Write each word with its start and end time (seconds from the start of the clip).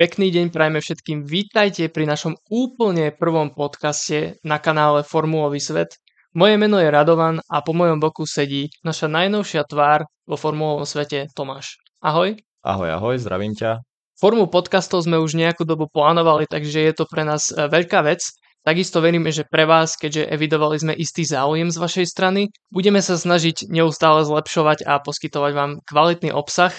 Pekný 0.00 0.32
deň 0.32 0.48
prajme 0.48 0.80
všetkým. 0.80 1.28
Vítajte 1.28 1.92
pri 1.92 2.08
našom 2.08 2.32
úplne 2.48 3.12
prvom 3.12 3.52
podcaste 3.52 4.40
na 4.40 4.56
kanále 4.56 5.04
Formulový 5.04 5.60
svet. 5.60 6.00
Moje 6.32 6.56
meno 6.56 6.80
je 6.80 6.88
Radovan 6.88 7.44
a 7.44 7.60
po 7.60 7.76
mojom 7.76 8.00
boku 8.00 8.24
sedí 8.24 8.72
naša 8.80 9.12
najnovšia 9.12 9.60
tvár 9.68 10.08
vo 10.24 10.40
formulovom 10.40 10.88
svete 10.88 11.28
Tomáš. 11.36 11.76
Ahoj. 12.00 12.32
Ahoj, 12.64 12.88
ahoj, 12.96 13.20
zdravím 13.20 13.52
ťa. 13.52 13.84
Formu 14.16 14.48
podcastov 14.48 15.04
sme 15.04 15.20
už 15.20 15.36
nejakú 15.36 15.68
dobu 15.68 15.84
plánovali, 15.84 16.48
takže 16.48 16.80
je 16.80 16.96
to 16.96 17.04
pre 17.04 17.28
nás 17.28 17.52
e, 17.52 17.68
veľká 17.68 18.00
vec. 18.00 18.24
Takisto 18.64 19.04
veríme, 19.04 19.28
že 19.28 19.44
pre 19.44 19.68
vás, 19.68 20.00
keďže 20.00 20.32
evidovali 20.32 20.80
sme 20.80 20.96
istý 20.96 21.28
záujem 21.28 21.68
z 21.68 21.76
vašej 21.76 22.06
strany, 22.08 22.48
budeme 22.72 23.04
sa 23.04 23.20
snažiť 23.20 23.68
neustále 23.68 24.24
zlepšovať 24.24 24.80
a 24.80 24.96
poskytovať 25.04 25.52
vám 25.52 25.84
kvalitný 25.84 26.32
obsah. 26.32 26.72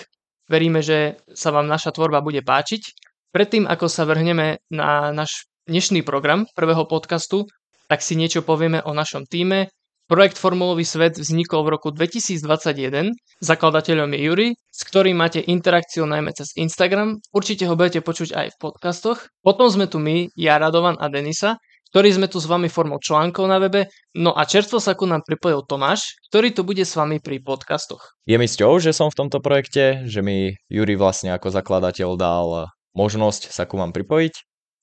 Veríme, 0.50 0.82
že 0.82 1.22
sa 1.38 1.54
vám 1.54 1.70
naša 1.70 1.94
tvorba 1.94 2.26
bude 2.26 2.42
páčiť 2.42 3.01
Predtým, 3.32 3.64
ako 3.64 3.88
sa 3.88 4.04
vrhneme 4.04 4.60
na 4.68 5.16
náš 5.16 5.48
dnešný 5.64 6.04
program 6.04 6.44
prvého 6.52 6.84
podcastu, 6.84 7.48
tak 7.88 8.04
si 8.04 8.20
niečo 8.20 8.44
povieme 8.44 8.84
o 8.84 8.92
našom 8.92 9.24
týme. 9.24 9.72
Projekt 10.12 10.36
Formulový 10.36 10.84
svet 10.84 11.16
vznikol 11.16 11.64
v 11.64 11.80
roku 11.80 11.96
2021. 11.96 13.16
Zakladateľom 13.40 14.12
je 14.12 14.20
Juri, 14.20 14.48
s 14.68 14.84
ktorým 14.84 15.16
máte 15.16 15.40
interakciu 15.40 16.04
najmä 16.04 16.36
cez 16.36 16.52
Instagram. 16.60 17.24
Určite 17.32 17.72
ho 17.72 17.80
budete 17.80 18.04
počuť 18.04 18.36
aj 18.36 18.48
v 18.52 18.60
podcastoch. 18.60 19.24
Potom 19.40 19.72
sme 19.72 19.88
tu 19.88 20.04
my, 20.04 20.28
ja, 20.36 20.60
Radovan 20.60 21.00
a 21.00 21.08
Denisa, 21.08 21.56
ktorí 21.96 22.12
sme 22.12 22.28
tu 22.28 22.44
s 22.44 22.52
vami 22.52 22.68
formou 22.68 23.00
článkov 23.00 23.48
na 23.48 23.64
webe. 23.64 23.88
No 24.12 24.36
a 24.36 24.44
čerstvo 24.44 24.84
sa 24.84 24.92
ku 24.92 25.08
nám 25.08 25.24
pripojil 25.24 25.64
Tomáš, 25.64 26.20
ktorý 26.28 26.52
tu 26.52 26.68
bude 26.68 26.84
s 26.84 27.00
vami 27.00 27.24
pri 27.24 27.40
podcastoch. 27.40 28.20
Je 28.28 28.36
mi 28.36 28.52
cťou, 28.52 28.84
že 28.84 28.92
som 28.92 29.08
v 29.08 29.24
tomto 29.24 29.40
projekte, 29.40 30.04
že 30.04 30.20
mi 30.20 30.52
Juri 30.68 31.00
vlastne 31.00 31.32
ako 31.32 31.48
zakladateľ 31.48 32.10
dal 32.20 32.68
možnosť 32.98 33.52
sa 33.52 33.64
ku 33.68 33.80
vám 33.80 33.96
pripojiť 33.96 34.34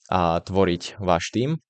a 0.09 0.41
tvoriť 0.41 1.01
váš 1.01 1.31
tým. 1.33 1.61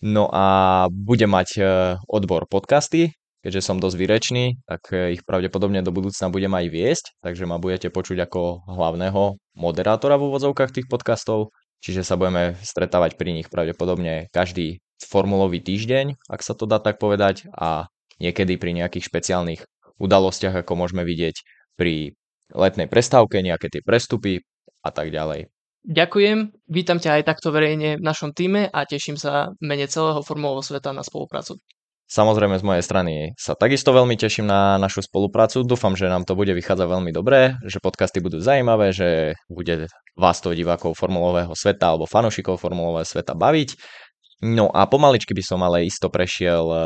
No 0.00 0.32
a 0.32 0.88
budem 0.88 1.28
mať 1.28 1.48
e, 1.60 1.62
odbor 2.08 2.48
podcasty, 2.48 3.12
keďže 3.44 3.60
som 3.60 3.76
dosť 3.76 3.96
výrečný, 4.00 4.44
tak 4.64 4.88
e, 4.96 5.12
ich 5.12 5.22
pravdepodobne 5.28 5.84
do 5.84 5.92
budúcna 5.92 6.32
budem 6.32 6.56
aj 6.56 6.66
viesť, 6.72 7.04
takže 7.20 7.44
ma 7.44 7.60
budete 7.60 7.92
počuť 7.92 8.24
ako 8.24 8.64
hlavného 8.64 9.36
moderátora 9.60 10.16
v 10.16 10.32
úvodzovkách 10.32 10.72
tých 10.72 10.88
podcastov, 10.88 11.52
čiže 11.84 12.00
sa 12.00 12.16
budeme 12.16 12.56
stretávať 12.64 13.20
pri 13.20 13.36
nich 13.36 13.52
pravdepodobne 13.52 14.32
každý 14.32 14.80
formulový 15.04 15.60
týždeň, 15.60 16.16
ak 16.32 16.40
sa 16.40 16.56
to 16.56 16.64
dá 16.64 16.80
tak 16.80 16.96
povedať, 16.96 17.44
a 17.52 17.88
niekedy 18.20 18.56
pri 18.56 18.72
nejakých 18.76 19.04
špeciálnych 19.04 19.64
udalostiach, 20.00 20.64
ako 20.64 20.80
môžeme 20.80 21.04
vidieť 21.04 21.36
pri 21.76 22.16
letnej 22.52 22.88
prestávke, 22.88 23.40
nejaké 23.40 23.68
tie 23.68 23.82
prestupy, 23.84 24.44
a 24.80 24.90
tak 24.90 25.12
ďalej. 25.12 25.48
Ďakujem, 25.80 26.52
vítam 26.68 27.00
ťa 27.00 27.20
aj 27.20 27.22
takto 27.24 27.48
verejne 27.56 27.96
v 27.96 28.04
našom 28.04 28.36
týme 28.36 28.68
a 28.68 28.84
teším 28.84 29.16
sa 29.16 29.56
mene 29.64 29.88
celého 29.88 30.20
formulového 30.20 30.60
sveta 30.60 30.92
na 30.92 31.00
spoluprácu. 31.00 31.56
Samozrejme 32.10 32.58
z 32.58 32.66
mojej 32.66 32.84
strany 32.84 33.14
sa 33.38 33.54
takisto 33.54 33.94
veľmi 33.94 34.18
teším 34.18 34.50
na 34.50 34.82
našu 34.82 34.98
spoluprácu. 35.06 35.62
Dúfam, 35.62 35.94
že 35.94 36.10
nám 36.10 36.26
to 36.26 36.34
bude 36.34 36.50
vychádzať 36.50 36.84
veľmi 36.90 37.14
dobre, 37.14 37.54
že 37.62 37.78
podcasty 37.78 38.18
budú 38.18 38.42
zaujímavé, 38.42 38.90
že 38.90 39.38
bude 39.46 39.86
vás 40.18 40.42
to 40.42 40.50
divákov 40.50 40.98
formulového 40.98 41.54
sveta 41.54 41.94
alebo 41.94 42.10
fanošikov 42.10 42.58
formulového 42.58 43.06
sveta 43.06 43.38
baviť. 43.38 43.78
No 44.42 44.68
a 44.74 44.90
pomaličky 44.90 45.38
by 45.38 45.44
som 45.46 45.62
ale 45.62 45.86
isto 45.86 46.10
prešiel 46.10 46.64
eh, 46.66 46.82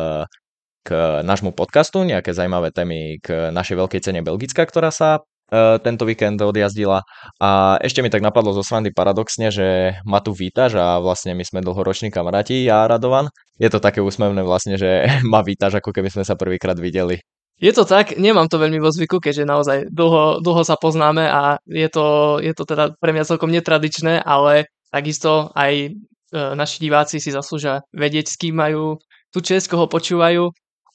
k 0.84 0.89
nášmu 1.25 1.56
podcastu, 1.56 2.05
nejaké 2.05 2.37
zaujímavé 2.37 2.69
témy 2.69 3.17
k 3.25 3.48
našej 3.48 3.81
veľkej 3.81 4.00
cene 4.05 4.20
Belgická, 4.20 4.69
ktorá 4.69 4.92
sa 4.92 5.25
tento 5.53 6.05
víkend 6.09 6.41
odjazdila. 6.41 7.05
A 7.39 7.77
ešte 7.78 8.00
mi 8.00 8.11
tak 8.11 8.25
napadlo 8.25 8.56
zo 8.56 8.64
srandy 8.64 8.91
paradoxne, 8.91 9.53
že 9.53 9.98
ma 10.09 10.19
tu 10.25 10.33
vítaš 10.33 10.81
a 10.81 10.98
vlastne 10.98 11.37
my 11.37 11.45
sme 11.45 11.64
dlhoroční 11.64 12.09
kamaráti, 12.09 12.64
ja 12.64 12.84
a 12.84 12.91
Radovan. 12.91 13.28
Je 13.61 13.70
to 13.70 13.78
také 13.78 14.03
úsmevné 14.03 14.42
vlastne, 14.42 14.75
že 14.81 15.06
ma 15.33 15.45
vítaš, 15.45 15.78
ako 15.78 15.92
keby 15.95 16.10
sme 16.10 16.25
sa 16.27 16.34
prvýkrát 16.34 16.78
videli. 16.81 17.21
Je 17.54 17.71
to 17.71 17.87
tak, 17.87 18.19
nemám 18.19 18.50
to 18.50 18.59
veľmi 18.59 18.83
vo 18.83 18.91
zvyku, 18.91 19.22
keďže 19.22 19.47
naozaj 19.47 19.78
dlho, 19.87 20.43
dlho 20.43 20.62
sa 20.66 20.75
poznáme 20.75 21.22
a 21.31 21.62
je 21.71 21.87
to, 21.87 22.38
je 22.43 22.50
to 22.50 22.66
teda 22.66 22.99
pre 22.99 23.15
mňa 23.15 23.31
celkom 23.31 23.47
netradičné, 23.54 24.27
ale 24.27 24.66
takisto 24.91 25.54
aj 25.54 25.72
e, 25.87 25.91
naši 26.34 26.83
diváci 26.83 27.22
si 27.22 27.31
zaslúžia 27.31 27.87
vedieť, 27.94 28.27
s 28.27 28.38
kým 28.43 28.59
majú 28.59 28.99
tú 29.31 29.38
čest, 29.38 29.71
koho 29.71 29.87
počúvajú 29.87 30.50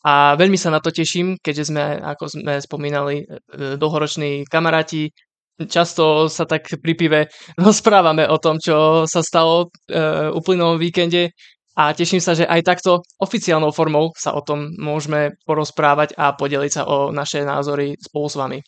a 0.05 0.39
veľmi 0.39 0.55
sa 0.55 0.71
na 0.71 0.79
to 0.79 0.95
teším, 0.95 1.35
keďže 1.39 1.75
sme, 1.75 1.99
ako 1.99 2.31
sme 2.31 2.53
spomínali, 2.63 3.23
e, 3.23 3.75
dlhoroční 3.75 4.47
kamaráti. 4.47 5.11
Často 5.59 6.31
sa 6.31 6.47
tak 6.47 6.71
pri 6.79 6.93
pive 6.95 7.19
rozprávame 7.59 8.23
o 8.31 8.39
tom, 8.39 8.63
čo 8.63 9.03
sa 9.03 9.19
stalo 9.19 9.67
e, 9.91 9.97
uplynulom 10.31 10.79
víkende 10.79 11.35
a 11.75 11.91
teším 11.95 12.23
sa, 12.23 12.35
že 12.35 12.47
aj 12.47 12.63
takto 12.63 13.03
oficiálnou 13.19 13.71
formou 13.71 14.11
sa 14.15 14.35
o 14.35 14.43
tom 14.43 14.71
môžeme 14.79 15.35
porozprávať 15.43 16.15
a 16.15 16.35
podeliť 16.35 16.71
sa 16.71 16.83
o 16.87 17.11
naše 17.11 17.43
názory 17.43 17.95
spolu 17.99 18.27
s 18.27 18.35
vami. 18.35 18.59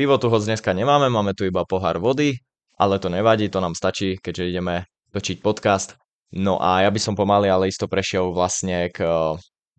Pivo 0.00 0.16
tu 0.16 0.32
hoď 0.32 0.52
dneska 0.52 0.72
nemáme, 0.72 1.12
máme 1.12 1.36
tu 1.36 1.44
iba 1.44 1.64
pohár 1.68 2.00
vody, 2.00 2.40
ale 2.80 2.96
to 3.00 3.12
nevadí, 3.12 3.52
to 3.52 3.60
nám 3.60 3.76
stačí, 3.76 4.16
keďže 4.16 4.48
ideme 4.48 4.88
točiť 5.12 5.44
podcast. 5.44 6.00
No 6.34 6.58
a 6.58 6.82
ja 6.82 6.90
by 6.90 6.98
som 6.98 7.14
pomaly, 7.14 7.46
ale 7.46 7.70
isto 7.70 7.86
prešiel 7.86 8.34
vlastne 8.34 8.90
k 8.90 9.04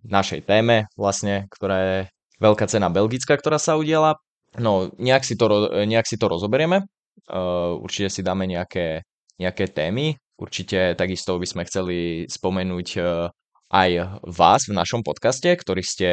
našej 0.08 0.46
téme 0.46 0.86
vlastne, 0.96 1.50
ktorá 1.50 1.78
je 1.82 1.98
veľká 2.40 2.66
cena 2.68 2.92
Belgická, 2.92 3.36
ktorá 3.38 3.58
sa 3.58 3.80
udiela. 3.80 4.20
No, 4.56 4.88
nejak 4.96 5.28
si 5.28 5.36
to, 5.36 5.72
nejak 5.84 6.08
si 6.08 6.16
to 6.16 6.32
rozoberieme. 6.32 6.86
Uh, 7.26 7.80
určite 7.80 8.12
si 8.12 8.22
dáme 8.22 8.48
nejaké, 8.48 9.04
nejaké 9.40 9.72
témy. 9.72 10.16
Určite 10.36 10.96
takisto 11.00 11.40
by 11.40 11.48
sme 11.48 11.64
chceli 11.68 12.28
spomenúť 12.28 12.88
uh, 13.00 13.32
aj 13.72 14.20
vás 14.24 14.68
v 14.68 14.78
našom 14.78 15.02
podcaste, 15.02 15.48
ktorý 15.48 15.84
ste 15.84 16.10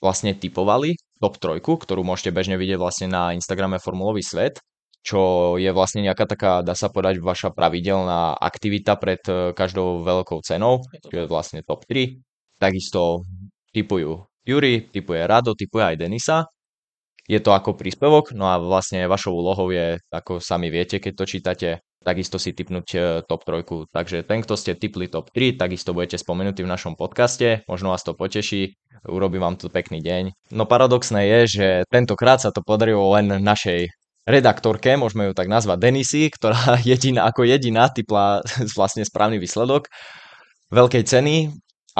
vlastne 0.00 0.32
typovali 0.32 0.96
top 1.20 1.36
trojku, 1.36 1.76
ktorú 1.76 2.00
môžete 2.00 2.32
bežne 2.32 2.56
vidieť 2.56 2.78
vlastne 2.80 3.08
na 3.12 3.36
Instagrame 3.36 3.76
Formulový 3.76 4.24
svet, 4.24 4.56
čo 5.04 5.54
je 5.60 5.68
vlastne 5.76 6.00
nejaká 6.00 6.24
taká, 6.24 6.52
dá 6.64 6.72
sa 6.72 6.88
povedať, 6.88 7.20
vaša 7.20 7.52
pravidelná 7.52 8.32
aktivita 8.40 8.96
pred 8.96 9.20
každou 9.52 10.00
veľkou 10.00 10.40
cenou, 10.40 10.80
čo 11.04 11.12
je 11.12 11.28
vlastne 11.28 11.60
top 11.60 11.84
3 11.84 12.16
takisto 12.60 13.24
typujú 13.72 14.28
Juri, 14.44 14.88
typuje 14.88 15.20
Rado, 15.24 15.52
typuje 15.52 15.84
aj 15.84 15.96
Denisa. 16.00 16.38
Je 17.30 17.38
to 17.38 17.54
ako 17.54 17.78
príspevok, 17.78 18.34
no 18.34 18.50
a 18.50 18.58
vlastne 18.58 19.06
vašou 19.06 19.36
úlohou 19.36 19.70
je, 19.70 20.00
ako 20.10 20.42
sami 20.42 20.66
viete, 20.66 20.98
keď 20.98 21.12
to 21.14 21.24
čítate, 21.28 21.68
takisto 22.02 22.42
si 22.42 22.50
typnúť 22.50 22.88
e, 22.90 22.98
top 23.22 23.46
trojku. 23.46 23.86
Takže 23.92 24.26
ten, 24.26 24.42
kto 24.42 24.58
ste 24.58 24.74
typli 24.74 25.06
top 25.06 25.30
3, 25.30 25.54
takisto 25.54 25.94
budete 25.94 26.18
spomenutí 26.18 26.66
v 26.66 26.72
našom 26.72 26.98
podcaste, 26.98 27.62
možno 27.70 27.94
vás 27.94 28.02
to 28.02 28.18
poteší, 28.18 28.74
urobí 29.06 29.38
vám 29.38 29.54
tu 29.60 29.70
pekný 29.70 30.02
deň. 30.02 30.50
No 30.50 30.66
paradoxné 30.66 31.28
je, 31.28 31.40
že 31.46 31.66
tentokrát 31.86 32.42
sa 32.42 32.50
to 32.50 32.66
podarilo 32.66 33.14
len 33.14 33.30
našej 33.38 33.86
redaktorke, 34.26 34.98
môžeme 34.98 35.30
ju 35.30 35.32
tak 35.36 35.46
nazvať 35.46 35.78
Denisy, 35.78 36.34
ktorá 36.34 36.80
jediná, 36.88 37.30
ako 37.30 37.46
jediná 37.46 37.94
typla 37.94 38.42
vlastne 38.78 39.06
správny 39.06 39.38
výsledok 39.38 39.86
veľkej 40.74 41.02
ceny 41.06 41.34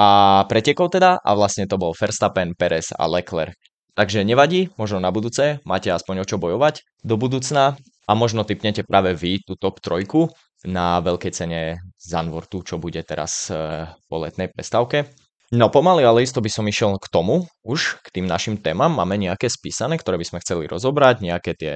a 0.01 0.07
pretekol 0.49 0.89
teda 0.89 1.21
a 1.21 1.31
vlastne 1.37 1.69
to 1.69 1.77
bol 1.77 1.93
Verstappen, 1.93 2.57
Perez 2.57 2.89
a 2.97 3.05
Leclerc. 3.05 3.53
Takže 3.93 4.25
nevadí, 4.25 4.73
možno 4.81 4.97
na 4.97 5.13
budúce 5.13 5.61
máte 5.69 5.93
aspoň 5.93 6.25
o 6.25 6.29
čo 6.29 6.41
bojovať 6.41 7.05
do 7.05 7.21
budúcna 7.21 7.77
a 8.09 8.13
možno 8.17 8.49
typnete 8.49 8.81
práve 8.81 9.13
vy 9.13 9.45
tú 9.45 9.61
top 9.61 9.85
trojku 9.85 10.33
na 10.65 11.05
veľkej 11.05 11.33
cene 11.37 11.85
Zanvortu, 12.01 12.65
čo 12.65 12.81
bude 12.81 13.05
teraz 13.05 13.53
e, 13.53 13.85
po 14.09 14.25
letnej 14.25 14.49
prestávke. 14.49 15.13
No 15.53 15.69
pomaly, 15.69 16.07
ale 16.07 16.25
isto 16.25 16.41
by 16.41 16.49
som 16.49 16.65
išiel 16.65 16.97
k 16.97 17.11
tomu, 17.13 17.45
už 17.67 18.01
k 18.01 18.09
tým 18.09 18.27
našim 18.31 18.57
témam. 18.57 18.95
Máme 18.95 19.21
nejaké 19.21 19.51
spísané, 19.53 20.01
ktoré 20.01 20.17
by 20.17 20.27
sme 20.33 20.39
chceli 20.41 20.65
rozobrať, 20.71 21.27
nejaké 21.27 21.53
tie 21.59 21.73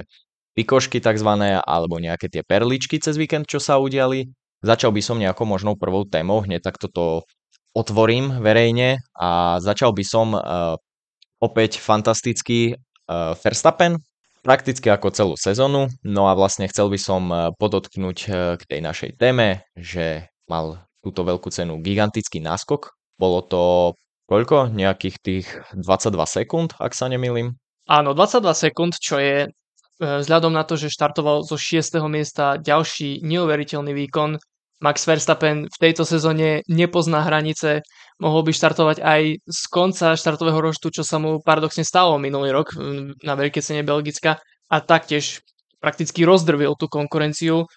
pikošky 0.55 1.03
takzvané, 1.03 1.59
alebo 1.59 1.99
nejaké 1.99 2.31
tie 2.31 2.41
perličky 2.41 2.97
cez 3.03 3.19
víkend, 3.19 3.45
čo 3.51 3.59
sa 3.59 3.77
udiali. 3.77 4.31
Začal 4.63 4.95
by 4.95 5.01
som 5.03 5.19
nejakou 5.19 5.43
možnou 5.43 5.75
prvou 5.75 6.07
témou, 6.07 6.41
hneď 6.41 6.71
tak 6.71 6.79
toto 6.79 7.27
otvorím 7.75 8.39
verejne 8.39 9.03
a 9.13 9.59
začal 9.59 9.91
by 9.91 10.03
som 10.07 10.31
uh, 10.31 10.79
opäť 11.43 11.77
fantastický 11.83 12.73
uh, 12.73 13.35
Verstappen, 13.35 13.99
prakticky 14.41 14.87
ako 14.87 15.11
celú 15.11 15.33
sezónu. 15.35 15.91
No 16.07 16.31
a 16.31 16.33
vlastne 16.33 16.71
chcel 16.71 16.87
by 16.87 16.99
som 16.99 17.23
uh, 17.29 17.51
podotknúť 17.59 18.17
k 18.55 18.61
tej 18.63 18.79
našej 18.79 19.19
téme, 19.19 19.67
že 19.75 20.31
mal 20.47 20.87
túto 21.03 21.27
veľkú 21.27 21.51
cenu 21.51 21.83
gigantický 21.83 22.39
náskok. 22.39 22.95
Bolo 23.19 23.43
to 23.45 23.63
koľko? 24.25 24.73
Nejakých 24.73 25.15
tých 25.21 25.45
22 25.77 26.17
sekúnd, 26.25 26.69
ak 26.81 26.97
sa 26.97 27.05
nemýlim. 27.11 27.53
Áno, 27.85 28.17
22 28.17 28.65
sekúnd, 28.71 28.93
čo 28.97 29.21
je 29.21 29.53
vzhľadom 30.01 30.51
na 30.51 30.65
to, 30.67 30.75
že 30.75 30.91
štartoval 30.91 31.45
zo 31.47 31.55
6. 31.55 32.01
miesta 32.09 32.59
ďalší 32.59 33.23
neuveriteľný 33.23 33.93
výkon, 33.95 34.41
Max 34.83 35.07
Verstappen 35.07 35.71
v 35.71 35.77
tejto 35.79 36.03
sezóne 36.03 36.61
nepozná 36.67 37.23
hranice, 37.23 37.79
mohol 38.19 38.43
by 38.43 38.51
štartovať 38.51 38.97
aj 38.99 39.21
z 39.43 39.61
konca 39.71 40.15
štartového 40.19 40.59
roštu, 40.59 40.91
čo 40.91 41.03
sa 41.03 41.19
mu 41.19 41.39
paradoxne 41.39 41.87
stalo 41.87 42.19
minulý 42.19 42.51
rok 42.51 42.75
na 43.23 43.33
veľkej 43.39 43.63
cene 43.63 43.81
Belgická 43.87 44.39
a 44.67 44.75
taktiež 44.83 45.39
prakticky 45.79 46.25
rozdrvil 46.27 46.75
tú 46.75 46.89
konkurenciu. 46.91 47.69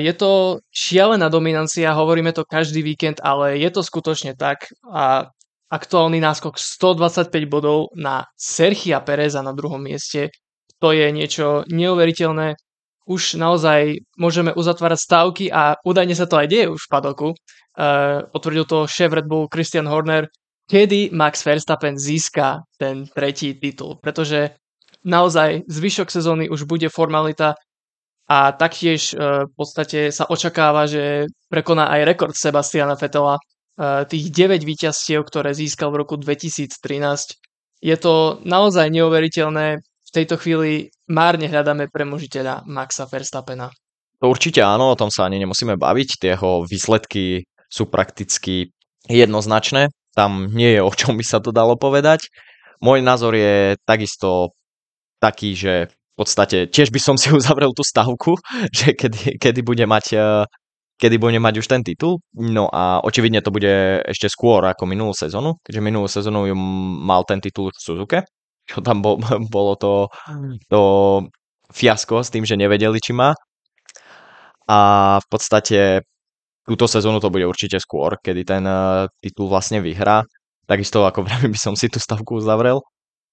je 0.00 0.12
to 0.16 0.62
šialená 0.72 1.28
dominancia, 1.28 1.94
hovoríme 1.94 2.32
to 2.32 2.48
každý 2.48 2.82
víkend, 2.82 3.20
ale 3.20 3.60
je 3.60 3.70
to 3.70 3.84
skutočne 3.84 4.34
tak 4.34 4.70
a 4.88 5.28
aktuálny 5.70 6.18
náskok 6.18 6.58
125 6.58 7.30
bodov 7.46 7.94
na 7.94 8.26
Sergia 8.34 8.98
Pereza 8.98 9.38
na 9.44 9.54
druhom 9.54 9.78
mieste, 9.78 10.34
to 10.80 10.90
je 10.90 11.12
niečo 11.12 11.62
neuveriteľné. 11.68 12.56
Už 13.10 13.34
naozaj 13.34 14.06
môžeme 14.14 14.54
uzatvárať 14.54 14.98
stávky 15.02 15.44
a 15.50 15.74
údajne 15.82 16.14
sa 16.14 16.30
to 16.30 16.38
aj 16.38 16.46
deje 16.46 16.70
už 16.70 16.86
v 16.86 16.92
padoku. 16.94 17.28
Uh, 17.74 18.22
potvrdil 18.30 18.64
to 18.70 18.86
šéf 18.86 19.10
Red 19.10 19.26
Bull 19.26 19.50
Christian 19.50 19.90
Horner, 19.90 20.30
kedy 20.70 21.10
Max 21.10 21.42
Verstappen 21.42 21.98
získa 21.98 22.62
ten 22.78 23.10
tretí 23.10 23.58
titul, 23.58 23.98
pretože 23.98 24.54
naozaj 25.02 25.66
zvyšok 25.66 26.06
sezóny 26.06 26.46
už 26.46 26.70
bude 26.70 26.86
formalita 26.86 27.58
a 28.30 28.54
taktiež 28.54 29.10
uh, 29.10 29.50
v 29.50 29.52
podstate 29.58 30.14
sa 30.14 30.30
očakáva, 30.30 30.86
že 30.86 31.26
prekoná 31.50 31.90
aj 31.90 32.06
rekord 32.06 32.34
Sebastiana 32.38 32.94
Vettela 32.94 33.42
uh, 33.42 34.06
tých 34.06 34.30
9 34.30 34.62
víťazstiev, 34.62 35.26
ktoré 35.26 35.50
získal 35.50 35.90
v 35.90 36.06
roku 36.06 36.14
2013. 36.14 36.78
Je 37.82 37.96
to 37.98 38.38
naozaj 38.46 38.86
neuveriteľné. 38.86 39.82
V 40.10 40.18
tejto 40.18 40.42
chvíli 40.42 40.90
márne 41.06 41.46
hľadáme 41.46 41.86
premožiteľa 41.86 42.66
Maxa 42.66 43.06
Verstappena. 43.06 43.70
To 44.18 44.26
určite 44.26 44.58
áno, 44.58 44.90
o 44.90 44.98
tom 44.98 45.06
sa 45.06 45.30
ani 45.30 45.38
nemusíme 45.38 45.78
baviť. 45.78 46.34
Jeho 46.34 46.66
výsledky 46.66 47.46
sú 47.70 47.86
prakticky 47.86 48.74
jednoznačné. 49.06 49.94
Tam 50.10 50.50
nie 50.50 50.74
je 50.74 50.82
o 50.82 50.90
čom 50.90 51.14
by 51.14 51.22
sa 51.22 51.38
to 51.38 51.54
dalo 51.54 51.78
povedať. 51.78 52.26
Môj 52.82 53.06
názor 53.06 53.38
je 53.38 53.78
takisto 53.86 54.50
taký, 55.22 55.54
že 55.54 55.94
v 55.94 56.14
podstate 56.18 56.66
tiež 56.66 56.90
by 56.90 56.98
som 56.98 57.14
si 57.14 57.30
uzavrel 57.38 57.70
tú 57.70 57.86
stavku, 57.86 58.34
že 58.74 58.98
kedy, 58.98 59.38
kedy 59.38 59.62
bude 59.62 59.86
mať 59.86 60.06
e, 60.18 60.18
kedy 60.98 61.22
bude 61.22 61.38
mať 61.38 61.62
už 61.62 61.70
ten 61.70 61.86
titul. 61.86 62.18
No 62.34 62.66
a 62.66 62.98
očividne 62.98 63.46
to 63.46 63.54
bude 63.54 64.02
ešte 64.10 64.26
skôr 64.26 64.66
ako 64.66 64.90
minulú 64.90 65.14
sezónu, 65.14 65.62
keďže 65.62 65.86
minulú 65.86 66.10
sezónu 66.10 66.50
mal 67.06 67.22
ten 67.22 67.38
titul 67.38 67.70
v 67.70 67.78
Suzuke, 67.78 68.18
čo 68.70 68.78
tam 68.86 69.02
bol, 69.02 69.18
bolo 69.54 69.74
to, 69.74 70.06
to 70.70 70.82
fiasko 71.74 72.22
s 72.22 72.30
tým, 72.30 72.46
že 72.46 72.54
nevedeli, 72.54 73.02
či 73.02 73.10
má. 73.10 73.34
A 74.70 74.78
v 75.18 75.26
podstate 75.26 76.06
túto 76.62 76.86
sezónu 76.86 77.18
to 77.18 77.34
bude 77.34 77.42
určite 77.42 77.82
skôr, 77.82 78.14
kedy 78.22 78.46
ten 78.46 78.62
uh, 78.62 79.10
titul 79.18 79.50
vlastne 79.50 79.82
vyhrá. 79.82 80.22
Takisto 80.70 81.02
ako 81.02 81.22
vravím, 81.26 81.50
by 81.50 81.58
som 81.58 81.74
si 81.74 81.90
tú 81.90 81.98
stavku 81.98 82.38
uzavrel. 82.38 82.78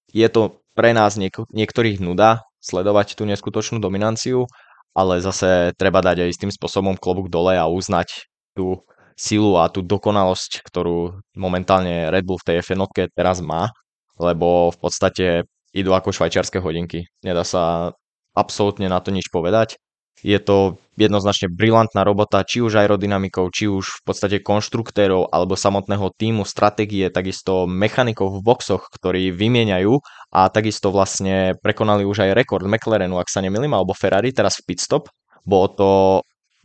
Je 0.10 0.26
to 0.26 0.58
pre 0.74 0.98
nás 0.98 1.14
niek- 1.22 1.46
niektorých 1.54 2.02
nuda 2.02 2.42
sledovať 2.58 3.14
tú 3.14 3.30
neskutočnú 3.30 3.78
dominanciu, 3.78 4.50
ale 4.98 5.22
zase 5.22 5.78
treba 5.78 6.02
dať 6.02 6.26
aj 6.26 6.30
istým 6.34 6.50
spôsobom 6.50 6.98
klobúk 6.98 7.30
dole 7.30 7.54
a 7.54 7.70
uznať 7.70 8.26
tú 8.58 8.82
silu 9.14 9.58
a 9.62 9.70
tú 9.70 9.86
dokonalosť, 9.86 10.66
ktorú 10.66 11.22
momentálne 11.38 12.10
Red 12.10 12.26
Bull 12.26 12.42
v 12.42 12.48
tej 12.50 12.56
F1 12.66 12.82
teraz 13.14 13.42
má, 13.42 13.70
lebo 14.18 14.74
v 14.74 14.78
podstate 14.78 15.26
idú 15.74 15.94
ako 15.94 16.14
švajčiarske 16.14 16.60
hodinky. 16.62 17.06
Nedá 17.22 17.46
sa 17.46 17.94
absolútne 18.38 18.90
na 18.90 19.02
to 19.02 19.10
nič 19.14 19.30
povedať 19.30 19.78
je 20.26 20.40
to 20.42 20.82
jednoznačne 20.98 21.54
brilantná 21.54 22.02
robota, 22.02 22.42
či 22.42 22.66
už 22.66 22.82
aerodynamikov, 22.82 23.54
či 23.54 23.70
už 23.70 23.86
v 23.86 24.04
podstate 24.06 24.38
konštruktérov 24.42 25.30
alebo 25.30 25.54
samotného 25.54 26.10
týmu, 26.18 26.42
stratégie, 26.42 27.14
takisto 27.14 27.70
mechanikov 27.70 28.34
v 28.34 28.42
boxoch, 28.42 28.90
ktorí 28.90 29.30
vymieňajú 29.30 29.94
a 30.34 30.50
takisto 30.50 30.90
vlastne 30.90 31.54
prekonali 31.62 32.02
už 32.02 32.26
aj 32.26 32.34
rekord 32.34 32.66
McLarenu, 32.66 33.22
ak 33.22 33.30
sa 33.30 33.46
nemýlim, 33.46 33.70
alebo 33.78 33.94
Ferrari 33.94 34.34
teraz 34.34 34.58
v 34.58 34.74
pitstop. 34.74 35.14
Bolo 35.46 35.68
to 35.70 35.90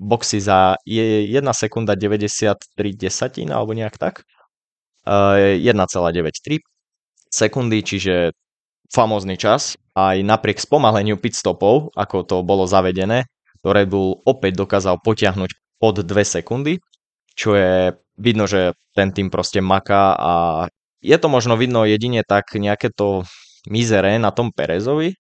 boxy 0.01 0.41
za 0.41 0.81
1 0.89 1.29
sekunda 1.53 1.93
93 1.93 2.57
desatín 2.97 3.53
alebo 3.53 3.77
nejak 3.77 4.01
tak. 4.01 4.25
1,93 5.05 6.72
sekundy, 7.33 7.81
čiže 7.81 8.37
famózny 8.93 9.41
čas. 9.41 9.75
Aj 9.97 10.17
napriek 10.21 10.61
spomaleniu 10.61 11.17
pitstopov, 11.17 11.93
ako 11.97 12.25
to 12.29 12.37
bolo 12.45 12.69
zavedené, 12.69 13.29
to 13.65 13.73
Red 13.73 13.89
Bull 13.89 14.21
opäť 14.25 14.61
dokázal 14.61 15.01
potiahnuť 15.01 15.81
pod 15.81 16.05
2 16.05 16.09
sekundy, 16.25 16.79
čo 17.33 17.57
je 17.57 17.97
vidno, 18.21 18.45
že 18.45 18.77
ten 18.93 19.11
tým 19.11 19.33
proste 19.33 19.65
maká 19.65 20.15
a 20.15 20.33
je 21.03 21.17
to 21.19 21.27
možno 21.27 21.59
vidno 21.59 21.83
jedine 21.83 22.23
tak 22.23 22.55
nejaké 22.55 22.95
to 22.95 23.27
mizere 23.67 24.15
na 24.23 24.31
tom 24.31 24.55
Perezovi, 24.55 25.19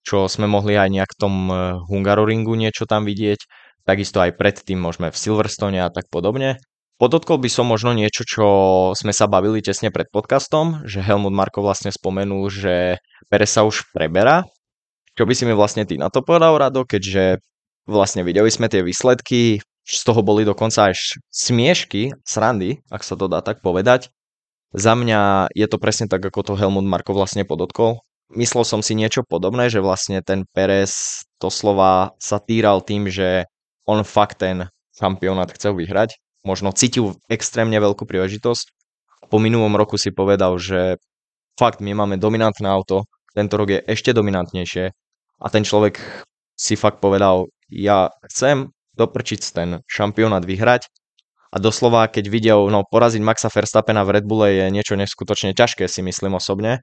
čo 0.00 0.28
sme 0.28 0.48
mohli 0.48 0.76
aj 0.80 0.88
nejak 0.88 1.10
v 1.12 1.20
tom 1.20 1.34
e, 1.48 1.54
Hungaroringu 1.88 2.56
niečo 2.56 2.88
tam 2.88 3.04
vidieť, 3.04 3.40
takisto 3.84 4.24
aj 4.24 4.36
predtým 4.36 4.80
môžeme 4.80 5.12
v 5.12 5.20
Silverstone 5.20 5.80
a 5.80 5.92
tak 5.92 6.08
podobne. 6.08 6.56
Podotkol 7.00 7.40
by 7.40 7.48
som 7.48 7.64
možno 7.64 7.96
niečo, 7.96 8.28
čo 8.28 8.46
sme 8.92 9.16
sa 9.16 9.24
bavili 9.24 9.64
tesne 9.64 9.88
pred 9.88 10.12
podcastom, 10.12 10.84
že 10.84 11.00
Helmut 11.00 11.32
Marko 11.32 11.64
vlastne 11.64 11.88
spomenul, 11.88 12.52
že 12.52 13.00
Perez 13.32 13.56
sa 13.56 13.64
už 13.64 13.88
preberá. 13.96 14.44
Čo 15.16 15.24
by 15.24 15.32
si 15.32 15.48
mi 15.48 15.56
vlastne 15.56 15.88
ty 15.88 15.96
na 15.96 16.12
to 16.12 16.20
povedal, 16.20 16.60
Rado, 16.60 16.84
keďže 16.84 17.40
vlastne 17.88 18.20
videli 18.20 18.52
sme 18.52 18.68
tie 18.68 18.84
výsledky, 18.84 19.64
z 19.64 20.00
toho 20.04 20.20
boli 20.20 20.44
dokonca 20.44 20.92
až 20.92 21.16
smiešky, 21.32 22.20
srandy, 22.20 22.84
ak 22.92 23.00
sa 23.00 23.16
to 23.16 23.32
dá 23.32 23.40
tak 23.40 23.64
povedať. 23.64 24.12
Za 24.76 24.92
mňa 24.92 25.56
je 25.56 25.66
to 25.72 25.80
presne 25.80 26.04
tak, 26.04 26.20
ako 26.20 26.52
to 26.52 26.60
Helmut 26.60 26.84
Marko 26.84 27.16
vlastne 27.16 27.48
podotkol. 27.48 28.04
Myslel 28.28 28.68
som 28.68 28.84
si 28.84 28.92
niečo 28.92 29.24
podobné, 29.24 29.72
že 29.72 29.80
vlastne 29.80 30.20
ten 30.20 30.44
Perez 30.52 31.24
slova 31.40 32.12
sa 32.20 32.36
týral 32.44 32.84
tým, 32.84 33.08
že 33.08 33.48
on 33.88 34.04
fakt 34.04 34.44
ten 34.44 34.68
šampionát 35.00 35.48
chcel 35.56 35.72
vyhrať. 35.80 36.20
Možno 36.46 36.72
cítil 36.72 37.16
extrémne 37.28 37.76
veľkú 37.76 38.08
príležitosť. 38.08 38.72
Po 39.28 39.36
minulom 39.36 39.76
roku 39.76 40.00
si 40.00 40.08
povedal, 40.10 40.56
že 40.56 40.96
fakt 41.60 41.84
my 41.84 41.92
máme 41.92 42.16
dominantné 42.16 42.64
auto, 42.64 43.04
tento 43.36 43.54
rok 43.60 43.68
je 43.70 43.80
ešte 43.84 44.10
dominantnejšie 44.16 44.84
a 45.40 45.46
ten 45.52 45.62
človek 45.62 46.00
si 46.56 46.74
fakt 46.74 46.98
povedal, 46.98 47.52
ja 47.70 48.10
chcem 48.26 48.72
doprčiť 48.98 49.40
ten 49.54 49.68
šampionát 49.86 50.42
vyhrať 50.42 50.90
a 51.50 51.56
doslova, 51.58 52.06
keď 52.06 52.24
videl, 52.30 52.60
no 52.70 52.86
poraziť 52.86 53.22
Maxa 53.22 53.50
Verstappena 53.50 54.06
v 54.06 54.18
Red 54.18 54.24
Bulle 54.26 54.48
je 54.54 54.66
niečo 54.70 54.94
neskutočne 54.94 55.54
ťažké, 55.54 55.86
si 55.86 56.00
myslím 56.02 56.38
osobne. 56.38 56.82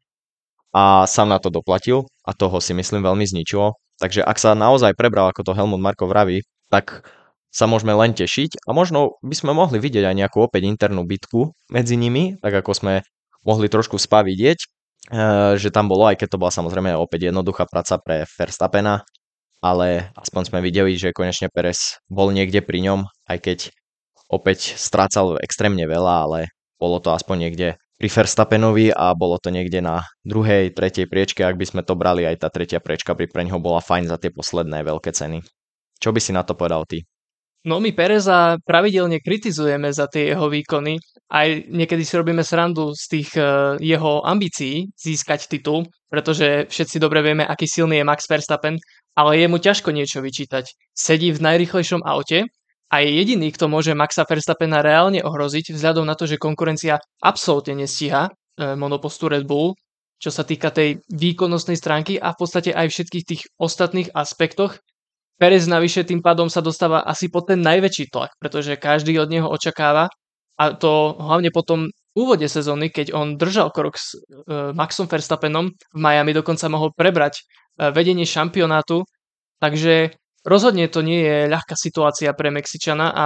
A 0.76 1.08
sám 1.08 1.32
na 1.32 1.40
to 1.40 1.48
doplatil 1.48 2.12
a 2.28 2.36
toho 2.36 2.60
si 2.60 2.76
myslím 2.76 3.00
veľmi 3.00 3.24
zničilo. 3.24 3.80
Takže 3.98 4.22
ak 4.22 4.38
sa 4.38 4.54
naozaj 4.54 4.94
prebral, 4.94 5.32
ako 5.32 5.42
to 5.48 5.56
Helmut 5.56 5.80
Marko 5.80 6.06
vraví, 6.06 6.44
tak 6.68 7.08
sa 7.52 7.66
môžeme 7.66 7.96
len 7.96 8.12
tešiť 8.14 8.68
a 8.68 8.76
možno 8.76 9.18
by 9.24 9.36
sme 9.36 9.52
mohli 9.56 9.80
vidieť 9.80 10.04
aj 10.04 10.16
nejakú 10.16 10.44
opäť 10.44 10.68
internú 10.68 11.08
bitku 11.08 11.56
medzi 11.72 11.96
nimi, 11.96 12.36
tak 12.44 12.62
ako 12.64 12.72
sme 12.76 12.94
mohli 13.48 13.72
trošku 13.72 13.96
spa 13.96 14.22
vidieť, 14.22 14.60
eh, 14.60 15.54
že 15.56 15.72
tam 15.72 15.88
bolo, 15.88 16.08
aj 16.12 16.20
keď 16.20 16.36
to 16.36 16.42
bola 16.42 16.52
samozrejme 16.52 16.92
opäť 17.00 17.32
jednoduchá 17.32 17.66
práca 17.68 17.96
pre 17.98 18.28
Verstappena, 18.28 19.08
ale 19.64 20.14
aspoň 20.14 20.54
sme 20.54 20.60
videli, 20.62 21.00
že 21.00 21.16
konečne 21.16 21.50
Perez 21.50 21.98
bol 22.12 22.30
niekde 22.30 22.62
pri 22.62 22.84
ňom, 22.84 23.00
aj 23.26 23.38
keď 23.42 23.60
opäť 24.30 24.76
strácal 24.76 25.40
extrémne 25.40 25.88
veľa, 25.88 26.16
ale 26.30 26.40
bolo 26.78 27.02
to 27.02 27.10
aspoň 27.16 27.50
niekde 27.50 27.80
pri 27.98 28.10
Verstappenovi 28.14 28.94
a 28.94 29.18
bolo 29.18 29.42
to 29.42 29.50
niekde 29.50 29.82
na 29.82 30.06
druhej, 30.22 30.70
tretej 30.70 31.10
priečke, 31.10 31.42
ak 31.42 31.58
by 31.58 31.66
sme 31.66 31.82
to 31.82 31.98
brali, 31.98 32.30
aj 32.30 32.46
tá 32.46 32.48
tretia 32.54 32.78
priečka 32.78 33.18
by 33.18 33.26
pre 33.26 33.42
neho 33.42 33.58
bola 33.58 33.82
fajn 33.82 34.06
za 34.06 34.22
tie 34.22 34.30
posledné 34.30 34.86
veľké 34.86 35.10
ceny. 35.10 35.42
Čo 35.98 36.14
by 36.14 36.22
si 36.22 36.30
na 36.30 36.46
to 36.46 36.54
povedal 36.54 36.86
ty? 36.86 37.10
No 37.68 37.84
my 37.84 37.92
Pereza 37.92 38.56
pravidelne 38.64 39.20
kritizujeme 39.20 39.92
za 39.92 40.08
tie 40.08 40.32
jeho 40.32 40.48
výkony. 40.48 41.04
Aj 41.28 41.52
niekedy 41.52 42.08
si 42.08 42.16
robíme 42.16 42.40
srandu 42.40 42.96
z 42.96 43.04
tých 43.12 43.30
uh, 43.36 43.76
jeho 43.84 44.24
ambícií 44.24 44.88
získať 44.96 45.52
titul, 45.52 45.84
pretože 46.08 46.72
všetci 46.72 46.96
dobre 47.04 47.20
vieme, 47.20 47.44
aký 47.44 47.68
silný 47.68 48.00
je 48.00 48.08
Max 48.08 48.24
Verstappen 48.32 48.80
ale 49.18 49.42
je 49.42 49.48
mu 49.50 49.58
ťažko 49.58 49.90
niečo 49.90 50.22
vyčítať. 50.22 50.94
Sedí 50.94 51.34
v 51.34 51.42
najrychlejšom 51.42 52.06
aute 52.06 52.46
a 52.94 52.96
je 53.02 53.10
jediný, 53.18 53.50
kto 53.50 53.66
môže 53.66 53.98
Maxa 53.98 54.30
Verstappena 54.30 54.86
reálne 54.86 55.26
ohroziť 55.26 55.74
vzhľadom 55.74 56.06
na 56.06 56.14
to, 56.14 56.30
že 56.30 56.38
konkurencia 56.38 57.02
absolútne 57.26 57.82
nestíha 57.82 58.30
e, 58.30 58.32
monopostu 58.78 59.26
Red 59.26 59.50
Bull, 59.50 59.74
čo 60.22 60.30
sa 60.30 60.46
týka 60.46 60.70
tej 60.70 61.02
výkonnostnej 61.10 61.76
stránky 61.76 62.22
a 62.22 62.32
v 62.32 62.40
podstate 62.40 62.72
aj 62.72 62.94
všetkých 62.94 63.26
tých 63.26 63.42
ostatných 63.58 64.14
aspektoch. 64.14 64.78
Perez 65.38 65.70
navyše 65.70 66.02
tým 66.02 66.20
pádom 66.26 66.50
sa 66.50 66.66
dostáva 66.66 67.06
asi 67.06 67.30
pod 67.30 67.50
ten 67.54 67.62
najväčší 67.62 68.10
tlak, 68.10 68.34
pretože 68.42 68.74
každý 68.78 69.18
od 69.22 69.30
neho 69.30 69.46
očakáva 69.46 70.10
a 70.58 70.64
to 70.74 71.14
hlavne 71.22 71.54
potom 71.54 71.90
v 71.90 72.16
úvode 72.18 72.50
sezóny, 72.50 72.90
keď 72.90 73.14
on 73.14 73.38
držal 73.38 73.70
krok 73.70 73.94
s 73.94 74.18
e, 74.18 74.74
Maxom 74.74 75.06
Verstappenom, 75.06 75.70
v 75.70 76.00
Miami 76.02 76.34
dokonca 76.34 76.66
mohol 76.66 76.90
prebrať 76.98 77.46
E, 77.78 77.94
vedenie 77.94 78.26
šampionátu, 78.26 79.06
takže 79.62 80.18
rozhodne 80.42 80.90
to 80.90 81.06
nie 81.06 81.22
je 81.22 81.38
ľahká 81.46 81.78
situácia 81.78 82.34
pre 82.34 82.50
Mexičana 82.50 83.14
a 83.14 83.26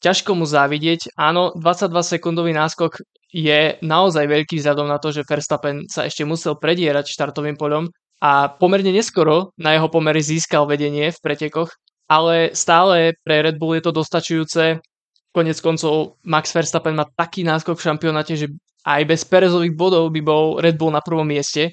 ťažko 0.00 0.32
mu 0.32 0.48
závidieť. 0.48 1.12
Áno, 1.20 1.52
22 1.52 2.16
sekundový 2.16 2.56
náskok 2.56 3.04
je 3.30 3.76
naozaj 3.84 4.24
veľký 4.24 4.56
vzhľadom 4.56 4.88
na 4.88 4.96
to, 4.96 5.12
že 5.12 5.28
Verstappen 5.28 5.84
sa 5.86 6.08
ešte 6.08 6.24
musel 6.24 6.56
predierať 6.56 7.12
štartovým 7.12 7.60
poľom 7.60 7.92
a 8.20 8.52
pomerne 8.52 8.92
neskoro 8.92 9.56
na 9.56 9.72
jeho 9.72 9.88
pomery 9.88 10.20
získal 10.20 10.68
vedenie 10.68 11.08
v 11.08 11.22
pretekoch 11.24 11.72
ale 12.10 12.50
stále 12.58 13.14
pre 13.22 13.46
Red 13.46 13.62
Bull 13.62 13.78
je 13.78 13.86
to 13.86 13.94
dostačujúce. 13.94 14.82
Konec 15.30 15.58
koncov 15.62 16.18
Max 16.26 16.50
Verstappen 16.50 16.98
má 16.98 17.06
taký 17.14 17.46
náskok 17.46 17.78
v 17.78 17.86
šampionáte, 17.86 18.34
že 18.34 18.50
aj 18.82 19.06
bez 19.06 19.22
Perezových 19.22 19.78
bodov 19.78 20.10
by 20.10 20.18
bol 20.18 20.58
Red 20.58 20.74
Bull 20.74 20.90
na 20.90 20.98
prvom 20.98 21.22
mieste 21.22 21.70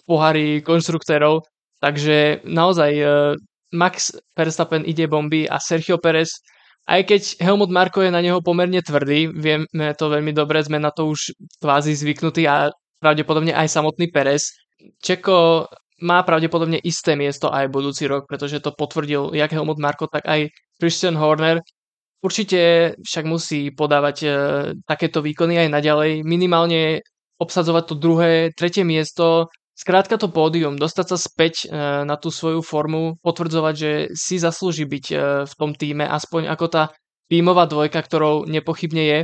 v 0.00 0.02
pohári 0.08 0.64
konštruktérov. 0.64 1.44
Takže 1.84 2.48
naozaj 2.48 2.92
e, 2.96 3.04
Max 3.76 4.16
Verstappen 4.32 4.88
ide 4.88 5.04
bomby 5.04 5.44
a 5.44 5.60
Sergio 5.60 6.00
Perez, 6.00 6.32
aj 6.88 7.04
keď 7.04 7.22
Helmut 7.44 7.68
Marko 7.68 8.00
je 8.00 8.08
na 8.08 8.24
neho 8.24 8.40
pomerne 8.40 8.80
tvrdý, 8.80 9.28
vieme 9.36 9.88
to 9.96 10.08
veľmi 10.08 10.32
dobre, 10.32 10.64
sme 10.64 10.80
na 10.80 10.92
to 10.92 11.12
už 11.12 11.36
kvázi 11.60 11.92
zvyknutí 11.92 12.48
a 12.48 12.72
pravdepodobne 13.04 13.52
aj 13.52 13.68
samotný 13.68 14.08
Perez. 14.08 14.48
Čeko 15.04 15.68
má 16.02 16.22
pravdepodobne 16.26 16.80
isté 16.82 17.14
miesto 17.14 17.52
aj 17.52 17.70
budúci 17.70 18.10
rok, 18.10 18.26
pretože 18.26 18.58
to 18.58 18.74
potvrdil 18.74 19.30
jak 19.36 19.52
Helmut 19.54 19.78
Marko, 19.78 20.10
tak 20.10 20.26
aj 20.26 20.50
Christian 20.80 21.14
Horner. 21.14 21.62
Určite 22.24 22.94
však 23.04 23.24
musí 23.28 23.68
podávať 23.68 24.16
e, 24.24 24.28
takéto 24.88 25.20
výkony 25.20 25.60
aj 25.60 25.68
naďalej, 25.68 26.24
minimálne 26.24 27.04
obsadzovať 27.36 27.84
to 27.84 27.94
druhé, 28.00 28.32
tretie 28.56 28.80
miesto, 28.80 29.52
skrátka 29.76 30.16
to 30.16 30.32
pódium, 30.32 30.80
dostať 30.80 31.06
sa 31.14 31.18
späť 31.20 31.68
e, 31.68 31.76
na 32.08 32.16
tú 32.16 32.32
svoju 32.32 32.64
formu, 32.64 33.20
potvrdzovať, 33.20 33.74
že 33.76 33.90
si 34.16 34.40
zaslúži 34.40 34.88
byť 34.88 35.06
e, 35.12 35.16
v 35.44 35.54
tom 35.54 35.76
týme, 35.76 36.08
aspoň 36.08 36.48
ako 36.48 36.66
tá 36.72 36.82
tímová 37.28 37.68
dvojka, 37.68 38.00
ktorou 38.00 38.48
nepochybne 38.48 39.04
je. 39.04 39.20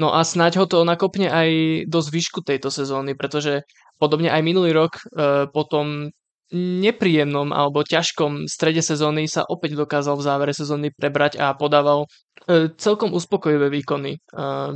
No 0.00 0.16
a 0.16 0.24
snáď 0.24 0.64
ho 0.64 0.64
to 0.64 0.88
nakopne 0.88 1.28
aj 1.28 1.48
do 1.84 2.00
zvyšku 2.00 2.40
tejto 2.40 2.72
sezóny, 2.72 3.12
pretože 3.12 3.68
podobne 4.02 4.34
aj 4.34 4.42
minulý 4.42 4.74
rok 4.74 4.98
e, 4.98 5.46
po 5.46 5.62
tom 5.62 6.10
nepríjemnom 6.52 7.54
alebo 7.54 7.86
ťažkom 7.86 8.50
strede 8.50 8.82
sezóny 8.82 9.30
sa 9.30 9.46
opäť 9.46 9.78
dokázal 9.78 10.18
v 10.18 10.26
závere 10.26 10.52
sezóny 10.52 10.90
prebrať 10.90 11.38
a 11.38 11.54
podával 11.54 12.10
e, 12.50 12.66
celkom 12.74 13.14
uspokojivé 13.14 13.70
výkony. 13.70 14.18
E, 14.18 14.20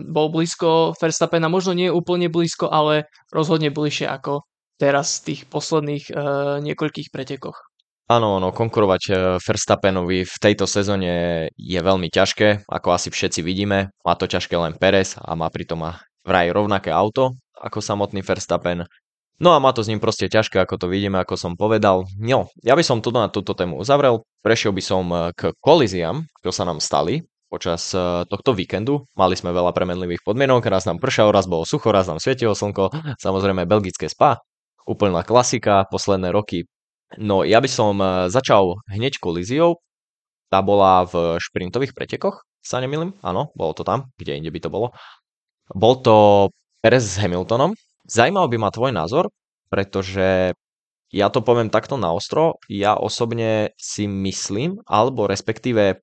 bol 0.07 0.31
blízko 0.31 0.95
Verstappena, 0.95 1.51
možno 1.51 1.75
nie 1.75 1.91
úplne 1.91 2.31
blízko, 2.31 2.71
ale 2.71 3.11
rozhodne 3.35 3.75
bližšie 3.75 4.07
ako 4.07 4.47
teraz 4.79 5.19
v 5.19 5.33
tých 5.33 5.41
posledných 5.49 6.13
niekoľkých 6.61 7.09
pretekoch. 7.09 7.57
Áno, 8.13 8.37
no, 8.37 8.53
konkurovať 8.53 9.03
Verstappenovi 9.41 10.29
v 10.29 10.37
tejto 10.37 10.69
sezóne 10.69 11.49
je 11.57 11.81
veľmi 11.81 12.13
ťažké, 12.13 12.69
ako 12.69 12.89
asi 12.93 13.09
všetci 13.09 13.41
vidíme. 13.41 13.89
Má 14.05 14.15
to 14.21 14.29
ťažké 14.29 14.53
len 14.53 14.77
Perez 14.77 15.17
a 15.17 15.33
má 15.33 15.49
pritom 15.49 15.81
vraj 16.23 16.53
rovnaké 16.53 16.93
auto 16.93 17.35
ako 17.57 17.81
samotný 17.81 18.21
Verstappen. 18.21 18.85
No 19.37 19.53
a 19.53 19.61
má 19.61 19.69
to 19.77 19.85
s 19.85 19.91
ním 19.93 20.01
proste 20.01 20.33
ťažké, 20.33 20.57
ako 20.65 20.81
to 20.81 20.87
vidíme, 20.89 21.21
ako 21.21 21.37
som 21.37 21.61
povedal. 21.61 22.09
No, 22.17 22.49
ja 22.65 22.73
by 22.73 22.81
som 22.81 23.05
tu 23.05 23.13
na 23.13 23.29
túto 23.29 23.53
tému 23.53 23.77
uzavrel, 23.77 24.25
prešiel 24.41 24.73
by 24.73 24.83
som 24.83 25.05
eh, 25.13 25.33
k 25.37 25.53
kolíziám, 25.61 26.25
čo 26.41 26.51
sa 26.53 26.65
nám 26.65 26.81
stali 26.81 27.21
počas 27.53 27.93
eh, 27.93 28.25
tohto 28.25 28.57
víkendu. 28.57 29.05
Mali 29.13 29.37
sme 29.37 29.53
veľa 29.53 29.77
premenlivých 29.77 30.25
podmienok, 30.25 30.65
raz 30.73 30.89
nám 30.89 30.97
pršalo, 30.97 31.37
raz 31.37 31.45
bolo 31.45 31.69
sucho, 31.69 31.93
raz 31.93 32.09
nám 32.09 32.17
svietilo 32.17 32.57
slnko, 32.57 32.89
samozrejme 33.21 33.69
belgické 33.69 34.09
spa, 34.09 34.41
úplná 34.89 35.21
klasika, 35.21 35.85
posledné 35.93 36.33
roky. 36.33 36.65
No 37.21 37.45
ja 37.45 37.61
by 37.61 37.69
som 37.69 38.01
eh, 38.01 38.33
začal 38.33 38.81
hneď 38.89 39.21
kolíziou, 39.21 39.85
tá 40.49 40.65
bola 40.65 41.05
v 41.05 41.37
šprintových 41.37 41.93
pretekoch, 41.93 42.41
sa 42.65 42.81
nemýlim, 42.81 43.13
áno, 43.21 43.53
bolo 43.53 43.77
to 43.77 43.85
tam, 43.85 44.09
kde 44.17 44.41
inde 44.41 44.49
by 44.49 44.65
to 44.65 44.73
bolo. 44.73 44.97
Bol 45.77 46.01
to 46.01 46.49
Perez 46.81 47.05
s 47.05 47.19
Hamiltonom, 47.19 47.75
Zajímal 48.07 48.47
by 48.47 48.57
ma 48.63 48.71
tvoj 48.71 48.95
názor, 48.95 49.35
pretože 49.67 50.55
ja 51.11 51.27
to 51.31 51.43
poviem 51.43 51.75
takto 51.75 51.99
na 51.99 52.15
ostro, 52.15 52.59
ja 52.71 52.95
osobne 52.95 53.75
si 53.79 54.07
myslím, 54.07 54.79
alebo 54.87 55.27
respektíve 55.27 55.99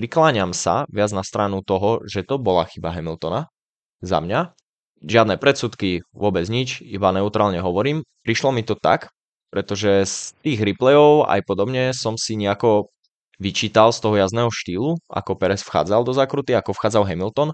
prikláňam 0.00 0.56
sa 0.56 0.88
viac 0.88 1.12
na 1.12 1.20
stranu 1.20 1.60
toho, 1.60 2.00
že 2.08 2.24
to 2.24 2.40
bola 2.40 2.64
chyba 2.64 2.96
Hamiltona 2.96 3.52
za 4.00 4.24
mňa. 4.24 4.56
Žiadne 5.04 5.36
predsudky, 5.36 6.00
vôbec 6.16 6.48
nič, 6.48 6.80
iba 6.80 7.12
neutrálne 7.12 7.60
hovorím. 7.60 8.08
Prišlo 8.24 8.48
mi 8.48 8.64
to 8.64 8.72
tak, 8.72 9.12
pretože 9.52 10.08
z 10.08 10.16
tých 10.40 10.64
replayov 10.64 11.28
aj 11.28 11.44
podobne 11.44 11.92
som 11.92 12.16
si 12.16 12.40
nejako 12.40 12.88
vyčítal 13.36 13.92
z 13.92 14.00
toho 14.00 14.16
jazdného 14.16 14.48
štýlu, 14.48 14.96
ako 15.12 15.36
Perez 15.36 15.60
vchádzal 15.60 16.08
do 16.08 16.16
zakruty, 16.16 16.56
ako 16.56 16.72
vchádzal 16.72 17.04
Hamilton. 17.04 17.52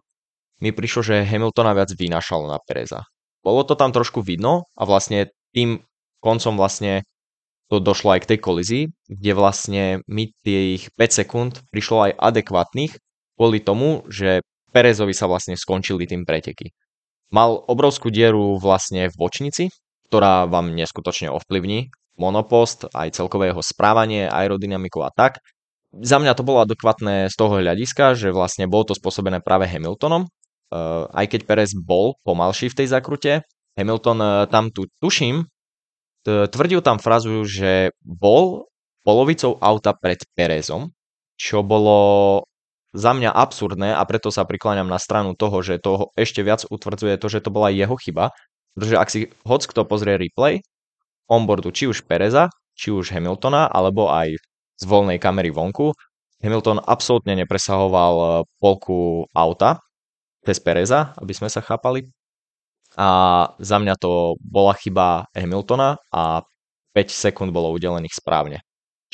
Mi 0.63 0.71
prišlo, 0.71 1.03
že 1.03 1.27
Hamiltona 1.27 1.75
viac 1.75 1.91
vynašal 1.91 2.47
na 2.47 2.63
Pereza 2.63 3.03
bolo 3.41 3.65
to 3.65 3.75
tam 3.77 3.91
trošku 3.91 4.21
vidno 4.21 4.69
a 4.77 4.83
vlastne 4.85 5.33
tým 5.57 5.83
koncom 6.21 6.55
vlastne 6.61 7.03
to 7.71 7.79
došlo 7.79 8.19
aj 8.19 8.27
k 8.27 8.31
tej 8.35 8.39
kolízii, 8.43 8.85
kde 9.07 9.33
vlastne 9.33 9.83
mi 10.11 10.35
tých 10.43 10.91
5 10.99 11.19
sekúnd 11.23 11.53
prišlo 11.71 12.11
aj 12.11 12.13
adekvátnych 12.19 12.99
kvôli 13.39 13.63
tomu, 13.63 14.05
že 14.11 14.43
Perezovi 14.75 15.15
sa 15.15 15.31
vlastne 15.31 15.55
skončili 15.55 16.05
tým 16.05 16.27
preteky. 16.27 16.75
Mal 17.31 17.55
obrovskú 17.55 18.11
dieru 18.11 18.59
vlastne 18.59 19.07
v 19.07 19.15
bočnici, 19.15 19.65
ktorá 20.11 20.51
vám 20.51 20.75
neskutočne 20.75 21.31
ovplyvní 21.31 21.95
monopost, 22.19 22.91
aj 22.93 23.17
celkové 23.17 23.55
jeho 23.55 23.65
správanie, 23.65 24.29
aerodynamiku 24.29 25.01
a 25.07 25.11
tak. 25.15 25.41
Za 25.91 26.21
mňa 26.21 26.37
to 26.37 26.47
bolo 26.47 26.63
adekvátne 26.63 27.33
z 27.33 27.35
toho 27.35 27.59
hľadiska, 27.63 28.15
že 28.19 28.35
vlastne 28.35 28.69
bolo 28.69 28.93
to 28.93 28.95
spôsobené 28.95 29.41
práve 29.41 29.67
Hamiltonom, 29.67 30.29
aj 31.11 31.27
keď 31.27 31.41
Perez 31.51 31.75
bol 31.75 32.15
pomalší 32.23 32.71
v 32.71 32.79
tej 32.79 32.87
zakrute, 32.95 33.33
Hamilton 33.81 34.19
eh, 34.21 34.31
tam 34.51 34.69
tu 34.69 34.87
tuším, 35.01 35.47
tvrdil 36.25 36.85
tam 36.85 37.01
frazu, 37.01 37.49
že 37.49 37.97
bol 38.05 38.69
polovicou 39.09 39.57
auta 39.57 39.97
pred 39.97 40.21
Perezom, 40.37 40.93
čo 41.41 41.65
bolo 41.65 42.45
za 42.93 43.17
mňa 43.17 43.33
absurdné 43.33 43.97
a 43.97 44.03
preto 44.05 44.29
sa 44.29 44.45
prikláňam 44.45 44.91
na 44.91 45.01
stranu 45.01 45.33
toho, 45.33 45.65
že 45.65 45.81
to 45.81 46.13
ešte 46.19 46.45
viac 46.45 46.67
utvrdzuje 46.69 47.17
to, 47.17 47.27
že 47.33 47.41
to 47.41 47.49
bola 47.49 47.73
jeho 47.73 47.97
chyba, 47.97 48.35
pretože 48.77 48.97
ak 49.01 49.09
si 49.09 49.21
hoc 49.49 49.65
kto 49.65 49.89
pozrie 49.89 50.21
replay 50.21 50.61
onboardu 51.31 51.73
či 51.73 51.89
už 51.89 52.05
Pereza, 52.05 52.53
či 52.77 52.93
už 52.93 53.15
Hamiltona, 53.17 53.71
alebo 53.71 54.13
aj 54.13 54.37
z 54.77 54.85
voľnej 54.85 55.17
kamery 55.17 55.49
vonku, 55.49 55.97
Hamilton 56.45 56.85
absolútne 56.85 57.33
nepresahoval 57.33 58.15
eh, 58.21 58.31
polku 58.61 59.25
auta, 59.33 59.81
bez 60.45 60.59
Pereza, 60.61 61.13
aby 61.21 61.33
sme 61.37 61.49
sa 61.53 61.61
chápali. 61.61 62.09
A 62.99 63.09
za 63.63 63.77
mňa 63.79 63.95
to 64.01 64.35
bola 64.43 64.75
chyba 64.75 65.31
Hamiltona 65.31 65.95
a 66.11 66.43
5 66.93 67.07
sekúnd 67.07 67.55
bolo 67.55 67.71
udelených 67.71 68.19
správne. 68.19 68.59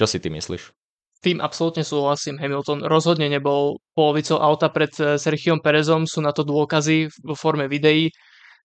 Čo 0.01 0.09
si 0.09 0.17
ty 0.17 0.33
myslíš? 0.33 0.73
Tým 1.21 1.41
absolútne 1.41 1.85
súhlasím. 1.85 2.41
Hamilton 2.41 2.85
rozhodne 2.85 3.29
nebol 3.29 3.81
polovicou 3.97 4.41
auta 4.41 4.69
pred 4.73 4.93
eh, 5.01 5.17
Sergiom 5.17 5.61
Perezom, 5.61 6.05
sú 6.09 6.21
na 6.21 6.33
to 6.33 6.45
dôkazy 6.45 7.09
vo 7.25 7.37
forme 7.37 7.69
videí. 7.69 8.13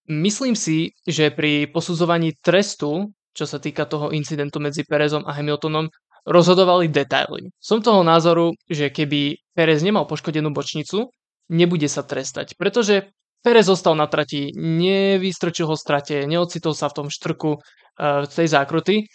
Myslím 0.07 0.55
si, 0.57 0.91
že 1.07 1.31
pri 1.31 1.71
posudzovaní 1.71 2.35
trestu, 2.41 3.11
čo 3.31 3.45
sa 3.47 3.61
týka 3.61 3.87
toho 3.87 4.11
incidentu 4.11 4.59
medzi 4.59 4.83
Perezom 4.83 5.23
a 5.23 5.31
Hamiltonom, 5.35 5.87
rozhodovali 6.27 6.91
detaily. 6.91 7.49
Som 7.57 7.81
toho 7.81 8.05
názoru, 8.05 8.53
že 8.69 8.93
keby 8.93 9.39
Perez 9.55 9.81
nemal 9.81 10.05
poškodenú 10.05 10.53
bočnicu, 10.53 11.09
nebude 11.51 11.91
sa 11.91 12.01
trestať, 12.07 12.55
pretože 12.55 13.11
Perez 13.41 13.65
zostal 13.67 13.97
na 13.97 14.05
trati, 14.05 14.53
nevystrčil 14.55 15.65
ho 15.65 15.73
strate, 15.73 16.29
neocitol 16.29 16.77
sa 16.77 16.93
v 16.93 16.95
tom 17.01 17.07
štrku 17.09 17.57
uh, 17.57 18.23
tej 18.29 18.47
zákruty. 18.53 19.09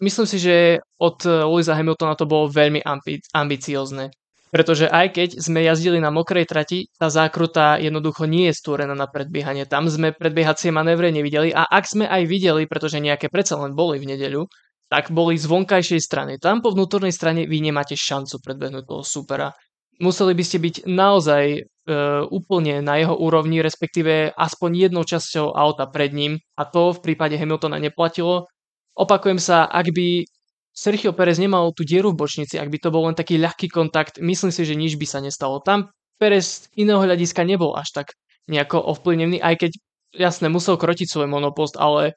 Myslím 0.00 0.26
si, 0.28 0.36
že 0.40 0.80
od 1.00 1.24
Louisa 1.24 1.76
Hamiltona 1.76 2.16
to 2.16 2.28
bolo 2.28 2.52
veľmi 2.52 2.84
ambi- 2.84 3.24
ambiciozne. 3.32 4.12
Pretože 4.46 4.88
aj 4.88 5.06
keď 5.12 5.28
sme 5.36 5.60
jazdili 5.60 5.98
na 6.00 6.08
mokrej 6.08 6.48
trati, 6.48 6.88
tá 6.96 7.12
zákruta 7.12 7.76
jednoducho 7.76 8.24
nie 8.24 8.48
je 8.48 8.56
stúrená 8.56 8.96
na 8.96 9.04
predbiehanie. 9.10 9.68
Tam 9.68 9.90
sme 9.90 10.16
predbiehacie 10.16 10.72
manévre 10.72 11.12
nevideli 11.12 11.52
a 11.52 11.68
ak 11.68 11.84
sme 11.84 12.08
aj 12.08 12.22
videli, 12.24 12.64
pretože 12.64 13.02
nejaké 13.02 13.28
predsa 13.28 13.58
len 13.60 13.76
boli 13.76 14.00
v 14.00 14.16
nedeľu, 14.16 14.48
tak 14.86 15.10
boli 15.10 15.34
z 15.34 15.50
vonkajšej 15.50 16.00
strany. 16.00 16.32
Tam 16.38 16.62
po 16.62 16.70
vnútornej 16.70 17.10
strane 17.10 17.44
vy 17.44 17.58
nemáte 17.58 17.98
šancu 17.98 18.38
predbehnúť 18.38 18.84
toho 18.86 19.02
supera. 19.02 19.50
Museli 19.98 20.32
by 20.32 20.44
ste 20.46 20.58
byť 20.62 20.74
naozaj 20.86 21.66
úplne 22.30 22.82
na 22.82 22.98
jeho 22.98 23.14
úrovni, 23.14 23.62
respektíve 23.62 24.34
aspoň 24.34 24.90
jednou 24.90 25.06
časťou 25.06 25.54
auta 25.54 25.86
pred 25.86 26.10
ním 26.10 26.42
a 26.58 26.66
to 26.66 26.90
v 26.90 27.02
prípade 27.02 27.38
Hamiltona 27.38 27.78
neplatilo. 27.78 28.50
Opakujem 28.98 29.38
sa, 29.38 29.68
ak 29.70 29.94
by 29.94 30.26
Sergio 30.76 31.16
Perez 31.16 31.40
nemal 31.40 31.72
tú 31.72 31.86
dieru 31.86 32.12
v 32.12 32.26
bočnici, 32.26 32.58
ak 32.60 32.68
by 32.68 32.78
to 32.82 32.92
bol 32.92 33.06
len 33.08 33.16
taký 33.16 33.40
ľahký 33.40 33.72
kontakt, 33.72 34.20
myslím 34.20 34.52
si, 34.52 34.66
že 34.66 34.76
nič 34.76 34.98
by 35.00 35.06
sa 35.08 35.24
nestalo. 35.24 35.62
Tam 35.62 35.88
Perez 36.20 36.68
iného 36.76 37.00
hľadiska 37.00 37.44
nebol 37.44 37.76
až 37.76 37.92
tak 37.92 38.06
nejako 38.48 38.80
ovplyvnený, 38.82 39.40
aj 39.40 39.54
keď 39.66 39.72
jasne 40.16 40.48
musel 40.48 40.80
krotiť 40.80 41.06
svoj 41.06 41.28
monopost, 41.28 41.76
ale 41.76 42.16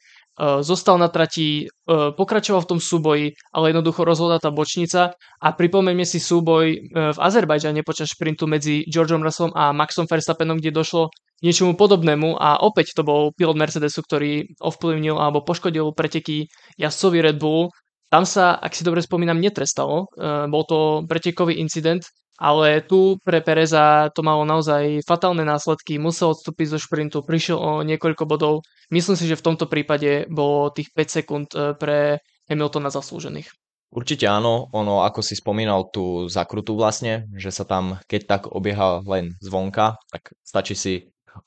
zostal 0.64 0.96
na 0.96 1.12
trati, 1.12 1.68
eh, 1.68 2.12
pokračoval 2.16 2.64
v 2.64 2.70
tom 2.76 2.80
súboji, 2.80 3.26
ale 3.52 3.76
jednoducho 3.76 4.08
rozhodla 4.08 4.40
tá 4.40 4.50
bočnica 4.50 5.12
a 5.44 5.48
pripomeňme 5.52 6.08
si 6.08 6.24
súboj 6.24 6.66
eh, 6.72 6.80
v 7.12 7.18
Azerbajdžane 7.20 7.84
počas 7.84 8.16
šprintu 8.16 8.48
medzi 8.48 8.88
Georgeom 8.88 9.20
Russellom 9.20 9.52
a 9.52 9.76
Maxom 9.76 10.08
Verstappenom, 10.08 10.64
kde 10.64 10.72
došlo 10.72 11.12
k 11.12 11.44
niečomu 11.44 11.76
podobnému 11.76 12.40
a 12.40 12.64
opäť 12.64 12.96
to 12.96 13.04
bol 13.04 13.32
pilot 13.36 13.56
Mercedesu, 13.56 14.00
ktorý 14.04 14.48
ovplyvnil 14.60 15.16
alebo 15.16 15.44
poškodil 15.44 15.92
preteky 15.96 16.48
jazdcovi 16.80 17.20
Red 17.20 17.40
Bull. 17.40 17.72
Tam 18.10 18.26
sa, 18.26 18.58
ak 18.58 18.74
si 18.74 18.82
dobre 18.82 19.06
spomínam, 19.06 19.38
netrestalo. 19.38 20.10
Bol 20.50 20.64
to 20.66 21.06
pretekový 21.06 21.62
incident, 21.62 22.02
ale 22.40 22.80
tu 22.88 23.20
pre 23.20 23.44
Pereza 23.44 24.08
to 24.16 24.24
malo 24.24 24.48
naozaj 24.48 25.04
fatálne 25.04 25.44
následky. 25.44 26.00
Musel 26.00 26.32
odstúpiť 26.32 26.72
zo 26.72 26.80
šprintu, 26.80 27.20
prišiel 27.20 27.60
o 27.60 27.72
niekoľko 27.84 28.24
bodov. 28.24 28.64
Myslím 28.88 29.20
si, 29.20 29.28
že 29.28 29.36
v 29.36 29.46
tomto 29.46 29.68
prípade 29.68 30.26
bolo 30.32 30.72
tých 30.72 30.90
5 30.96 31.18
sekúnd 31.20 31.48
pre 31.76 32.24
Hamiltona 32.48 32.88
zaslúžených. 32.88 33.52
Určite 33.90 34.30
áno, 34.30 34.70
ono 34.70 35.02
ako 35.02 35.26
si 35.26 35.34
spomínal 35.34 35.90
tú 35.90 36.30
zakrutu 36.30 36.78
vlastne, 36.78 37.26
že 37.34 37.50
sa 37.50 37.66
tam 37.66 37.98
keď 38.06 38.22
tak 38.26 38.42
obieha 38.48 39.02
len 39.04 39.34
zvonka, 39.42 39.98
tak 40.14 40.32
stačí 40.46 40.78
si 40.78 40.94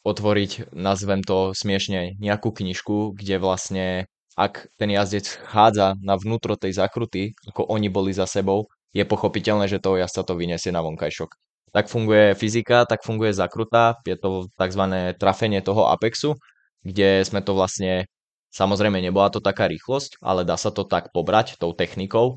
otvoriť, 0.02 0.74
nazvem 0.74 1.22
to 1.22 1.54
smiešne, 1.54 2.18
nejakú 2.18 2.50
knižku, 2.50 3.14
kde 3.14 3.38
vlastne 3.38 3.86
ak 4.34 4.74
ten 4.74 4.90
jazdec 4.90 5.28
chádza 5.44 5.94
na 6.00 6.16
vnútro 6.16 6.56
tej 6.56 6.74
zakruty, 6.74 7.36
ako 7.46 7.68
oni 7.68 7.92
boli 7.92 8.10
za 8.16 8.24
sebou, 8.26 8.66
je 8.92 9.04
pochopiteľné, 9.04 9.68
že 9.68 9.82
toho 9.82 10.00
jazdca 10.00 10.22
to 10.24 10.34
vyniesie 10.36 10.70
na 10.72 10.84
vonkajšok. 10.84 11.30
Tak 11.72 11.88
funguje 11.88 12.36
fyzika, 12.36 12.84
tak 12.84 13.00
funguje 13.00 13.32
zakruta, 13.32 13.96
je 14.04 14.16
to 14.20 14.52
tzv. 14.60 14.82
trafenie 15.16 15.64
toho 15.64 15.88
apexu, 15.88 16.36
kde 16.84 17.24
sme 17.24 17.40
to 17.40 17.56
vlastne 17.56 18.04
Samozrejme, 18.52 19.00
nebola 19.00 19.32
to 19.32 19.40
taká 19.40 19.64
rýchlosť, 19.64 20.20
ale 20.20 20.44
dá 20.44 20.60
sa 20.60 20.68
to 20.68 20.84
tak 20.84 21.08
pobrať 21.16 21.56
tou 21.56 21.72
technikou, 21.72 22.36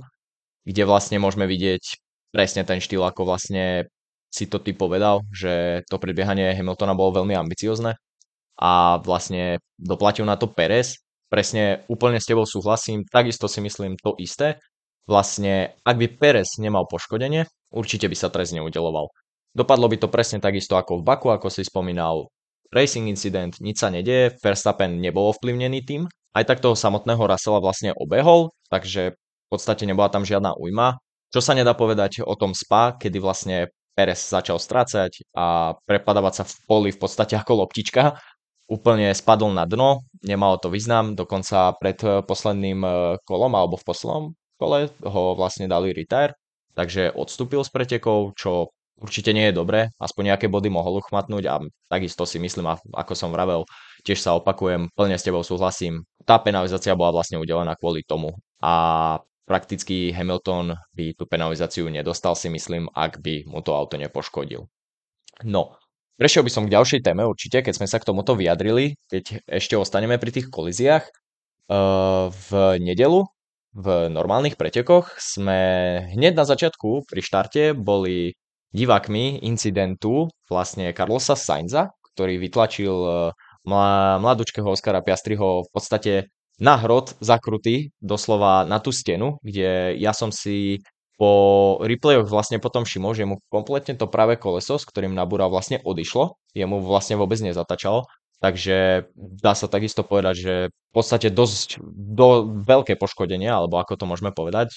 kde 0.63 0.87
vlastne 0.87 1.19
môžeme 1.19 1.43
vidieť 1.43 1.99
presne 2.31 2.63
ten 2.63 2.79
štýl, 2.79 3.03
ako 3.03 3.27
vlastne 3.27 3.91
si 4.31 4.47
to 4.47 4.63
ty 4.63 4.71
povedal, 4.71 5.27
že 5.35 5.83
to 5.91 5.99
predbiehanie 5.99 6.55
Hamiltona 6.55 6.95
bolo 6.95 7.19
veľmi 7.19 7.35
ambiciozne 7.35 7.99
a 8.59 8.71
vlastne 9.03 9.59
doplatil 9.75 10.23
na 10.23 10.39
to 10.39 10.47
Perez. 10.47 11.03
Presne 11.27 11.83
úplne 11.91 12.23
s 12.23 12.27
tebou 12.31 12.47
súhlasím, 12.47 13.03
takisto 13.11 13.51
si 13.51 13.59
myslím 13.59 13.99
to 13.99 14.15
isté. 14.15 14.55
Vlastne, 15.05 15.77
ak 15.85 15.95
by 16.01 16.07
Perez 16.17 16.57
nemal 16.57 16.89
poškodenie, 16.89 17.45
určite 17.69 18.09
by 18.09 18.17
sa 18.17 18.33
trest 18.33 18.57
neudeloval. 18.57 19.13
Dopadlo 19.53 19.85
by 19.85 20.01
to 20.01 20.09
presne 20.09 20.41
takisto 20.41 20.75
ako 20.75 20.99
v 20.99 21.05
Baku, 21.05 21.29
ako 21.29 21.47
si 21.53 21.61
spomínal, 21.61 22.27
Racing 22.73 23.07
incident, 23.07 23.55
nič 23.61 23.79
sa 23.79 23.93
nedieje, 23.93 24.35
Verstappen 24.41 24.97
nebol 24.97 25.31
ovplyvnený 25.31 25.85
tým, 25.85 26.09
aj 26.35 26.43
tak 26.43 26.59
toho 26.59 26.73
samotného 26.73 27.21
Russella 27.21 27.61
vlastne 27.61 27.93
obehol, 27.95 28.51
takže 28.67 29.15
v 29.15 29.47
podstate 29.47 29.85
nebola 29.85 30.09
tam 30.09 30.25
žiadna 30.25 30.57
újma. 30.57 30.99
Čo 31.31 31.39
sa 31.39 31.53
nedá 31.53 31.77
povedať 31.77 32.25
o 32.25 32.33
tom 32.35 32.57
SPA, 32.57 32.97
kedy 32.97 33.21
vlastne 33.21 33.69
Perez 33.95 34.19
začal 34.19 34.59
strácať 34.59 35.23
a 35.37 35.77
prepadávať 35.87 36.33
sa 36.35 36.43
v 36.43 36.53
poli 36.67 36.89
v 36.91 36.99
podstate 36.99 37.39
ako 37.39 37.63
loptička, 37.63 38.19
úplne 38.67 39.13
spadol 39.13 39.55
na 39.55 39.63
dno, 39.63 40.03
nemalo 40.25 40.59
to 40.59 40.67
význam, 40.67 41.15
dokonca 41.15 41.77
pred 41.79 42.01
posledným 42.25 42.79
eh, 42.83 42.93
kolom 43.23 43.53
alebo 43.55 43.77
v 43.79 43.87
poslednom 43.87 44.25
kole 44.55 44.91
ho 45.03 45.23
vlastne 45.35 45.67
dali 45.67 45.91
retire, 45.91 46.35
takže 46.75 47.11
odstúpil 47.11 47.63
z 47.63 47.71
pretekov, 47.71 48.35
čo 48.35 48.71
určite 48.95 49.35
nie 49.35 49.51
je 49.51 49.57
dobré, 49.59 49.91
aspoň 49.99 50.35
nejaké 50.35 50.47
body 50.47 50.71
mohol 50.71 51.03
uchmatnúť 51.03 51.43
a 51.51 51.59
takisto 51.91 52.23
si 52.23 52.39
myslím, 52.39 52.71
ako 52.95 53.13
som 53.15 53.31
vravel, 53.35 53.67
tiež 54.07 54.23
sa 54.23 54.39
opakujem, 54.39 54.87
plne 54.95 55.19
s 55.19 55.27
tebou 55.27 55.43
súhlasím. 55.43 56.07
Tá 56.23 56.39
penalizácia 56.39 56.95
bola 56.95 57.19
vlastne 57.19 57.35
udelená 57.35 57.75
kvôli 57.75 58.07
tomu 58.07 58.31
a 58.63 59.19
prakticky 59.45 60.15
Hamilton 60.15 60.79
by 60.95 61.13
tú 61.13 61.27
penalizáciu 61.27 61.85
nedostal 61.91 62.33
si 62.39 62.47
myslím, 62.49 62.87
ak 62.95 63.19
by 63.19 63.45
mu 63.45 63.59
to 63.59 63.75
auto 63.75 63.99
nepoškodil. 63.99 64.65
No, 65.43 65.75
prešiel 66.15 66.47
by 66.47 66.51
som 66.55 66.63
k 66.65 66.73
ďalšej 66.73 67.03
téme 67.03 67.27
určite, 67.27 67.61
keď 67.61 67.73
sme 67.75 67.91
sa 67.91 67.99
k 67.99 68.07
tomuto 68.07 68.33
vyjadrili, 68.33 68.95
keď 69.11 69.43
ešte 69.45 69.75
ostaneme 69.75 70.15
pri 70.15 70.31
tých 70.33 70.47
kolíziách. 70.47 71.05
V 72.29 72.49
nedelu 72.77 73.25
v 73.75 74.07
normálnych 74.07 74.55
pretekoch 74.55 75.19
sme 75.19 75.59
hneď 76.15 76.33
na 76.39 76.47
začiatku 76.47 77.03
pri 77.11 77.21
štarte 77.21 77.63
boli 77.75 78.31
divákmi 78.71 79.43
incidentu 79.43 80.31
vlastne 80.47 80.95
Carlosa 80.95 81.35
Sainza, 81.35 81.91
ktorý 82.15 82.39
vytlačil 82.39 82.95
e, 82.95 83.11
mladúčkého 83.67 84.71
Oscara 84.71 85.03
Piastriho 85.03 85.67
v 85.67 85.69
podstate 85.75 86.13
na 86.55 86.79
hrot 86.79 87.19
zakrutý, 87.19 87.91
doslova 87.99 88.63
na 88.63 88.79
tú 88.79 88.95
stenu, 88.95 89.43
kde 89.43 89.99
ja 89.99 90.15
som 90.15 90.31
si 90.31 90.79
po 91.19 91.79
replayoch 91.83 92.27
vlastne 92.27 92.59
potom 92.59 92.83
všimol, 92.83 93.11
že 93.15 93.27
mu 93.27 93.39
kompletne 93.47 93.95
to 93.95 94.07
práve 94.07 94.35
koleso, 94.35 94.75
s 94.75 94.87
ktorým 94.87 95.15
nabúral 95.15 95.47
vlastne 95.51 95.79
odišlo, 95.83 96.35
jemu 96.51 96.83
vlastne 96.83 97.15
vôbec 97.15 97.39
nezatačalo, 97.39 98.07
takže 98.39 99.07
dá 99.15 99.53
sa 99.55 99.67
takisto 99.67 100.03
povedať, 100.03 100.35
že 100.35 100.53
v 100.71 100.91
podstate 100.93 101.31
dosť 101.31 101.79
do, 101.95 102.49
veľké 102.63 102.95
poškodenie, 102.99 103.47
alebo 103.47 103.79
ako 103.79 103.99
to 103.99 104.05
môžeme 104.07 104.31
povedať, 104.31 104.71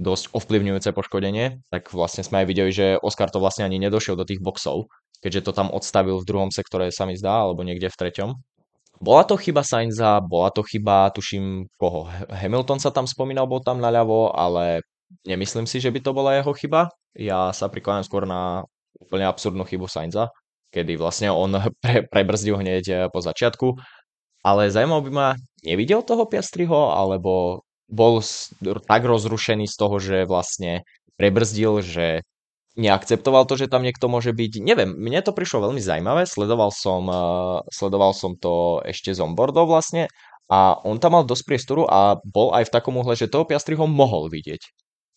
dosť 0.00 0.32
ovplyvňujúce 0.32 0.96
poškodenie, 0.96 1.60
tak 1.68 1.92
vlastne 1.92 2.24
sme 2.24 2.42
aj 2.42 2.46
videli, 2.48 2.70
že 2.72 2.96
Oscar 2.98 3.28
to 3.28 3.42
vlastne 3.42 3.68
ani 3.68 3.76
nedošiel 3.76 4.16
do 4.16 4.24
tých 4.24 4.40
boxov, 4.40 4.88
keďže 5.20 5.50
to 5.50 5.52
tam 5.52 5.68
odstavil 5.68 6.16
v 6.18 6.28
druhom 6.28 6.50
sektore, 6.50 6.88
sa 6.88 7.04
mi 7.04 7.14
zdá, 7.14 7.44
alebo 7.44 7.60
niekde 7.60 7.92
v 7.92 7.98
treťom. 8.00 8.30
Bola 9.00 9.24
to 9.24 9.36
chyba 9.40 9.64
Sainza, 9.64 10.20
bola 10.20 10.52
to 10.52 10.60
chyba, 10.64 11.08
tuším, 11.12 11.68
koho? 11.80 12.08
Hamilton 12.28 12.80
sa 12.80 12.92
tam 12.92 13.08
spomínal, 13.08 13.48
bol 13.48 13.64
tam 13.64 13.80
naľavo, 13.80 14.32
ale 14.32 14.84
nemyslím 15.24 15.64
si, 15.64 15.80
že 15.80 15.88
by 15.88 16.00
to 16.04 16.12
bola 16.12 16.36
jeho 16.36 16.52
chyba. 16.52 16.92
Ja 17.16 17.52
sa 17.56 17.72
prikláňam 17.72 18.04
skôr 18.04 18.28
na 18.28 18.64
úplne 19.00 19.24
absurdnú 19.24 19.64
chybu 19.64 19.88
Sainza, 19.88 20.28
kedy 20.70 20.96
vlastne 20.96 21.28
on 21.30 21.58
pre, 21.82 22.06
prebrzdil 22.06 22.58
hneď 22.58 22.84
eh, 22.88 22.98
po 23.10 23.20
začiatku. 23.20 23.78
Ale 24.40 24.72
zaujímavé 24.72 25.02
by 25.04 25.12
ma, 25.12 25.28
nevidel 25.60 26.00
toho 26.00 26.24
Piastriho, 26.24 26.96
alebo 26.96 27.62
bol 27.90 28.24
tak 28.88 29.02
rozrušený 29.04 29.68
z 29.68 29.76
toho, 29.76 29.96
že 30.00 30.24
vlastne 30.24 30.86
prebrzdil, 31.20 31.84
že 31.84 32.24
neakceptoval 32.78 33.44
to, 33.44 33.58
že 33.60 33.68
tam 33.68 33.84
niekto 33.84 34.06
môže 34.06 34.32
byť. 34.32 34.62
Neviem, 34.62 34.94
mne 34.94 35.20
to 35.20 35.36
prišlo 35.36 35.68
veľmi 35.68 35.82
zaujímavé, 35.82 36.24
sledoval 36.24 36.70
som, 36.72 37.02
uh, 37.10 37.60
sledoval 37.68 38.14
som 38.14 38.38
to 38.38 38.80
ešte 38.86 39.12
z 39.12 39.20
onboardov 39.20 39.68
vlastne 39.68 40.06
a 40.48 40.78
on 40.86 41.02
tam 41.02 41.18
mal 41.18 41.24
dosť 41.26 41.44
priestoru 41.44 41.82
a 41.90 42.16
bol 42.22 42.54
aj 42.54 42.70
v 42.70 42.74
takom 42.74 42.96
uhle, 42.96 43.18
že 43.18 43.28
toho 43.28 43.44
Piastri 43.44 43.74
ho 43.74 43.84
mohol 43.84 44.30
vidieť. 44.30 44.62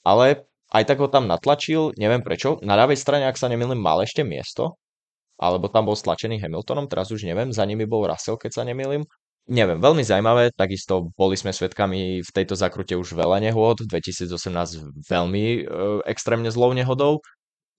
Ale 0.03 0.49
aj 0.73 0.83
tak 0.89 0.97
ho 0.99 1.07
tam 1.07 1.29
natlačil, 1.29 1.93
neviem 1.95 2.25
prečo. 2.25 2.57
Na 2.65 2.73
ľavej 2.73 2.97
strane, 2.97 3.29
ak 3.29 3.37
sa 3.37 3.47
nemýlim, 3.47 3.77
mal 3.77 4.01
ešte 4.01 4.25
miesto, 4.25 4.81
alebo 5.37 5.69
tam 5.69 5.89
bol 5.89 5.97
stlačený 5.97 6.41
Hamiltonom, 6.41 6.89
teraz 6.89 7.09
už 7.09 7.25
neviem, 7.25 7.49
za 7.49 7.65
nimi 7.65 7.83
bol 7.89 8.05
Russell, 8.05 8.39
keď 8.39 8.51
sa 8.61 8.63
nemýlim. 8.63 9.03
Neviem, 9.43 9.83
veľmi 9.83 10.07
zaujímavé, 10.07 10.55
takisto 10.55 11.11
boli 11.19 11.35
sme 11.35 11.51
svedkami 11.51 12.23
v 12.23 12.31
tejto 12.31 12.55
zakrute 12.55 12.95
už 12.95 13.11
veľa 13.11 13.43
nehôd, 13.43 13.83
2018 13.83 15.03
veľmi 15.03 15.43
e, 15.43 15.61
extrémne 16.07 16.47
zlou 16.47 16.71
nehodou, 16.71 17.19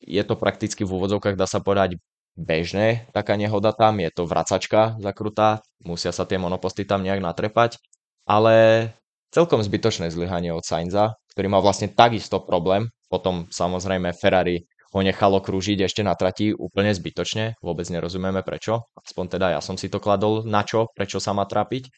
je 0.05 0.21
to 0.21 0.37
prakticky 0.37 0.85
v 0.85 0.93
úvodzovkách, 0.93 1.41
dá 1.41 1.49
sa 1.49 1.65
povedať, 1.65 1.97
bežné 2.35 3.09
taká 3.15 3.39
nehoda 3.39 3.71
tam, 3.71 4.03
je 4.03 4.11
to 4.11 4.27
vracačka 4.27 4.99
zakrutá, 4.99 5.63
musia 5.87 6.11
sa 6.11 6.27
tie 6.27 6.37
monoposty 6.37 6.83
tam 6.85 7.07
nejak 7.07 7.23
natrepať, 7.23 7.79
ale 8.27 8.91
celkom 9.31 9.63
zbytočné 9.63 10.11
zlyhanie 10.11 10.51
od 10.51 10.67
Sainza, 10.67 11.15
ktorý 11.35 11.47
mal 11.51 11.63
vlastne 11.63 11.91
takisto 11.91 12.43
problém, 12.43 12.91
potom 13.07 13.47
samozrejme 13.49 14.11
Ferrari 14.19 14.67
ho 14.95 15.01
nechalo 15.03 15.43
krúžiť 15.43 15.91
ešte 15.91 16.07
na 16.07 16.15
trati 16.15 16.55
úplne 16.55 16.95
zbytočne, 16.95 17.59
vôbec 17.59 17.91
nerozumieme 17.91 18.47
prečo, 18.47 18.87
aspoň 18.95 19.25
teda 19.37 19.47
ja 19.59 19.61
som 19.61 19.75
si 19.75 19.91
to 19.91 19.99
kladol 19.99 20.47
na 20.47 20.63
čo, 20.63 20.87
prečo 20.95 21.19
sa 21.19 21.35
má 21.35 21.43
trápiť. 21.51 21.91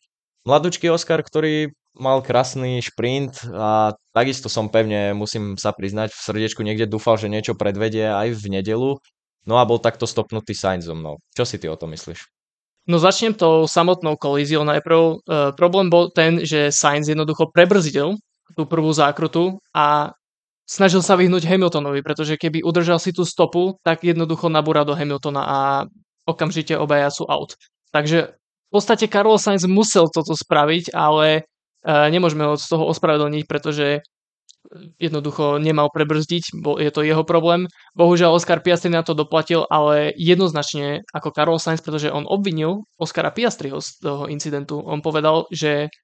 Mladúčky 0.49 0.89
Oscar, 0.89 1.21
ktorý 1.21 1.77
mal 1.99 2.25
krásny 2.25 2.81
šprint 2.81 3.45
a 3.53 3.93
takisto 4.17 4.49
som 4.49 4.73
pevne, 4.73 5.13
musím 5.13 5.61
sa 5.61 5.77
priznať, 5.77 6.15
v 6.15 6.25
srdiečku 6.25 6.65
niekde 6.65 6.89
dúfal, 6.89 7.21
že 7.21 7.29
niečo 7.29 7.53
predvedie 7.53 8.09
aj 8.09 8.33
v 8.33 8.45
nedelu, 8.49 8.97
no 9.45 9.55
a 9.61 9.65
bol 9.69 9.77
takto 9.77 10.09
stopnutý 10.09 10.57
Sainzom. 10.57 11.05
No. 11.05 11.21
Čo 11.37 11.45
si 11.45 11.61
ty 11.61 11.69
o 11.69 11.77
tom 11.77 11.93
myslíš? 11.93 12.25
No 12.87 13.03
začnem 13.03 13.35
tou 13.35 13.67
samotnou 13.67 14.15
kolíziou 14.15 14.63
najprv. 14.63 14.99
E, 15.03 15.15
problém 15.59 15.91
bol 15.91 16.15
ten, 16.15 16.47
že 16.47 16.71
Sainz 16.71 17.11
jednoducho 17.11 17.51
prebrzdil 17.51 18.15
tú 18.55 18.63
prvú 18.63 18.95
zákrutu 18.95 19.59
a 19.75 20.15
snažil 20.67 21.01
sa 21.01 21.15
vyhnúť 21.15 21.47
Hamiltonovi, 21.47 22.03
pretože 22.03 22.35
keby 22.37 22.61
udržal 22.67 22.99
si 22.99 23.15
tú 23.15 23.23
stopu, 23.23 23.79
tak 23.87 24.03
jednoducho 24.03 24.51
nabúra 24.51 24.83
do 24.83 24.99
Hamiltona 24.99 25.43
a 25.47 25.59
okamžite 26.27 26.75
obaja 26.75 27.09
sú 27.09 27.25
out. 27.31 27.55
Takže 27.95 28.35
v 28.37 28.71
podstate 28.75 29.07
Carlos 29.07 29.41
Sainz 29.41 29.63
musel 29.65 30.11
toto 30.11 30.35
spraviť, 30.35 30.91
ale 30.91 31.47
uh, 31.87 32.11
nemôžeme 32.11 32.45
ho 32.45 32.59
z 32.59 32.67
toho 32.67 32.91
ospravedlniť, 32.91 33.47
pretože 33.47 34.03
jednoducho 34.99 35.63
nemal 35.63 35.89
prebrzdiť, 35.95 36.59
bo 36.59 36.79
je 36.83 36.91
to 36.91 37.07
jeho 37.07 37.23
problém. 37.23 37.71
Bohužiaľ 37.95 38.35
Oscar 38.35 38.59
Piastri 38.59 38.91
na 38.91 39.07
to 39.07 39.15
doplatil, 39.15 39.63
ale 39.71 40.11
jednoznačne 40.19 41.07
ako 41.15 41.31
Carlos 41.31 41.63
Sainz, 41.63 41.79
pretože 41.79 42.11
on 42.11 42.27
obvinil 42.27 42.83
Oscara 42.99 43.31
Piastriho 43.31 43.79
z 43.79 44.03
toho 44.03 44.27
incidentu. 44.27 44.83
On 44.83 44.99
povedal, 44.99 45.47
že 45.55 45.95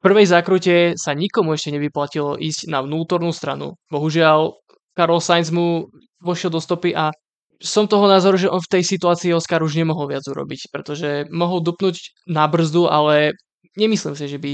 prvej 0.00 0.26
zákrute 0.26 0.96
sa 0.96 1.12
nikomu 1.12 1.54
ešte 1.54 1.72
nevyplatilo 1.76 2.40
ísť 2.40 2.72
na 2.72 2.80
vnútornú 2.80 3.30
stranu. 3.30 3.76
Bohužiaľ, 3.92 4.56
Karol 4.96 5.20
Sainz 5.22 5.52
mu 5.52 5.88
vošiel 6.20 6.52
do 6.52 6.60
stopy 6.60 6.92
a 6.92 7.12
som 7.60 7.84
toho 7.84 8.08
názoru, 8.08 8.40
že 8.40 8.48
on 8.48 8.58
v 8.58 8.72
tej 8.72 8.82
situácii 8.88 9.36
Oscar 9.36 9.60
už 9.60 9.76
nemohol 9.76 10.08
viac 10.08 10.24
urobiť, 10.24 10.72
pretože 10.72 11.28
mohol 11.28 11.60
dupnúť 11.60 12.24
na 12.24 12.48
brzdu, 12.48 12.88
ale 12.88 13.36
nemyslím 13.76 14.16
si, 14.16 14.26
že 14.32 14.40
by 14.40 14.52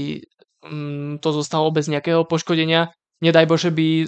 mm, 0.67 1.23
to 1.23 1.29
zostalo 1.31 1.71
bez 1.71 1.87
nejakého 1.87 2.27
poškodenia. 2.27 2.91
Nedaj 3.17 3.49
Bože 3.49 3.71
by 3.73 4.05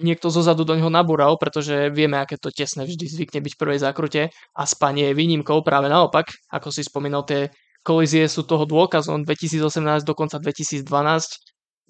niekto 0.00 0.32
zozadu 0.32 0.64
do 0.64 0.72
neho 0.72 0.88
nabúral, 0.88 1.36
pretože 1.36 1.92
vieme, 1.92 2.16
aké 2.16 2.40
to 2.40 2.48
tesné 2.48 2.88
vždy 2.88 3.04
zvykne 3.04 3.44
byť 3.44 3.52
v 3.52 3.60
prvej 3.60 3.78
zákrute 3.82 4.22
a 4.32 4.62
spanie 4.64 5.12
je 5.12 5.18
výnimkou, 5.18 5.60
práve 5.60 5.92
naopak, 5.92 6.32
ako 6.48 6.72
si 6.72 6.80
spomínal, 6.80 7.28
tie 7.28 7.52
kolízie 7.82 8.26
sú 8.28 8.44
toho 8.44 8.64
dôkazom 8.68 9.24
2018 9.24 10.04
dokonca 10.04 10.38
2012 10.38 10.86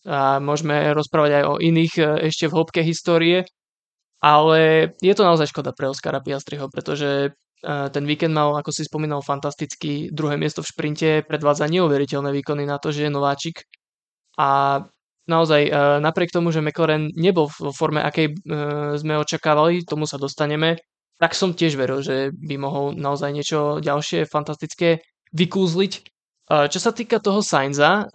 a 0.06 0.38
môžeme 0.38 0.94
rozprávať 0.94 1.42
aj 1.42 1.44
o 1.44 1.54
iných 1.58 1.94
e, 1.98 2.02
ešte 2.30 2.46
v 2.46 2.54
hĺbke 2.54 2.80
histórie, 2.86 3.42
ale 4.22 4.92
je 5.02 5.14
to 5.14 5.26
naozaj 5.26 5.50
škoda 5.50 5.74
pre 5.74 5.90
Oskara 5.90 6.22
Piastriho, 6.22 6.70
pretože 6.70 7.10
e, 7.28 7.30
ten 7.66 8.04
víkend 8.06 8.30
mal, 8.30 8.54
ako 8.54 8.70
si 8.70 8.86
spomínal, 8.86 9.26
fantastický 9.26 10.14
druhé 10.14 10.38
miesto 10.38 10.62
v 10.62 10.70
šprinte, 10.70 11.08
predvádza 11.26 11.66
neuveriteľné 11.66 12.30
výkony 12.30 12.62
na 12.62 12.78
to, 12.78 12.94
že 12.94 13.06
je 13.06 13.10
nováčik. 13.10 13.66
A 14.38 14.80
naozaj 15.26 15.66
e, 15.66 15.70
napriek 15.98 16.30
tomu, 16.30 16.54
že 16.54 16.62
McLaren 16.62 17.10
nebol 17.18 17.50
v 17.50 17.74
forme, 17.74 17.98
akej 17.98 18.38
sme 19.02 19.18
očakávali, 19.18 19.82
tomu 19.82 20.06
sa 20.06 20.14
dostaneme, 20.14 20.78
tak 21.18 21.34
som 21.34 21.50
tiež 21.50 21.74
veril, 21.74 21.98
že 21.98 22.30
by 22.30 22.54
mohol 22.54 22.94
naozaj 22.94 23.34
niečo 23.34 23.82
ďalšie 23.82 24.30
fantastické 24.30 25.02
vykúzliť 25.32 25.92
čo 26.48 26.80
sa 26.80 26.96
týka 26.96 27.20
toho 27.20 27.44
Sainza, 27.44 28.08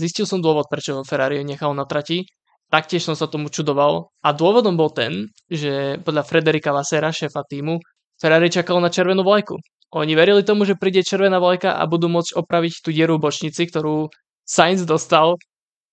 zistil 0.00 0.24
som 0.24 0.40
dôvod, 0.40 0.64
prečo 0.64 1.04
Ferrari 1.04 1.44
nechal 1.44 1.76
na 1.76 1.84
trati. 1.84 2.24
Taktiež 2.72 3.04
som 3.04 3.12
sa 3.12 3.28
tomu 3.28 3.52
čudoval. 3.52 4.08
A 4.24 4.32
dôvodom 4.32 4.80
bol 4.80 4.88
ten, 4.90 5.28
že 5.52 6.00
podľa 6.00 6.24
Frederika 6.24 6.72
Vassera, 6.72 7.12
šéfa 7.12 7.44
týmu, 7.44 7.78
Ferrari 8.16 8.48
čakal 8.48 8.80
na 8.80 8.88
červenú 8.88 9.22
vlajku. 9.22 9.60
Oni 9.92 10.16
verili 10.16 10.42
tomu, 10.42 10.64
že 10.64 10.74
príde 10.74 11.04
červená 11.04 11.36
vlajka 11.36 11.76
a 11.76 11.84
budú 11.84 12.08
môcť 12.08 12.34
opraviť 12.34 12.80
tú 12.80 12.90
dieru 12.90 13.20
bočnici, 13.20 13.68
ktorú 13.68 14.08
Sainz 14.42 14.82
dostal. 14.88 15.36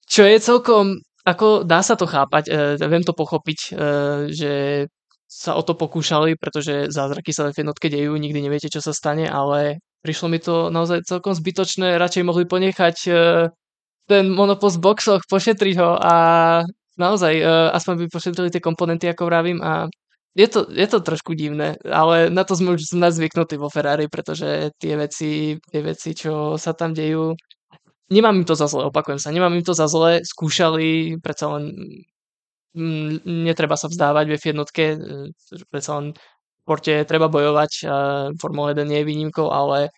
Čo 0.08 0.24
je 0.24 0.40
celkom, 0.40 0.98
ako 1.28 1.68
dá 1.68 1.84
sa 1.84 2.00
to 2.00 2.08
chápať, 2.08 2.48
e, 2.48 2.80
viem 2.80 3.04
to 3.06 3.14
pochopiť, 3.14 3.60
e, 3.60 3.70
že 4.34 4.54
sa 5.28 5.54
o 5.60 5.62
to 5.62 5.76
pokúšali, 5.78 6.40
pretože 6.40 6.90
zázraky 6.90 7.36
sa 7.36 7.52
v 7.52 7.60
jednotke 7.60 7.92
dejú, 7.92 8.18
nikdy 8.18 8.40
neviete, 8.40 8.72
čo 8.72 8.82
sa 8.82 8.96
stane, 8.96 9.30
ale 9.30 9.84
prišlo 10.04 10.28
mi 10.28 10.40
to 10.44 10.70
naozaj 10.70 11.08
celkom 11.08 11.34
zbytočné, 11.34 11.98
radšej 11.98 12.24
mohli 12.28 12.44
ponechať 12.44 12.98
uh, 13.08 13.48
ten 14.12 14.28
monopost 14.30 14.78
v 14.78 14.84
boxoch, 14.84 15.24
pošetriť 15.26 15.76
ho 15.80 15.92
a 15.96 16.16
naozaj 17.00 17.34
uh, 17.40 17.72
aspoň 17.72 18.06
by 18.06 18.06
pošetrili 18.12 18.50
tie 18.52 18.62
komponenty, 18.62 19.08
ako 19.08 19.32
vravím 19.32 19.64
a 19.64 19.88
je 20.34 20.48
to, 20.50 20.66
je 20.66 20.88
to 20.90 21.00
trošku 21.00 21.38
divné, 21.38 21.78
ale 21.86 22.34
na 22.34 22.42
to 22.42 22.58
sme 22.58 22.74
už 22.74 22.90
sme 22.90 23.14
zvyknutí 23.14 23.54
vo 23.62 23.70
Ferrari, 23.70 24.10
pretože 24.10 24.74
tie 24.82 24.98
veci, 24.98 25.62
tie 25.62 25.82
veci, 25.86 26.18
čo 26.18 26.58
sa 26.58 26.74
tam 26.74 26.90
dejú, 26.90 27.38
nemám 28.10 28.42
im 28.42 28.46
to 28.46 28.58
za 28.58 28.66
zle, 28.66 28.90
opakujem 28.90 29.22
sa, 29.22 29.30
nemám 29.30 29.54
im 29.54 29.62
to 29.62 29.78
za 29.78 29.86
zle, 29.86 30.26
skúšali, 30.26 31.22
predsa 31.22 31.54
len 31.54 31.78
mm, 32.74 33.30
netreba 33.46 33.78
sa 33.78 33.86
vzdávať 33.86 34.26
v 34.34 34.46
jednotke, 34.46 34.84
e, 34.98 34.98
predsa 35.70 36.02
len 36.02 36.08
športe 36.64 37.04
treba 37.04 37.28
bojovať, 37.28 37.84
Formula 38.40 38.72
1 38.72 38.88
nie 38.88 39.04
je 39.04 39.10
výnimkou, 39.12 39.52
ale 39.52 39.92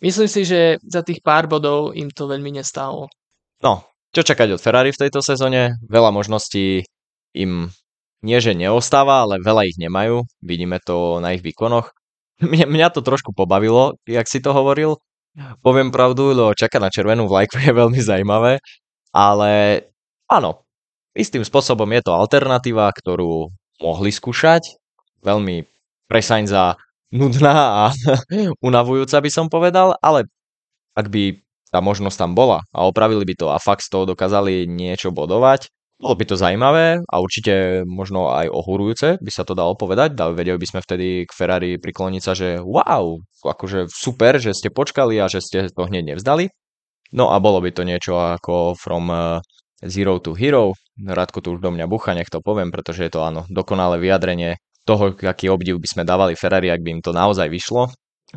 myslím 0.00 0.28
si, 0.32 0.48
že 0.48 0.80
za 0.80 1.04
tých 1.04 1.20
pár 1.20 1.44
bodov 1.44 1.92
im 1.92 2.08
to 2.08 2.24
veľmi 2.24 2.56
nestálo. 2.56 3.12
No, 3.60 3.84
čo 4.10 4.24
čakať 4.24 4.56
od 4.56 4.62
Ferrari 4.64 4.90
v 4.90 5.00
tejto 5.06 5.20
sezóne? 5.20 5.76
Veľa 5.86 6.10
možností 6.10 6.88
im 7.36 7.68
nie, 8.20 8.38
že 8.40 8.56
neostáva, 8.56 9.28
ale 9.28 9.40
veľa 9.40 9.68
ich 9.68 9.76
nemajú. 9.80 10.24
Vidíme 10.40 10.80
to 10.80 11.20
na 11.20 11.36
ich 11.36 11.44
výkonoch. 11.44 11.92
Mňa, 12.40 12.64
mňa 12.64 12.88
to 12.96 13.04
trošku 13.04 13.36
pobavilo, 13.36 14.00
jak 14.08 14.24
si 14.24 14.40
to 14.40 14.56
hovoril. 14.56 14.96
Poviem 15.60 15.92
pravdu, 15.92 16.32
lebo 16.32 16.56
čaká 16.56 16.80
na 16.80 16.88
červenú 16.88 17.28
vlajku 17.28 17.60
je 17.60 17.70
veľmi 17.80 18.00
zaujímavé, 18.00 18.58
ale 19.12 19.50
áno, 20.26 20.64
istým 21.12 21.44
spôsobom 21.44 21.86
je 21.92 22.02
to 22.02 22.16
alternatíva, 22.16 22.88
ktorú 22.90 23.52
mohli 23.78 24.10
skúšať. 24.10 24.80
Veľmi 25.20 25.68
pre 26.10 26.18
Sainza 26.18 26.74
nudná 27.14 27.54
a 27.54 27.84
unavujúca 28.66 29.22
by 29.22 29.30
som 29.30 29.46
povedal, 29.46 29.94
ale 30.02 30.26
ak 30.98 31.06
by 31.06 31.38
tá 31.70 31.78
možnosť 31.78 32.18
tam 32.18 32.32
bola 32.34 32.66
a 32.74 32.82
opravili 32.82 33.22
by 33.22 33.34
to 33.38 33.46
a 33.46 33.62
fakt 33.62 33.86
z 33.86 33.94
toho 33.94 34.10
dokázali 34.10 34.66
niečo 34.66 35.14
bodovať, 35.14 35.70
bolo 36.00 36.16
by 36.16 36.24
to 36.26 36.34
zaujímavé 36.34 37.04
a 37.06 37.14
určite 37.20 37.84
možno 37.86 38.32
aj 38.32 38.50
ohurujúce, 38.50 39.20
by 39.20 39.30
sa 39.30 39.44
to 39.44 39.52
dalo 39.52 39.76
povedať. 39.76 40.16
Vedeli 40.32 40.56
by 40.56 40.66
sme 40.66 40.80
vtedy 40.80 41.28
k 41.28 41.32
Ferrari 41.36 41.76
prikloniť 41.76 42.22
sa, 42.24 42.32
že 42.32 42.56
wow, 42.58 43.20
akože 43.44 43.92
super, 43.92 44.40
že 44.40 44.56
ste 44.56 44.72
počkali 44.72 45.20
a 45.20 45.28
že 45.28 45.44
ste 45.44 45.68
to 45.68 45.84
hneď 45.84 46.16
nevzdali. 46.16 46.48
No 47.12 47.28
a 47.30 47.36
bolo 47.36 47.60
by 47.60 47.70
to 47.76 47.84
niečo 47.84 48.16
ako 48.16 48.80
from 48.80 49.12
eh, 49.12 49.44
zero 49.84 50.24
to 50.24 50.32
hero. 50.32 50.72
Radko 50.96 51.44
tu 51.44 51.52
už 51.52 51.60
do 51.60 51.68
mňa 51.68 51.84
bucha, 51.84 52.16
nech 52.16 52.32
to 52.32 52.40
poviem, 52.40 52.72
pretože 52.72 53.04
je 53.04 53.12
to 53.12 53.20
áno, 53.20 53.44
dokonalé 53.52 54.00
vyjadrenie 54.00 54.56
toho, 54.90 55.14
aký 55.14 55.46
obdiv 55.46 55.78
by 55.78 55.86
sme 55.86 56.02
dávali 56.02 56.34
Ferrari, 56.34 56.66
ak 56.66 56.82
by 56.82 56.98
im 56.98 57.02
to 57.02 57.14
naozaj 57.14 57.46
vyšlo. 57.46 57.94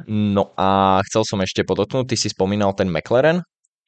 No 0.10 0.54
a 0.54 1.02
chcel 1.10 1.26
som 1.26 1.42
ešte 1.42 1.66
podotknúť, 1.66 2.14
ty 2.14 2.16
si 2.18 2.30
spomínal 2.30 2.78
ten 2.78 2.90
McLaren, 2.94 3.42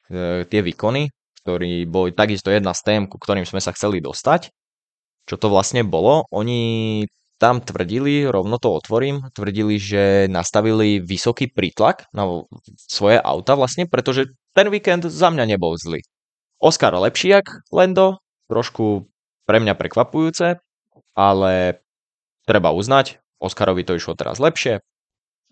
e, 0.09 0.45
tie 0.49 0.61
výkony, 0.65 1.09
ktorí 1.45 1.85
boli 1.85 2.13
takisto 2.13 2.49
jedna 2.49 2.73
z 2.73 2.81
tém, 2.81 3.01
ku 3.05 3.21
ktorým 3.21 3.45
sme 3.45 3.61
sa 3.61 3.73
chceli 3.73 4.01
dostať. 4.01 4.49
Čo 5.25 5.35
to 5.37 5.47
vlastne 5.49 5.81
bolo? 5.85 6.25
Oni 6.33 7.05
tam 7.37 7.61
tvrdili, 7.61 8.25
rovno 8.25 8.57
to 8.61 8.73
otvorím, 8.73 9.29
tvrdili, 9.33 9.75
že 9.77 10.25
nastavili 10.31 11.01
vysoký 11.01 11.51
prítlak 11.51 12.07
na 12.15 12.45
svoje 12.89 13.19
auta 13.19 13.57
vlastne, 13.59 13.89
pretože 13.89 14.33
ten 14.55 14.71
víkend 14.71 15.05
za 15.05 15.29
mňa 15.33 15.57
nebol 15.57 15.75
zlý. 15.75 16.01
Oscar 16.61 16.95
lepší 16.95 17.35
jak 17.35 17.47
Lendo, 17.69 18.23
trošku 18.47 19.09
pre 19.45 19.59
mňa 19.59 19.75
prekvapujúce, 19.75 20.57
ale 21.13 21.53
treba 22.45 22.71
uznať, 22.71 23.19
Oscarovi 23.41 23.83
to 23.83 23.97
išlo 23.97 24.15
teraz 24.15 24.39
lepšie. 24.39 24.79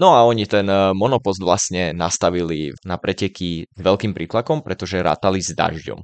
No 0.01 0.17
a 0.17 0.25
oni 0.25 0.49
ten 0.49 0.65
eh, 0.65 0.93
monopost 0.97 1.41
vlastne 1.41 1.93
nastavili 1.93 2.73
na 2.85 2.97
preteky 2.97 3.69
s 3.69 3.79
veľkým 3.79 4.17
prítlakom, 4.17 4.65
pretože 4.65 5.03
rátali 5.03 5.43
s 5.43 5.53
dažďom. 5.53 6.01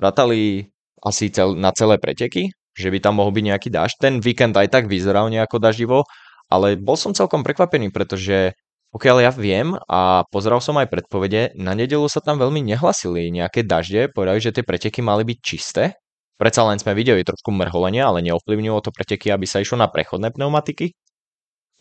Rátali 0.00 0.68
asi 1.00 1.32
cel, 1.32 1.56
na 1.56 1.72
celé 1.72 1.96
preteky, 1.96 2.52
že 2.76 2.88
by 2.92 2.98
tam 3.00 3.20
mohol 3.20 3.32
byť 3.32 3.44
nejaký 3.44 3.68
dážď. 3.72 3.96
Ten 3.96 4.14
víkend 4.20 4.52
aj 4.56 4.68
tak 4.68 4.84
vyzeral 4.88 5.32
nejako 5.32 5.56
daždivo, 5.56 6.04
ale 6.52 6.76
bol 6.76 7.00
som 7.00 7.16
celkom 7.16 7.40
prekvapený, 7.40 7.88
pretože 7.88 8.52
pokiaľ 8.90 9.16
ja 9.22 9.30
viem 9.30 9.78
a 9.86 10.26
pozeral 10.28 10.58
som 10.58 10.74
aj 10.76 10.90
predpovede, 10.90 11.54
na 11.54 11.78
nedelu 11.78 12.04
sa 12.10 12.18
tam 12.18 12.42
veľmi 12.42 12.58
nehlasili 12.60 13.30
nejaké 13.30 13.62
dažde, 13.62 14.10
povedali, 14.10 14.42
že 14.42 14.50
tie 14.50 14.66
preteky 14.66 14.98
mali 15.00 15.22
byť 15.22 15.38
čisté, 15.38 15.94
Predsa 16.40 16.64
len 16.64 16.80
sme 16.80 16.96
videli 16.96 17.20
trošku 17.20 17.52
mrholenia, 17.52 18.08
ale 18.08 18.24
neovplyvnilo 18.24 18.80
to 18.80 18.88
preteky, 18.88 19.28
aby 19.28 19.44
sa 19.44 19.60
išlo 19.60 19.76
na 19.76 19.92
prechodné 19.92 20.32
pneumatiky. 20.32 20.96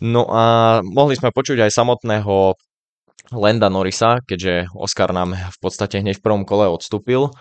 No 0.04 0.28
a 0.28 0.80
mohli 0.84 1.16
sme 1.16 1.32
počuť 1.32 1.64
aj 1.64 1.72
samotného 1.72 2.60
Lenda 3.32 3.72
Norisa, 3.72 4.20
keďže 4.28 4.68
Oscar 4.76 5.16
nám 5.16 5.40
v 5.40 5.58
podstate 5.64 6.04
hneď 6.04 6.20
v 6.20 6.26
prvom 6.28 6.44
kole 6.44 6.68
odstúpil. 6.68 7.32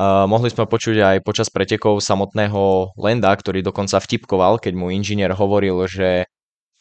Uh, 0.00 0.24
mohli 0.26 0.50
sme 0.50 0.66
počuť 0.66 0.96
aj 0.98 1.16
počas 1.22 1.54
pretekov 1.54 2.02
samotného 2.02 2.96
Lenda, 2.98 3.30
ktorý 3.30 3.62
dokonca 3.62 4.02
vtipkoval, 4.02 4.58
keď 4.58 4.74
mu 4.74 4.90
inžinier 4.90 5.30
hovoril, 5.30 5.86
že 5.86 6.26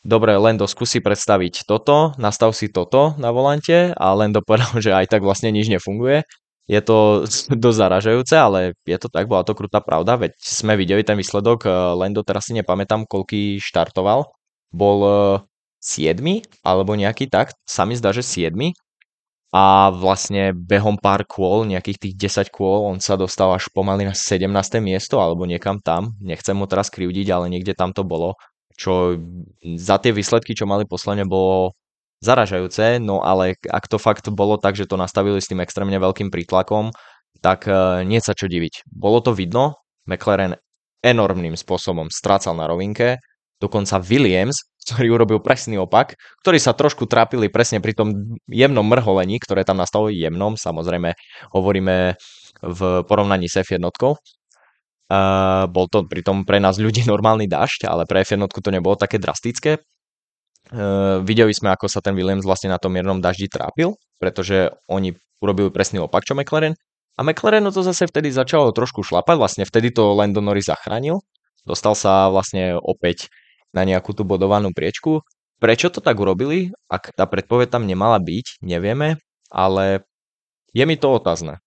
dobre, 0.01 0.33
Lendo, 0.39 0.65
skúsi 0.65 0.97
predstaviť 0.97 1.69
toto, 1.69 2.17
nastav 2.17 2.57
si 2.57 2.73
toto 2.73 3.13
na 3.21 3.29
volante 3.29 3.93
a 3.93 4.17
Lendo 4.17 4.41
povedal, 4.41 4.71
že 4.85 4.97
aj 4.97 5.13
tak 5.13 5.21
vlastne 5.21 5.53
nič 5.53 5.69
nefunguje 5.69 6.25
je 6.69 6.81
to 6.85 7.25
dosť 7.63 7.77
zaražajúce, 7.81 8.35
ale 8.37 8.77
je 8.85 8.97
to 9.01 9.09
tak, 9.09 9.25
bola 9.25 9.41
to 9.41 9.57
krutá 9.57 9.81
pravda, 9.81 10.21
veď 10.21 10.37
sme 10.37 10.77
videli 10.77 11.01
ten 11.01 11.17
výsledok, 11.17 11.65
eh, 11.65 11.73
len 11.97 12.13
doteraz 12.13 12.45
si 12.47 12.53
nepamätám, 12.53 13.09
koľký 13.09 13.57
štartoval. 13.57 14.29
Bol 14.69 14.99
7 15.81 16.21
eh, 16.21 16.45
alebo 16.61 16.93
nejaký 16.93 17.25
tak, 17.25 17.57
sa 17.65 17.89
mi 17.89 17.97
zdá, 17.97 18.13
že 18.13 18.21
7 18.21 18.53
a 19.49 19.89
vlastne 19.89 20.53
behom 20.53 21.01
pár 21.01 21.25
kôl, 21.25 21.65
nejakých 21.65 21.97
tých 21.97 22.15
10 22.45 22.53
kôl, 22.53 22.85
on 22.85 23.01
sa 23.01 23.17
dostal 23.17 23.49
až 23.49 23.65
pomaly 23.73 24.05
na 24.05 24.13
17. 24.13 24.45
miesto 24.77 25.17
alebo 25.17 25.49
niekam 25.49 25.81
tam. 25.81 26.13
Nechcem 26.21 26.53
mu 26.53 26.69
teraz 26.69 26.93
krivdiť, 26.93 27.33
ale 27.33 27.49
niekde 27.49 27.73
tam 27.73 27.89
to 27.89 28.05
bolo, 28.05 28.37
čo 28.77 29.17
za 29.81 29.97
tie 29.97 30.13
výsledky, 30.13 30.53
čo 30.53 30.69
mali 30.69 30.85
posledne, 30.85 31.25
bolo 31.25 31.73
zaražajúce, 32.19 32.99
no 32.99 33.23
ale 33.23 33.55
ak 33.67 33.87
to 33.87 33.97
fakt 33.99 34.27
bolo 34.31 34.59
tak, 34.59 34.75
že 34.75 34.87
to 34.87 34.99
nastavili 34.99 35.39
s 35.39 35.47
tým 35.47 35.63
extrémne 35.63 35.95
veľkým 35.95 36.27
prítlakom, 36.31 36.91
tak 37.39 37.67
uh, 37.67 38.03
nie 38.03 38.19
sa 38.19 38.35
čo 38.35 38.51
diviť. 38.51 38.87
Bolo 38.91 39.23
to 39.23 39.31
vidno, 39.31 39.79
McLaren 40.03 40.59
enormným 40.99 41.55
spôsobom 41.55 42.11
strácal 42.11 42.59
na 42.59 42.67
rovinke, 42.67 43.23
dokonca 43.63 44.03
Williams, 44.03 44.67
ktorý 44.83 45.15
urobil 45.15 45.39
presný 45.39 45.79
opak, 45.79 46.15
ktorí 46.43 46.57
sa 46.59 46.75
trošku 46.75 47.05
trápili 47.05 47.47
presne 47.51 47.79
pri 47.79 47.95
tom 47.95 48.39
jemnom 48.47 48.83
mrholení, 48.87 49.39
ktoré 49.39 49.63
tam 49.63 49.79
nastalo 49.79 50.11
jemnom, 50.11 50.59
samozrejme 50.59 51.15
hovoríme 51.55 52.19
v 52.59 52.79
porovnaní 53.05 53.47
s 53.47 53.61
F1. 53.63 53.79
Uh, 55.09 55.65
bol 55.71 55.89
to 55.89 56.05
pritom 56.05 56.45
pre 56.45 56.61
nás 56.61 56.77
ľudí 56.77 57.05
normálny 57.11 57.47
dažď, 57.47 57.87
ale 57.87 58.03
pre 58.03 58.27
F1 58.27 58.43
to 58.49 58.69
nebolo 58.73 58.99
také 58.99 59.21
drastické. 59.21 59.79
Uh, 60.69 61.25
videli 61.25 61.49
sme, 61.49 61.73
ako 61.73 61.89
sa 61.89 61.97
ten 61.97 62.13
Williams 62.13 62.45
vlastne 62.45 62.69
na 62.69 62.77
tom 62.77 62.93
miernom 62.93 63.17
daždi 63.17 63.49
trápil, 63.49 63.97
pretože 64.21 64.69
oni 64.85 65.17
urobili 65.41 65.73
presný 65.73 65.97
opak, 66.05 66.27
čo 66.29 66.37
McLaren. 66.37 66.77
A 67.17 67.25
McLarenu 67.25 67.73
to 67.73 67.83
zase 67.83 68.07
vtedy 68.07 68.29
začalo 68.31 68.71
trošku 68.71 69.03
šlapať, 69.03 69.35
vlastne 69.35 69.63
vtedy 69.65 69.91
to 69.91 70.15
Lando 70.15 70.39
Norris 70.39 70.69
zachránil. 70.69 71.19
Dostal 71.67 71.97
sa 71.97 72.31
vlastne 72.31 72.79
opäť 72.79 73.27
na 73.75 73.83
nejakú 73.83 74.15
tú 74.15 74.23
bodovanú 74.23 74.71
priečku. 74.71 75.25
Prečo 75.59 75.91
to 75.91 75.99
tak 75.99 76.15
urobili? 76.15 76.71
Ak 76.87 77.11
tá 77.11 77.27
predpoveď 77.27 77.75
tam 77.75 77.83
nemala 77.83 78.21
byť, 78.23 78.63
nevieme, 78.63 79.19
ale 79.51 80.07
je 80.71 80.85
mi 80.87 80.95
to 80.95 81.11
otázne. 81.11 81.59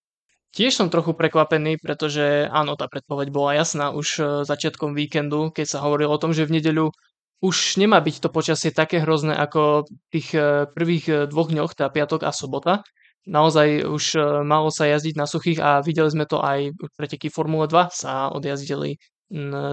Tiež 0.53 0.77
som 0.77 0.89
trochu 0.93 1.17
prekvapený, 1.17 1.81
pretože 1.81 2.45
áno, 2.49 2.77
tá 2.77 2.85
predpoveď 2.85 3.27
bola 3.33 3.57
jasná 3.57 3.89
už 3.89 4.07
e, 4.17 4.21
začiatkom 4.45 4.93
víkendu, 4.93 5.49
keď 5.49 5.65
sa 5.65 5.81
hovorilo 5.81 6.13
o 6.13 6.21
tom, 6.21 6.29
že 6.29 6.45
v 6.45 6.61
nedeľu 6.61 6.93
už 7.43 7.75
nemá 7.75 7.99
byť 7.99 8.23
to 8.23 8.29
počasie 8.31 8.71
také 8.71 9.03
hrozné 9.03 9.35
ako 9.35 9.83
tých 10.07 10.31
e, 10.31 10.63
prvých 10.71 11.05
e, 11.11 11.13
dvoch 11.27 11.51
dňoch, 11.51 11.75
tá 11.75 11.91
piatok 11.91 12.23
a 12.23 12.31
sobota 12.31 12.87
naozaj 13.27 13.83
už 13.83 14.03
e, 14.15 14.19
malo 14.47 14.71
sa 14.71 14.87
jazdiť 14.87 15.15
na 15.19 15.27
suchých 15.27 15.59
a 15.59 15.83
videli 15.83 16.07
sme 16.07 16.23
to 16.23 16.39
aj 16.39 16.71
v 16.71 16.93
preteky 16.95 17.27
Formule 17.27 17.67
2 17.67 17.91
sa 17.91 18.31
odjazdili 18.31 18.95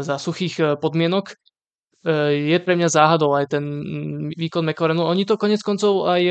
za 0.01 0.17
suchých 0.17 0.81
podmienok. 0.81 1.37
Je 2.33 2.57
pre 2.65 2.81
mňa 2.81 2.89
záhadou 2.89 3.37
aj 3.37 3.53
ten 3.53 3.65
výkon 4.33 4.65
McLarenu. 4.65 5.05
Oni 5.05 5.29
to 5.29 5.37
konec 5.37 5.61
koncov 5.61 6.09
aj 6.09 6.23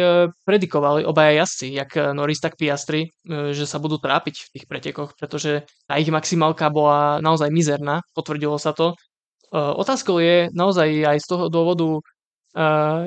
predikovali, 0.41 1.05
obaja 1.05 1.45
jazdci, 1.45 1.77
jak 1.77 1.93
Norris, 2.17 2.41
tak 2.41 2.57
Piastri, 2.57 3.13
že 3.29 3.69
sa 3.69 3.77
budú 3.77 4.01
trápiť 4.01 4.33
v 4.33 4.51
tých 4.57 4.65
pretekoch, 4.65 5.13
pretože 5.13 5.69
tá 5.85 6.01
ich 6.01 6.09
maximálka 6.09 6.73
bola 6.73 7.21
naozaj 7.21 7.53
mizerná, 7.53 8.01
potvrdilo 8.17 8.57
sa 8.57 8.73
to. 8.73 8.97
Otázkou 9.53 10.21
je 10.21 10.47
naozaj 10.53 10.89
aj 11.05 11.17
z 11.21 11.27
toho 11.27 11.45
dôvodu, 11.49 12.01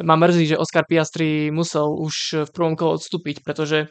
ma 0.02 0.14
mrzí, 0.18 0.54
že 0.54 0.60
Oscar 0.60 0.86
Piastri 0.86 1.50
musel 1.50 1.86
už 1.86 2.46
v 2.46 2.50
prvom 2.54 2.74
kole 2.78 2.98
odstúpiť, 2.98 3.42
pretože 3.42 3.90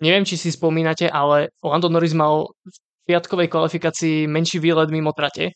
Neviem, 0.00 0.24
či 0.24 0.40
si 0.40 0.48
spomínate, 0.48 1.04
ale 1.12 1.52
Lando 1.60 1.92
Norris 1.92 2.16
mal 2.16 2.56
v 2.64 2.76
piatkovej 3.04 3.52
kvalifikácii 3.52 4.24
menší 4.24 4.56
výlet 4.56 4.88
mimo 4.88 5.12
trate. 5.12 5.52
E, 5.52 5.54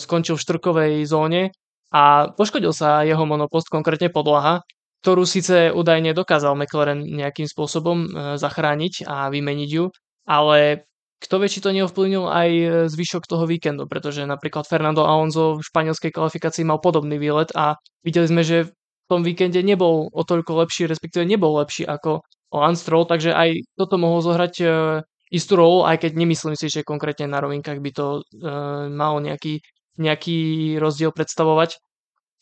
skončil 0.00 0.40
v 0.40 0.44
štrkovej 0.44 0.94
zóne 1.04 1.52
a 1.92 2.32
poškodil 2.32 2.72
sa 2.72 3.04
jeho 3.04 3.28
monopost, 3.28 3.68
konkrétne 3.68 4.08
podlaha, 4.08 4.64
ktorú 5.04 5.28
síce 5.28 5.68
údajne 5.68 6.16
dokázal 6.16 6.56
McLaren 6.56 7.04
nejakým 7.04 7.44
spôsobom 7.44 8.08
zachrániť 8.40 9.04
a 9.04 9.28
vymeniť 9.28 9.68
ju, 9.68 9.92
ale 10.24 10.88
kto 11.22 11.38
vie, 11.38 11.48
či 11.48 11.62
to 11.62 11.70
neovplyvnil 11.70 12.26
aj 12.26 12.50
zvyšok 12.90 13.30
toho 13.30 13.46
víkendu, 13.46 13.86
pretože 13.86 14.26
napríklad 14.26 14.66
Fernando 14.66 15.06
Alonso 15.06 15.62
v 15.62 15.62
španielskej 15.62 16.10
kvalifikácii 16.10 16.66
mal 16.66 16.82
podobný 16.82 17.16
výlet 17.22 17.54
a 17.54 17.78
videli 18.02 18.26
sme, 18.26 18.42
že 18.42 18.66
v 18.66 18.72
tom 19.06 19.22
víkende 19.22 19.62
nebol 19.62 20.10
o 20.10 20.22
toľko 20.26 20.66
lepší, 20.66 20.90
respektíve 20.90 21.22
nebol 21.22 21.54
lepší 21.62 21.86
ako 21.86 22.26
Lance 22.52 22.84
Stroll, 22.84 23.08
takže 23.08 23.32
aj 23.32 23.64
toto 23.78 23.96
mohol 23.96 24.20
zohrať 24.20 24.54
uh, 24.60 25.00
istú 25.32 25.56
rolu, 25.56 25.88
aj 25.88 26.04
keď 26.04 26.12
nemyslím 26.18 26.56
si, 26.58 26.68
že 26.68 26.84
konkrétne 26.84 27.24
na 27.30 27.40
rovinkách 27.40 27.80
by 27.80 27.90
to 27.94 28.06
uh, 28.20 28.90
malo 28.92 29.22
nejaký, 29.24 29.64
nejaký 29.96 30.38
rozdiel 30.76 31.14
predstavovať. 31.14 31.80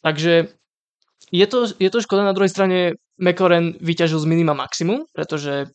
Takže 0.02 0.50
je 1.30 1.46
to, 1.46 1.70
je 1.70 1.90
to 1.92 1.98
škoda, 2.02 2.26
na 2.26 2.34
druhej 2.34 2.50
strane 2.50 2.98
McLaren 3.20 3.78
vyťažil 3.78 4.18
z 4.18 4.26
minima 4.26 4.56
maximum, 4.56 5.06
pretože 5.14 5.70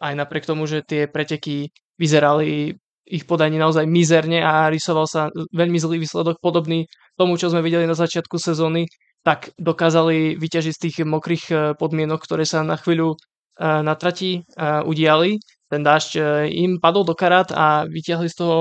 aj 0.00 0.12
napriek 0.16 0.48
tomu, 0.48 0.64
že 0.64 0.82
tie 0.82 1.04
preteky 1.06 1.70
vyzerali 2.00 2.72
ich 3.10 3.24
podanie 3.28 3.60
naozaj 3.60 3.84
mizerne 3.84 4.40
a 4.40 4.72
rysoval 4.72 5.04
sa 5.04 5.28
veľmi 5.52 5.76
zlý 5.76 6.00
výsledok 6.00 6.40
podobný 6.40 6.88
tomu, 7.20 7.36
čo 7.36 7.52
sme 7.52 7.60
videli 7.60 7.84
na 7.84 7.98
začiatku 7.98 8.40
sezóny, 8.40 8.88
tak 9.20 9.52
dokázali 9.60 10.40
vyťažiť 10.40 10.72
z 10.72 10.82
tých 10.88 10.96
mokrých 11.04 11.44
eh, 11.52 11.58
podmienok, 11.76 12.24
ktoré 12.24 12.48
sa 12.48 12.64
na 12.64 12.80
chvíľu 12.80 13.20
na 13.60 13.92
trati 13.92 14.40
udiali. 14.88 15.36
Ten 15.70 15.86
dážď 15.86 16.10
e, 16.16 16.22
im 16.66 16.82
padol 16.82 17.06
do 17.06 17.14
karát 17.14 17.46
a 17.54 17.86
vytiahli 17.86 18.26
z 18.26 18.36
toho 18.42 18.56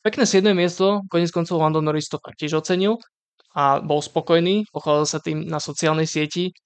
pekné 0.00 0.24
7. 0.24 0.56
miesto. 0.56 1.04
Konec 1.12 1.28
koncov 1.28 1.60
Lando 1.60 1.84
Norris 1.84 2.08
to 2.08 2.16
taktiež 2.16 2.56
ocenil 2.56 2.96
a 3.52 3.84
bol 3.84 4.00
spokojný, 4.00 4.64
pochválil 4.72 5.04
sa 5.04 5.20
tým 5.20 5.44
na 5.44 5.60
sociálnej 5.60 6.08
sieti. 6.08 6.56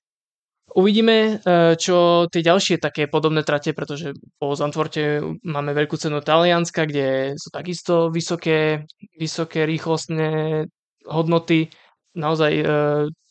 Uvidíme, 0.76 1.40
e, 1.40 1.76
čo 1.80 2.28
tie 2.28 2.44
ďalšie 2.44 2.76
také 2.76 3.08
podobné 3.08 3.40
trate, 3.40 3.72
pretože 3.72 4.12
po 4.36 4.52
Zantvorte 4.52 5.24
máme 5.40 5.72
veľkú 5.72 5.96
cenu 5.96 6.20
Talianska, 6.20 6.84
kde 6.84 7.32
sú 7.40 7.48
takisto 7.48 8.12
vysoké, 8.12 8.84
vysoké 9.16 9.64
rýchlostné 9.64 10.64
hodnoty. 11.08 11.72
Naozaj 12.12 12.52
e, 12.52 12.64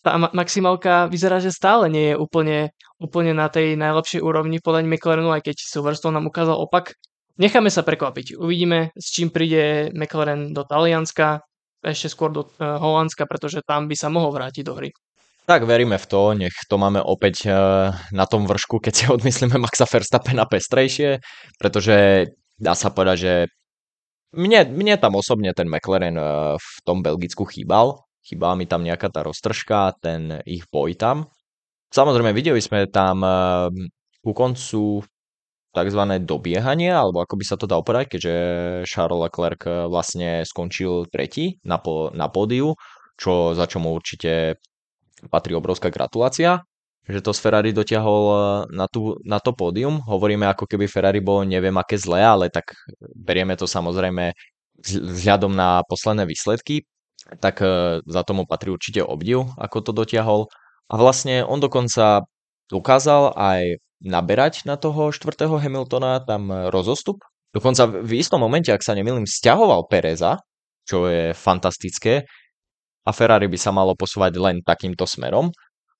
tá 0.02 0.12
maximálka 0.34 1.06
vyzerá, 1.12 1.38
že 1.38 1.54
stále 1.54 1.92
nie 1.94 2.14
je 2.14 2.16
úplne, 2.18 2.74
úplne 2.98 3.38
na 3.38 3.52
tej 3.54 3.78
najlepšej 3.78 4.24
úrovni 4.24 4.58
podaní 4.58 4.90
McLarenu, 4.90 5.30
aj 5.30 5.46
keď 5.46 5.56
Silverstone 5.62 6.18
nám 6.18 6.32
ukázal 6.32 6.58
opak. 6.58 6.98
Necháme 7.38 7.70
sa 7.70 7.86
prekvapiť. 7.86 8.34
Uvidíme, 8.34 8.90
s 8.98 9.14
čím 9.14 9.30
príde 9.30 9.94
McLaren 9.94 10.58
do 10.58 10.66
Talianska, 10.66 11.46
ešte 11.86 12.10
skôr 12.10 12.34
do 12.34 12.50
uh, 12.50 12.82
Holandska, 12.82 13.30
pretože 13.30 13.62
tam 13.62 13.86
by 13.86 13.94
sa 13.94 14.10
mohol 14.10 14.34
vrátiť 14.34 14.66
do 14.66 14.74
hry. 14.74 14.90
Tak 15.48 15.64
veríme 15.64 15.96
v 15.96 16.10
to, 16.12 16.36
nech 16.36 16.52
to 16.68 16.76
máme 16.76 17.00
opäť 17.00 17.48
uh, 17.48 17.96
na 18.12 18.28
tom 18.28 18.44
vršku, 18.44 18.84
keď 18.84 18.94
si 18.94 19.06
odmyslíme 19.16 19.56
Maxa 19.56 19.88
Verstappena 19.88 20.44
pestrejšie, 20.44 21.24
pretože 21.56 22.28
dá 22.60 22.76
sa 22.76 22.92
povedať, 22.92 23.18
že 23.18 23.34
mne, 24.36 24.68
mne 24.76 25.00
tam 25.00 25.16
osobne 25.16 25.56
ten 25.56 25.72
McLaren 25.72 26.20
uh, 26.20 26.60
v 26.60 26.70
tom 26.84 27.00
Belgicku 27.00 27.48
chýbal, 27.48 27.96
chýbala 28.28 28.60
mi 28.60 28.68
tam 28.68 28.84
nejaká 28.84 29.08
tá 29.08 29.24
roztržka, 29.24 29.96
ten 30.04 30.44
ich 30.44 30.68
boj 30.68 31.00
tam. 31.00 31.32
Samozrejme, 31.96 32.36
videli 32.36 32.60
sme 32.60 32.92
tam 32.92 33.24
ehm, 33.24 33.88
ku 34.20 34.36
koncu 34.36 35.00
tzv. 35.72 36.02
dobiehanie, 36.28 36.92
alebo 36.92 37.24
ako 37.24 37.40
by 37.40 37.46
sa 37.48 37.56
to 37.56 37.64
dalo 37.64 37.88
povedať, 37.88 38.20
keďže 38.20 38.36
Charles 38.84 39.24
Leclerc 39.32 39.62
eh, 39.64 39.88
vlastne 39.88 40.44
skončil 40.44 41.08
tretí 41.08 41.64
na, 41.64 41.80
po, 41.80 42.12
na 42.12 42.28
pódiu, 42.28 42.76
čo 43.16 43.56
za 43.56 43.64
čo 43.72 43.80
mu 43.80 43.96
určite 43.96 44.60
patrí 45.30 45.58
obrovská 45.58 45.90
gratulácia, 45.90 46.62
že 47.08 47.24
to 47.24 47.32
z 47.34 47.40
Ferrari 47.40 47.72
dotiahol 47.74 48.24
eh, 48.28 48.40
na, 48.76 48.86
tú, 48.86 49.18
na 49.26 49.42
to 49.42 49.56
pódium. 49.56 50.04
Hovoríme 50.06 50.46
ako 50.46 50.70
keby 50.70 50.86
Ferrari 50.86 51.24
bolo 51.24 51.48
neviem 51.48 51.76
aké 51.76 51.98
zlé, 51.98 52.22
ale 52.22 52.54
tak 52.54 52.76
berieme 53.16 53.58
to 53.58 53.66
samozrejme 53.66 54.36
vzhľadom 54.86 55.58
na 55.58 55.82
posledné 55.90 56.30
výsledky 56.30 56.86
tak 57.36 57.60
e, 57.60 58.00
za 58.08 58.22
tomu 58.24 58.48
patrí 58.48 58.72
určite 58.72 59.04
obdiv, 59.04 59.52
ako 59.60 59.78
to 59.84 59.92
dotiahol. 59.92 60.48
A 60.88 60.96
vlastne 60.96 61.44
on 61.44 61.60
dokonca 61.60 62.24
dokázal 62.72 63.36
aj 63.36 63.84
naberať 64.00 64.64
na 64.64 64.80
toho 64.80 65.12
štvrtého 65.12 65.60
Hamiltona 65.60 66.24
tam 66.24 66.48
rozostup. 66.72 67.20
Dokonca 67.52 67.90
v 67.90 68.22
istom 68.22 68.40
momente, 68.40 68.72
ak 68.72 68.86
sa 68.86 68.96
nemýlim, 68.96 69.28
stiahoval 69.28 69.90
Pereza, 69.92 70.40
čo 70.88 71.10
je 71.10 71.36
fantastické. 71.36 72.24
A 73.08 73.16
Ferrari 73.16 73.48
by 73.48 73.56
sa 73.56 73.72
malo 73.72 73.96
posúvať 73.96 74.36
len 74.36 74.60
takýmto 74.60 75.08
smerom. 75.08 75.48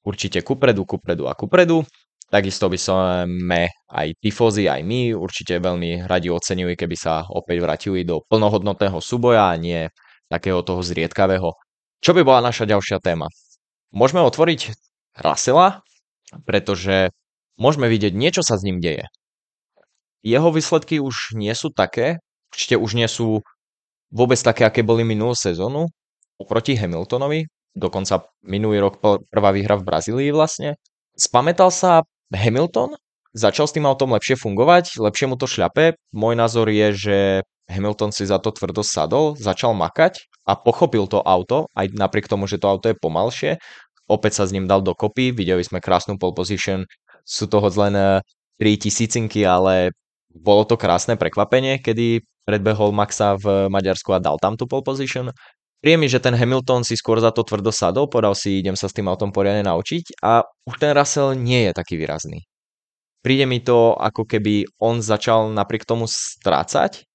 Určite 0.04 0.44
kupredu, 0.44 0.84
kupredu 0.84 1.32
a 1.32 1.34
kupredu. 1.34 1.88
Takisto 2.28 2.68
by 2.68 2.76
sme 2.76 3.72
aj 3.72 4.08
tifozy, 4.20 4.68
aj 4.68 4.84
my 4.84 5.16
určite 5.16 5.64
veľmi 5.64 6.04
radi 6.04 6.28
ocenili, 6.28 6.76
keby 6.76 7.00
sa 7.00 7.24
opäť 7.32 7.64
vrátili 7.64 8.04
do 8.04 8.20
plnohodnotného 8.28 9.00
súboja 9.00 9.48
a 9.48 9.56
nie 9.56 9.88
takého 10.28 10.60
toho 10.60 10.84
zriedkavého. 10.84 11.56
Čo 12.04 12.12
by 12.12 12.28
bola 12.28 12.44
naša 12.44 12.68
ďalšia 12.68 13.00
téma? 13.00 13.32
Môžeme 13.96 14.20
otvoriť 14.28 14.76
Rasela, 15.16 15.88
pretože 16.44 17.16
môžeme 17.56 17.88
vidieť, 17.88 18.12
niečo 18.12 18.44
sa 18.44 18.60
s 18.60 18.68
ním 18.68 18.84
deje. 18.84 19.08
Jeho 20.20 20.52
výsledky 20.52 21.00
už 21.00 21.32
nie 21.40 21.56
sú 21.56 21.72
také, 21.72 22.20
určite 22.52 22.76
už 22.76 22.92
nie 23.00 23.08
sú 23.08 23.40
vôbec 24.12 24.36
také, 24.44 24.68
aké 24.68 24.84
boli 24.84 25.08
minulú 25.08 25.32
sezónu, 25.32 25.88
oproti 26.38 26.78
Hamiltonovi, 26.78 27.46
dokonca 27.74 28.26
minulý 28.46 28.82
rok 28.82 29.02
prvá 29.30 29.50
výhra 29.54 29.78
v 29.78 29.86
Brazílii 29.86 30.30
vlastne. 30.34 30.78
Spametal 31.18 31.74
sa 31.74 32.06
Hamilton, 32.34 32.98
začal 33.34 33.70
s 33.70 33.76
tým 33.78 33.86
autom 33.86 34.14
lepšie 34.14 34.38
fungovať, 34.38 34.98
lepšie 35.02 35.30
mu 35.30 35.36
to 35.38 35.50
šľape. 35.50 35.98
Môj 36.14 36.34
názor 36.38 36.70
je, 36.70 36.88
že 36.94 37.18
Hamilton 37.68 38.16
si 38.16 38.24
za 38.24 38.40
to 38.40 38.50
tvrdo 38.50 38.82
sadol, 38.82 39.36
začal 39.36 39.76
makať 39.76 40.26
a 40.48 40.56
pochopil 40.56 41.06
to 41.12 41.20
auto, 41.20 41.68
aj 41.76 41.92
napriek 41.92 42.32
tomu, 42.32 42.48
že 42.48 42.58
to 42.58 42.72
auto 42.72 42.88
je 42.88 42.96
pomalšie. 42.96 43.60
Opäť 44.08 44.40
sa 44.40 44.44
s 44.48 44.56
ním 44.56 44.66
dal 44.72 44.80
dokopy, 44.80 45.36
videli 45.36 45.62
sme 45.68 45.84
krásnu 45.84 46.16
pole 46.16 46.32
position, 46.32 46.88
sú 47.28 47.52
toho 47.52 47.68
len 47.76 48.24
3 48.56 48.64
e, 48.64 48.80
tisícinky, 48.80 49.44
ale 49.44 49.92
bolo 50.32 50.64
to 50.64 50.80
krásne 50.80 51.20
prekvapenie, 51.20 51.84
kedy 51.84 52.24
predbehol 52.48 52.96
Maxa 52.96 53.36
v 53.36 53.68
Maďarsku 53.68 54.16
a 54.16 54.24
dal 54.24 54.40
tam 54.40 54.56
tú 54.56 54.64
pole 54.64 54.80
position. 54.80 55.36
Príje 55.78 55.98
mi, 55.98 56.10
že 56.10 56.18
ten 56.18 56.34
Hamilton 56.34 56.82
si 56.82 56.98
skôr 56.98 57.22
za 57.22 57.30
to 57.30 57.46
tvrdo 57.46 57.70
sadol, 57.70 58.10
podal 58.10 58.34
si, 58.34 58.60
idem 58.60 58.74
sa 58.74 58.90
s 58.90 58.96
tým 58.98 59.06
autom 59.06 59.30
poriadne 59.30 59.62
naučiť 59.70 60.20
a 60.26 60.42
už 60.66 60.76
ten 60.82 60.92
Russell 60.98 61.38
nie 61.38 61.70
je 61.70 61.72
taký 61.78 62.02
výrazný. 62.02 62.42
Príde 63.22 63.46
mi 63.46 63.62
to, 63.62 63.94
ako 63.94 64.26
keby 64.26 64.66
on 64.82 65.06
začal 65.06 65.54
napriek 65.54 65.86
tomu 65.86 66.10
strácať 66.10 67.06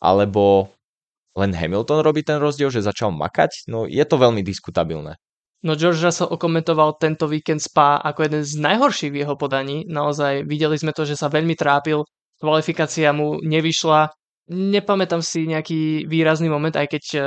alebo 0.00 0.72
len 1.36 1.52
Hamilton 1.52 2.02
robí 2.02 2.24
ten 2.24 2.40
rozdiel, 2.40 2.72
že 2.72 2.82
začal 2.82 3.12
makať? 3.14 3.68
No 3.70 3.84
je 3.84 4.02
to 4.02 4.16
veľmi 4.16 4.40
diskutabilné. 4.42 5.20
No 5.66 5.74
George 5.74 5.98
Russell 5.98 6.30
okomentoval 6.30 7.02
tento 7.02 7.26
víkend 7.26 7.58
Spa 7.58 7.98
ako 7.98 8.30
jeden 8.30 8.42
z 8.46 8.62
najhorších 8.62 9.10
v 9.10 9.20
jeho 9.26 9.34
podaní. 9.34 9.82
Naozaj 9.90 10.46
videli 10.46 10.78
sme 10.78 10.94
to, 10.94 11.02
že 11.02 11.18
sa 11.18 11.26
veľmi 11.26 11.58
trápil 11.58 12.06
kvalifikácia 12.38 13.10
mu 13.10 13.42
nevyšla. 13.42 14.14
Nepamätám 14.48 15.20
si 15.20 15.44
nejaký 15.50 16.06
výrazný 16.06 16.46
moment, 16.48 16.72
aj 16.72 16.86
keď 16.88 17.04
e, 17.12 17.20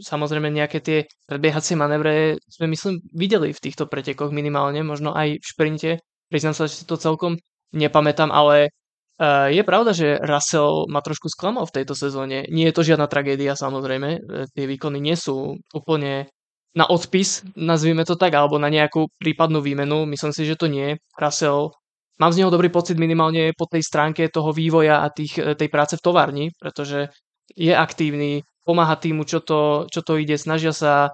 samozrejme 0.00 0.48
nejaké 0.50 0.80
tie 0.80 0.98
predbiehacie 1.28 1.76
manévre 1.76 2.40
sme 2.48 2.72
myslím 2.72 3.04
videli 3.12 3.52
v 3.52 3.62
týchto 3.62 3.86
pretekoch 3.86 4.34
minimálne, 4.34 4.80
možno 4.82 5.12
aj 5.14 5.38
v 5.38 5.46
šprinte. 5.46 5.90
Priznám 6.32 6.56
sa, 6.56 6.66
že 6.66 6.82
si 6.82 6.84
to 6.88 6.98
celkom 6.98 7.36
nepamätám, 7.72 8.32
ale 8.32 8.72
Uh, 9.20 9.52
je 9.52 9.60
pravda, 9.68 9.92
že 9.92 10.16
Russell 10.16 10.88
ma 10.88 11.04
trošku 11.04 11.28
sklamal 11.28 11.68
v 11.68 11.76
tejto 11.76 11.92
sezóne. 11.92 12.48
Nie 12.48 12.72
je 12.72 12.76
to 12.80 12.88
žiadna 12.88 13.04
tragédia, 13.04 13.52
samozrejme. 13.52 14.08
E, 14.16 14.20
tie 14.48 14.64
výkony 14.64 14.96
nie 14.96 15.12
sú 15.12 15.60
úplne 15.76 16.32
na 16.72 16.88
odpis, 16.88 17.44
nazvime 17.52 18.08
to 18.08 18.16
tak, 18.16 18.32
alebo 18.32 18.56
na 18.56 18.72
nejakú 18.72 19.12
prípadnú 19.20 19.60
výmenu. 19.60 20.08
Myslím 20.08 20.32
si, 20.32 20.48
že 20.48 20.56
to 20.56 20.72
nie. 20.72 20.96
Russell, 21.20 21.76
mám 22.16 22.32
z 22.32 22.40
neho 22.40 22.48
dobrý 22.48 22.72
pocit 22.72 22.96
minimálne 22.96 23.52
po 23.52 23.68
tej 23.68 23.84
stránke 23.84 24.24
toho 24.32 24.56
vývoja 24.56 25.04
a 25.04 25.12
tých, 25.12 25.36
e, 25.36 25.52
tej 25.52 25.68
práce 25.68 26.00
v 26.00 26.04
továrni, 26.08 26.46
pretože 26.56 27.12
je 27.52 27.76
aktívny, 27.76 28.40
pomáha 28.70 28.94
týmu, 28.94 29.26
čo 29.26 29.42
to, 29.42 29.90
čo 29.90 30.06
to 30.06 30.22
ide, 30.22 30.38
snažia 30.38 30.70
sa 30.70 31.10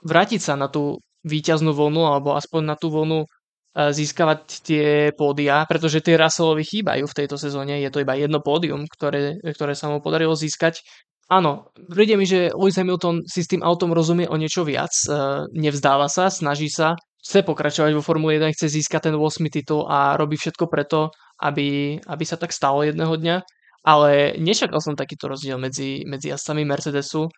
vrátiť 0.00 0.40
sa 0.40 0.56
na 0.56 0.72
tú 0.72 1.04
výťaznú 1.28 1.76
vlnu, 1.76 2.08
alebo 2.08 2.32
aspoň 2.32 2.62
na 2.64 2.76
tú 2.80 2.88
vlnu 2.88 3.28
získavať 3.74 4.40
tie 4.62 5.10
pódia, 5.18 5.66
pretože 5.66 5.98
tie 5.98 6.14
Russellovi 6.14 6.62
chýbajú 6.62 7.04
v 7.10 7.16
tejto 7.18 7.36
sezóne. 7.36 7.82
Je 7.82 7.90
to 7.90 8.00
iba 8.00 8.14
jedno 8.14 8.38
pódium, 8.38 8.86
ktoré, 8.86 9.36
ktoré 9.42 9.74
sa 9.74 9.90
mu 9.90 9.98
podarilo 9.98 10.38
získať. 10.38 10.80
Áno, 11.26 11.74
príde 11.90 12.14
mi, 12.14 12.22
že 12.22 12.54
Lewis 12.54 12.78
Hamilton 12.78 13.26
si 13.26 13.42
s 13.42 13.50
tým 13.50 13.66
autom 13.66 13.90
rozumie 13.90 14.30
o 14.30 14.36
niečo 14.38 14.62
viac, 14.62 14.94
nevzdáva 15.50 16.06
sa, 16.06 16.30
snaží 16.30 16.70
sa, 16.70 16.94
chce 17.18 17.42
pokračovať 17.42 17.96
vo 17.96 18.04
Formule 18.04 18.38
1, 18.38 18.54
chce 18.54 18.68
získať 18.78 19.10
ten 19.10 19.16
8 19.16 19.42
titul 19.48 19.88
a 19.88 20.14
robí 20.14 20.36
všetko 20.36 20.68
preto, 20.70 21.10
aby, 21.42 21.98
aby 21.98 22.24
sa 22.28 22.36
tak 22.38 22.54
stalo 22.54 22.84
jedného 22.84 23.16
dňa. 23.16 23.36
Ale 23.84 24.40
nečakal 24.40 24.80
som 24.80 24.96
takýto 24.96 25.28
rozdiel 25.28 25.60
medzi, 25.60 26.08
medzi 26.08 26.32
jazdcami 26.32 26.64
Mercedesu 26.64 27.28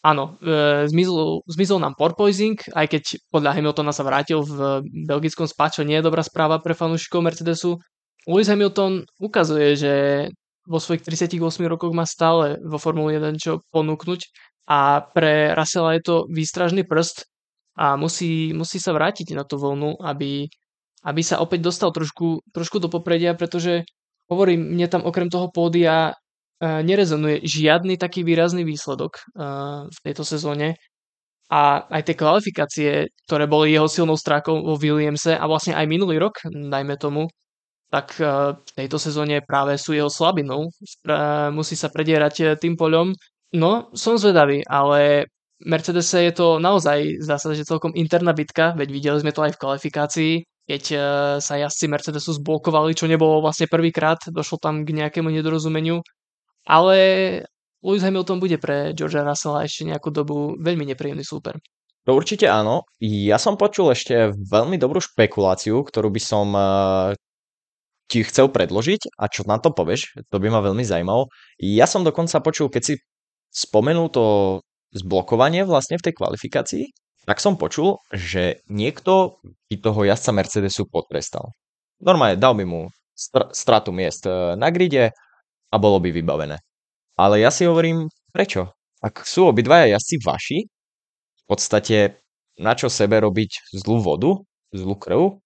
Áno, 0.00 0.40
e, 0.40 0.88
zmizol, 0.88 1.44
zmizol 1.44 1.76
nám 1.76 1.92
porpoising, 1.92 2.56
aj 2.72 2.86
keď 2.88 3.02
podľa 3.28 3.52
Hamiltona 3.52 3.92
sa 3.92 4.00
vrátil 4.00 4.40
v 4.40 4.80
belgickom 5.04 5.44
spa, 5.44 5.68
čo 5.68 5.84
nie 5.84 6.00
je 6.00 6.06
dobrá 6.08 6.24
správa 6.24 6.56
pre 6.56 6.72
fanúšikov 6.72 7.20
Mercedesu. 7.20 7.76
Lewis 8.24 8.48
Hamilton 8.48 9.04
ukazuje, 9.20 9.76
že 9.76 9.92
vo 10.64 10.80
svojich 10.80 11.04
38 11.04 11.36
rokoch 11.68 11.92
má 11.92 12.08
stále 12.08 12.56
vo 12.64 12.80
Formule 12.80 13.20
1 13.20 13.36
čo 13.36 13.60
ponúknuť 13.76 14.20
a 14.72 15.04
pre 15.04 15.52
Russella 15.52 15.92
je 16.00 16.02
to 16.04 16.16
výstražný 16.32 16.88
prst 16.88 17.28
a 17.76 18.00
musí, 18.00 18.56
musí 18.56 18.80
sa 18.80 18.96
vrátiť 18.96 19.36
na 19.36 19.44
tú 19.44 19.60
vlnu, 19.60 20.00
aby, 20.00 20.48
aby 21.04 21.20
sa 21.20 21.44
opäť 21.44 21.68
dostal 21.68 21.92
trošku, 21.92 22.40
trošku 22.56 22.80
do 22.80 22.88
popredia, 22.88 23.36
pretože 23.36 23.84
hovorím, 24.30 24.78
mne 24.78 24.86
tam 24.86 25.02
okrem 25.04 25.28
toho 25.28 25.50
pódia 25.50 26.14
nerezonuje 26.60 27.40
žiadny 27.40 27.96
taký 27.96 28.20
výrazný 28.20 28.68
výsledok 28.68 29.16
v 29.88 29.98
tejto 30.04 30.22
sezóne. 30.28 30.76
A 31.50 31.82
aj 31.90 32.06
tie 32.06 32.14
kvalifikácie, 32.14 32.90
ktoré 33.26 33.50
boli 33.50 33.74
jeho 33.74 33.90
silnou 33.90 34.14
stránkou 34.14 34.62
vo 34.62 34.78
Williamse 34.78 35.34
a 35.34 35.44
vlastne 35.50 35.74
aj 35.74 35.88
minulý 35.90 36.22
rok, 36.22 36.38
dajme 36.46 36.94
tomu, 36.94 37.26
tak 37.90 38.14
v 38.22 38.70
tejto 38.78 39.02
sezóne 39.02 39.42
práve 39.42 39.74
sú 39.74 39.90
jeho 39.90 40.06
slabinou. 40.06 40.70
Musí 41.50 41.74
sa 41.74 41.90
predierať 41.90 42.34
e, 42.38 42.44
tým 42.54 42.78
poľom. 42.78 43.10
No, 43.58 43.90
som 43.98 44.14
zvedavý, 44.14 44.62
ale 44.62 45.26
Mercedes 45.66 46.06
je 46.06 46.30
to 46.30 46.62
naozaj, 46.62 47.18
zdá 47.18 47.34
sa, 47.34 47.50
že 47.50 47.66
celkom 47.66 47.90
interná 47.98 48.30
bitka, 48.30 48.78
veď 48.78 48.88
videli 48.94 49.18
sme 49.18 49.34
to 49.34 49.42
aj 49.42 49.58
v 49.58 49.60
kvalifikácii, 49.60 50.32
keď 50.70 50.82
e, 50.94 50.98
sa 51.42 51.58
jazdci 51.58 51.90
Mercedesu 51.90 52.38
zblokovali, 52.38 52.94
čo 52.94 53.10
nebolo 53.10 53.42
vlastne 53.42 53.66
prvýkrát, 53.66 54.22
došlo 54.30 54.62
tam 54.62 54.86
k 54.86 54.94
nejakému 54.94 55.26
nedorozumeniu 55.26 56.06
ale 56.70 56.96
Lewis 57.80 58.04
Hamilton 58.04 58.40
bude 58.40 58.60
pre 58.60 58.92
Georgia 58.92 59.24
Russella 59.24 59.64
ešte 59.64 59.88
nejakú 59.88 60.12
dobu 60.12 60.54
veľmi 60.60 60.84
nepríjemný 60.92 61.24
súper. 61.24 61.56
To 62.08 62.16
určite 62.16 62.48
áno. 62.48 62.84
Ja 63.00 63.36
som 63.36 63.60
počul 63.60 63.92
ešte 63.92 64.32
veľmi 64.32 64.80
dobrú 64.80 65.00
špekuláciu, 65.00 65.84
ktorú 65.84 66.08
by 66.12 66.20
som 66.20 66.46
uh, 66.56 67.12
ti 68.08 68.24
chcel 68.24 68.48
predložiť 68.48 69.16
a 69.20 69.28
čo 69.28 69.44
na 69.44 69.60
to 69.60 69.72
povieš, 69.72 70.16
to 70.28 70.36
by 70.40 70.48
ma 70.48 70.64
veľmi 70.64 70.84
zaujímalo. 70.84 71.28
Ja 71.60 71.84
som 71.84 72.04
dokonca 72.04 72.40
počul, 72.40 72.72
keď 72.72 72.82
si 72.82 72.94
spomenul 73.52 74.08
to 74.12 74.24
zblokovanie 74.96 75.62
vlastne 75.68 76.00
v 76.00 76.04
tej 76.08 76.14
kvalifikácii, 76.16 76.84
tak 77.30 77.38
som 77.38 77.54
počul, 77.54 78.02
že 78.10 78.58
niekto 78.66 79.38
by 79.70 79.78
toho 79.78 80.02
jazdca 80.02 80.34
Mercedesu 80.34 80.90
potrestal. 80.90 81.54
Normálne 82.02 82.34
dal 82.34 82.58
by 82.58 82.66
mu 82.66 82.90
str- 83.14 83.54
stratu 83.54 83.94
miest 83.94 84.26
e, 84.26 84.58
na 84.58 84.66
gride, 84.74 85.14
a 85.70 85.76
bolo 85.78 86.02
by 86.02 86.10
vybavené. 86.10 86.58
Ale 87.14 87.38
ja 87.38 87.54
si 87.54 87.70
hovorím, 87.70 88.10
prečo? 88.34 88.74
Ak 88.98 89.22
sú 89.22 89.46
obidvaja 89.46 89.94
jazdci 89.94 90.16
vaši, 90.26 90.58
v 91.38 91.44
podstate 91.46 92.18
na 92.58 92.74
čo 92.74 92.90
sebe 92.90 93.22
robiť 93.22 93.78
zlú 93.78 94.02
vodu, 94.02 94.34
zlú 94.74 94.98
krv, 94.98 95.38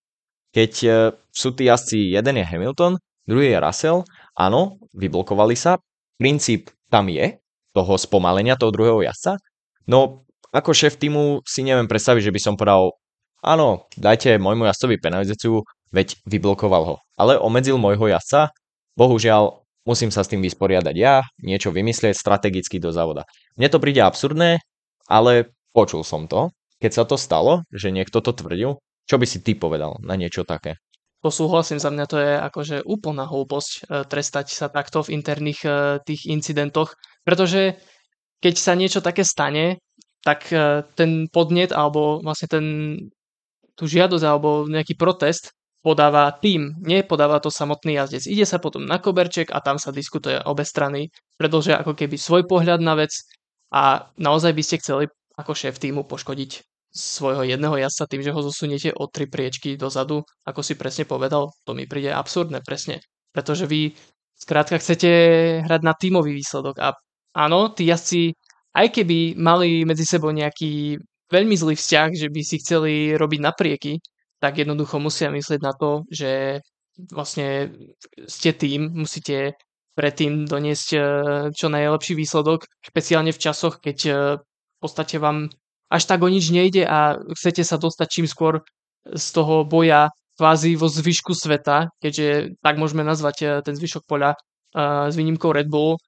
keď 0.57 0.73
e, 0.81 0.91
sú 1.29 1.53
tí 1.53 1.69
jazdci, 1.69 2.17
jeden 2.17 2.41
je 2.41 2.49
Hamilton, 2.49 2.97
druhý 3.29 3.53
je 3.53 3.61
Russell, 3.61 4.09
áno, 4.33 4.81
vyblokovali 4.97 5.53
sa, 5.53 5.77
princíp 6.17 6.73
tam 6.89 7.13
je, 7.13 7.37
toho 7.77 7.93
spomalenia 8.01 8.57
toho 8.57 8.73
druhého 8.73 9.05
jazdca, 9.05 9.37
no 9.85 10.24
ako 10.55 10.71
šéf 10.71 10.95
týmu 11.03 11.43
si 11.43 11.67
neviem 11.67 11.91
predstaviť, 11.91 12.31
že 12.31 12.35
by 12.35 12.41
som 12.41 12.55
povedal, 12.55 12.95
áno, 13.43 13.91
dajte 13.99 14.39
môjmu 14.39 14.71
jazdcovi 14.71 15.03
penalizáciu, 15.03 15.67
veď 15.91 16.15
vyblokoval 16.31 16.83
ho. 16.87 16.97
Ale 17.19 17.35
omedzil 17.43 17.75
môjho 17.75 18.07
jazdca, 18.07 18.55
bohužiaľ 18.95 19.67
musím 19.83 20.15
sa 20.15 20.23
s 20.23 20.31
tým 20.31 20.41
vysporiadať 20.47 20.95
ja, 20.95 21.27
niečo 21.43 21.75
vymyslieť 21.75 22.15
strategicky 22.15 22.79
do 22.79 22.95
závoda. 22.95 23.27
Mne 23.59 23.69
to 23.69 23.83
príde 23.83 23.99
absurdné, 24.01 24.63
ale 25.11 25.51
počul 25.75 26.07
som 26.07 26.31
to. 26.31 26.55
Keď 26.79 26.93
sa 26.93 27.05
to 27.05 27.19
stalo, 27.19 27.67
že 27.75 27.91
niekto 27.91 28.23
to 28.23 28.31
tvrdil, 28.31 28.79
čo 29.05 29.17
by 29.19 29.27
si 29.27 29.43
ty 29.43 29.59
povedal 29.59 29.99
na 30.01 30.15
niečo 30.15 30.47
také? 30.47 30.79
To 31.25 31.33
súhlasím, 31.33 31.81
za 31.81 31.89
mňa 31.89 32.05
to 32.05 32.17
je 32.21 32.33
akože 32.37 32.77
úplná 32.85 33.25
hlúposť 33.25 33.71
e, 33.73 34.05
trestať 34.05 34.53
sa 34.53 34.69
takto 34.69 35.01
v 35.01 35.17
interných 35.17 35.61
e, 35.65 35.71
tých 36.05 36.29
incidentoch, 36.29 37.01
pretože 37.25 37.81
keď 38.45 38.55
sa 38.61 38.77
niečo 38.77 39.01
také 39.01 39.25
stane, 39.25 39.81
tak 40.25 40.49
e, 40.51 40.83
ten 40.97 41.29
podnet 41.29 41.71
alebo 41.71 42.25
vlastne 42.25 42.49
ten, 42.49 42.67
tú 43.77 43.85
žiadosť 43.85 44.25
alebo 44.25 44.65
nejaký 44.65 44.97
protest 44.97 45.53
podáva 45.85 46.33
tým, 46.33 46.81
nepodáva 46.81 47.45
to 47.45 47.53
samotný 47.53 48.01
jazdec. 48.01 48.25
Ide 48.25 48.49
sa 48.49 48.57
potom 48.57 48.89
na 48.89 48.97
koberček 48.97 49.53
a 49.53 49.61
tam 49.61 49.77
sa 49.77 49.93
diskutuje 49.93 50.41
obe 50.49 50.65
strany, 50.65 51.13
predlžia 51.37 51.77
ako 51.85 51.93
keby 51.93 52.17
svoj 52.17 52.49
pohľad 52.49 52.81
na 52.81 52.97
vec 52.97 53.13
a 53.69 54.09
naozaj 54.17 54.57
by 54.57 54.63
ste 54.65 54.81
chceli 54.81 55.05
ako 55.37 55.53
šéf 55.53 55.77
týmu 55.77 56.09
poškodiť 56.09 56.65
svojho 56.95 57.43
jedného 57.45 57.77
jazdca 57.77 58.07
tým, 58.07 58.23
že 58.23 58.33
ho 58.33 58.41
zosuniete 58.41 58.95
o 58.95 59.11
tri 59.11 59.27
priečky 59.27 59.75
dozadu, 59.75 60.23
ako 60.47 60.63
si 60.63 60.79
presne 60.79 61.05
povedal, 61.05 61.51
to 61.67 61.75
mi 61.75 61.91
príde 61.91 62.15
absurdné 62.15 62.63
presne. 62.63 63.03
Pretože 63.35 63.67
vy 63.67 63.99
skrátka 64.39 64.79
chcete 64.79 65.11
hrať 65.67 65.81
na 65.83 65.93
tímový 65.99 66.33
výsledok 66.39 66.79
a 66.79 66.95
áno, 67.35 67.75
tí 67.75 67.91
jazdci, 67.91 68.39
aj 68.75 68.87
keby 68.91 69.39
mali 69.39 69.87
medzi 69.87 70.03
sebou 70.03 70.35
nejaký 70.35 70.99
veľmi 71.31 71.55
zlý 71.55 71.75
vzťah, 71.79 72.09
že 72.15 72.29
by 72.29 72.41
si 72.43 72.57
chceli 72.61 73.15
robiť 73.15 73.41
naprieky, 73.41 74.03
tak 74.43 74.61
jednoducho 74.61 75.01
musia 75.01 75.31
myslieť 75.31 75.61
na 75.63 75.73
to, 75.73 76.05
že 76.11 76.61
vlastne 77.11 77.75
ste 78.27 78.51
tým, 78.55 78.93
musíte 78.93 79.57
predtým 79.95 80.45
doniesť 80.45 80.89
e, 80.93 80.99
čo 81.55 81.71
najlepší 81.71 82.19
výsledok, 82.19 82.67
špeciálne 82.83 83.31
v 83.31 83.43
časoch, 83.43 83.79
keď 83.79 83.99
e, 84.05 84.13
v 84.43 84.79
podstate 84.83 85.23
vám 85.23 85.49
až 85.91 86.03
tak 86.11 86.27
o 86.27 86.29
nič 86.29 86.51
nejde 86.51 86.83
a 86.83 87.15
chcete 87.39 87.63
sa 87.63 87.79
dostať 87.79 88.09
čím 88.11 88.27
skôr 88.27 88.67
z 89.07 89.27
toho 89.31 89.63
boja 89.63 90.11
kvázi 90.35 90.75
vo 90.75 90.91
zvyšku 90.91 91.31
sveta, 91.31 91.95
keďže 92.03 92.59
tak 92.59 92.75
môžeme 92.75 93.07
nazvať 93.07 93.37
e, 93.39 93.47
ten 93.63 93.75
zvyšok 93.79 94.05
poľa 94.07 94.35
s 94.75 95.15
výnimkou 95.15 95.55
Red 95.55 95.71
Bull. 95.71 96.03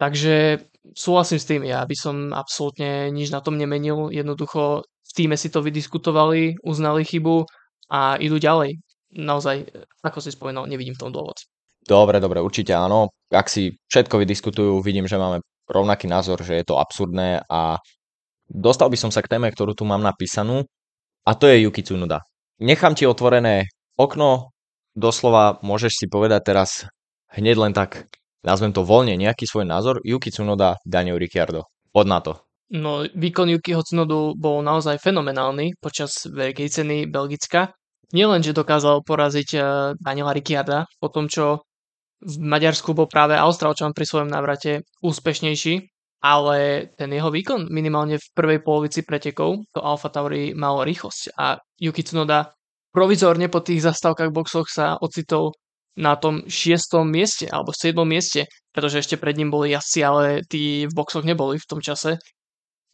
Takže 0.00 0.64
súhlasím 0.94 1.38
s 1.40 1.48
tým, 1.48 1.62
ja 1.64 1.84
by 1.84 1.96
som 1.96 2.16
absolútne 2.32 3.10
nič 3.12 3.32
na 3.32 3.40
tom 3.42 3.56
nemenil. 3.56 4.12
Jednoducho 4.12 4.84
v 4.84 5.12
týme 5.12 5.36
si 5.36 5.48
to 5.48 5.64
vydiskutovali, 5.64 6.60
uznali 6.62 7.04
chybu 7.04 7.44
a 7.88 8.20
idú 8.20 8.36
ďalej. 8.36 8.78
Naozaj, 9.16 9.56
ako 10.04 10.18
si 10.20 10.30
spomenul, 10.32 10.68
nevidím 10.68 10.92
v 10.92 11.02
tom 11.08 11.10
dôvod. 11.12 11.40
Dobre, 11.88 12.20
dobre, 12.20 12.44
určite 12.44 12.76
áno. 12.76 13.08
Ak 13.32 13.48
si 13.48 13.72
všetko 13.88 14.20
vydiskutujú, 14.20 14.84
vidím, 14.84 15.08
že 15.08 15.16
máme 15.16 15.40
rovnaký 15.64 16.04
názor, 16.04 16.44
že 16.44 16.60
je 16.60 16.64
to 16.68 16.76
absurdné 16.76 17.40
a 17.48 17.80
dostal 18.48 18.92
by 18.92 18.96
som 19.00 19.08
sa 19.08 19.24
k 19.24 19.32
téme, 19.32 19.48
ktorú 19.48 19.72
tu 19.72 19.88
mám 19.88 20.04
napísanú 20.04 20.64
a 21.24 21.30
to 21.32 21.48
je 21.48 21.64
Yuki 21.64 21.84
Tsunoda. 21.84 22.24
Nechám 22.60 22.92
ti 22.92 23.08
otvorené 23.08 23.68
okno, 23.96 24.52
doslova 24.96 25.60
môžeš 25.64 26.04
si 26.04 26.06
povedať 26.08 26.40
teraz 26.44 26.70
hneď 27.32 27.56
len 27.68 27.72
tak, 27.76 28.08
nazvem 28.42 28.72
to 28.74 28.86
voľne, 28.86 29.18
nejaký 29.18 29.44
svoj 29.46 29.66
názor. 29.66 30.02
Yuki 30.04 30.30
Tsunoda, 30.30 30.78
Daniel 30.86 31.18
Ricciardo. 31.18 31.66
Pod 31.90 32.06
na 32.06 32.20
to. 32.20 32.38
No, 32.68 33.08
výkon 33.08 33.48
Yukiho 33.48 33.80
Tsunodu 33.80 34.36
bol 34.36 34.60
naozaj 34.60 35.00
fenomenálny 35.00 35.80
počas 35.80 36.28
veľkej 36.28 36.68
ceny 36.68 36.96
Belgicka. 37.08 37.72
Nielen, 38.12 38.44
že 38.44 38.56
dokázal 38.56 39.00
poraziť 39.04 39.48
uh, 39.56 39.62
Daniela 39.96 40.36
Ricciarda 40.36 40.84
po 41.00 41.08
tom, 41.08 41.32
čo 41.32 41.64
v 42.20 42.34
Maďarsku 42.36 42.92
bol 42.92 43.08
práve 43.08 43.38
Austrálčan 43.38 43.94
pri 43.94 44.04
svojom 44.04 44.28
návrate 44.28 44.84
úspešnejší, 45.00 45.74
ale 46.18 46.90
ten 46.98 47.14
jeho 47.14 47.30
výkon 47.30 47.70
minimálne 47.70 48.18
v 48.18 48.30
prvej 48.34 48.60
polovici 48.60 49.06
pretekov 49.06 49.62
to 49.70 49.80
Alfa 49.80 50.10
Tauri 50.10 50.50
malo 50.50 50.82
rýchlosť 50.82 51.38
a 51.38 51.62
Yuki 51.78 52.02
Tsunoda 52.02 52.50
provizorne 52.90 53.46
po 53.46 53.62
tých 53.62 53.86
zastávkach 53.86 54.34
boxoch 54.34 54.66
sa 54.66 54.98
ocitol 54.98 55.54
na 55.98 56.14
tom 56.14 56.46
šiestom 56.46 57.10
mieste 57.10 57.50
alebo 57.50 57.74
siedmom 57.74 58.06
mieste, 58.06 58.46
pretože 58.70 59.02
ešte 59.02 59.18
pred 59.18 59.34
ním 59.34 59.50
boli 59.50 59.74
jazdci, 59.74 60.00
ale 60.06 60.24
tí 60.46 60.86
v 60.86 60.94
boxoch 60.94 61.26
neboli 61.26 61.58
v 61.58 61.68
tom 61.68 61.82
čase. 61.82 62.22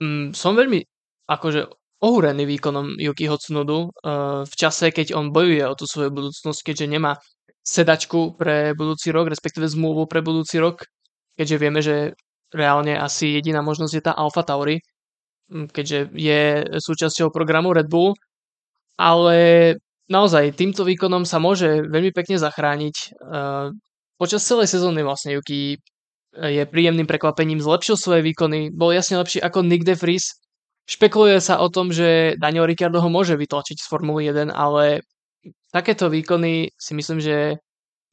Mm, 0.00 0.32
som 0.32 0.56
veľmi 0.56 0.80
akože 1.28 1.68
ohúrený 2.04 2.44
výkonom 2.48 2.96
Yukiho 3.00 3.36
Tsunodu 3.36 3.88
uh, 3.88 4.44
v 4.44 4.54
čase, 4.56 4.92
keď 4.92 5.16
on 5.16 5.32
bojuje 5.32 5.64
o 5.64 5.76
tú 5.76 5.84
svoju 5.88 6.10
budúcnosť, 6.12 6.60
keďže 6.64 6.86
nemá 6.88 7.16
sedačku 7.64 8.36
pre 8.36 8.76
budúci 8.76 9.08
rok, 9.08 9.32
respektíve 9.32 9.64
zmluvu 9.68 10.04
pre 10.04 10.20
budúci 10.20 10.60
rok, 10.60 10.84
keďže 11.36 11.56
vieme, 11.56 11.80
že 11.80 12.12
reálne 12.52 12.92
asi 12.96 13.40
jediná 13.40 13.64
možnosť 13.64 13.94
je 13.96 14.04
tá 14.04 14.12
Alfa 14.12 14.44
Tauri, 14.44 14.80
mm, 15.52 15.66
keďže 15.72 15.98
je 16.12 16.40
súčasťou 16.76 17.32
programu 17.32 17.72
Red 17.72 17.88
Bull, 17.88 18.12
ale 19.00 19.36
naozaj 20.10 20.56
týmto 20.56 20.84
výkonom 20.84 21.24
sa 21.24 21.40
môže 21.40 21.84
veľmi 21.86 22.12
pekne 22.12 22.36
zachrániť. 22.40 22.96
Uh, 23.20 23.72
počas 24.20 24.44
celej 24.44 24.70
sezóny 24.70 25.02
vlastne 25.02 25.36
Yuki 25.36 25.80
je 26.34 26.66
príjemným 26.66 27.06
prekvapením, 27.06 27.62
zlepšil 27.62 27.94
svoje 27.94 28.26
výkony, 28.26 28.74
bol 28.74 28.90
jasne 28.90 29.22
lepší 29.22 29.38
ako 29.38 29.62
Nick 29.62 29.86
de 29.86 29.94
Vries. 29.94 30.34
Špekuluje 30.84 31.38
sa 31.40 31.62
o 31.62 31.70
tom, 31.70 31.94
že 31.94 32.34
Daniel 32.36 32.66
Ricciardo 32.66 33.00
ho 33.00 33.08
môže 33.08 33.38
vytlačiť 33.38 33.78
z 33.80 33.86
Formuly 33.88 34.28
1, 34.34 34.52
ale 34.52 35.06
takéto 35.72 36.10
výkony 36.10 36.74
si 36.74 36.92
myslím, 36.92 37.22
že 37.22 37.56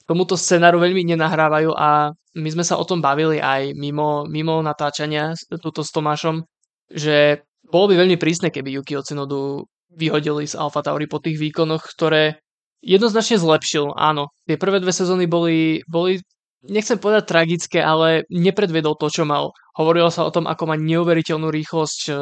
tomuto 0.07 0.37
scenáru 0.37 0.79
veľmi 0.79 1.03
nenahrávajú 1.03 1.75
a 1.75 2.13
my 2.15 2.49
sme 2.51 2.63
sa 2.63 2.79
o 2.79 2.87
tom 2.87 3.03
bavili 3.03 3.43
aj 3.43 3.75
mimo, 3.75 4.23
mimo 4.23 4.63
natáčania 4.63 5.35
túto 5.59 5.83
s 5.83 5.91
Tomášom, 5.91 6.47
že 6.87 7.43
bolo 7.67 7.91
by 7.91 8.07
veľmi 8.07 8.15
prísne, 8.15 8.53
keby 8.53 8.79
Yuki 8.79 8.95
Ocinodu 8.95 9.67
vyhodili 9.95 10.47
z 10.47 10.55
Alfa 10.55 10.81
Tauri 10.81 11.05
po 11.07 11.19
tých 11.19 11.37
výkonoch, 11.37 11.83
ktoré 11.83 12.39
jednoznačne 12.81 13.37
zlepšil. 13.37 13.93
Áno, 13.93 14.33
tie 14.49 14.57
prvé 14.57 14.81
dve 14.81 14.91
sezóny 14.91 15.29
boli, 15.29 15.85
boli 15.85 16.19
nechcem 16.65 16.97
povedať 16.97 17.29
tragické, 17.29 17.79
ale 17.81 18.25
nepredvedol 18.29 18.97
to, 18.97 19.07
čo 19.09 19.23
mal. 19.25 19.53
Hovorilo 19.77 20.09
sa 20.11 20.27
o 20.27 20.33
tom, 20.33 20.45
ako 20.49 20.63
má 20.67 20.75
neuveriteľnú 20.77 21.47
rýchlosť, 21.49 21.99
e, 22.09 22.13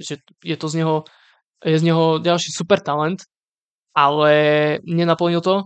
že 0.00 0.14
je 0.42 0.56
to 0.56 0.66
z 0.66 0.74
neho, 0.82 0.96
je 1.62 1.76
z 1.76 1.84
neho 1.86 2.18
ďalší 2.18 2.50
super 2.52 2.80
talent, 2.82 3.24
ale 3.96 4.32
nenaplnil 4.84 5.40
to. 5.40 5.64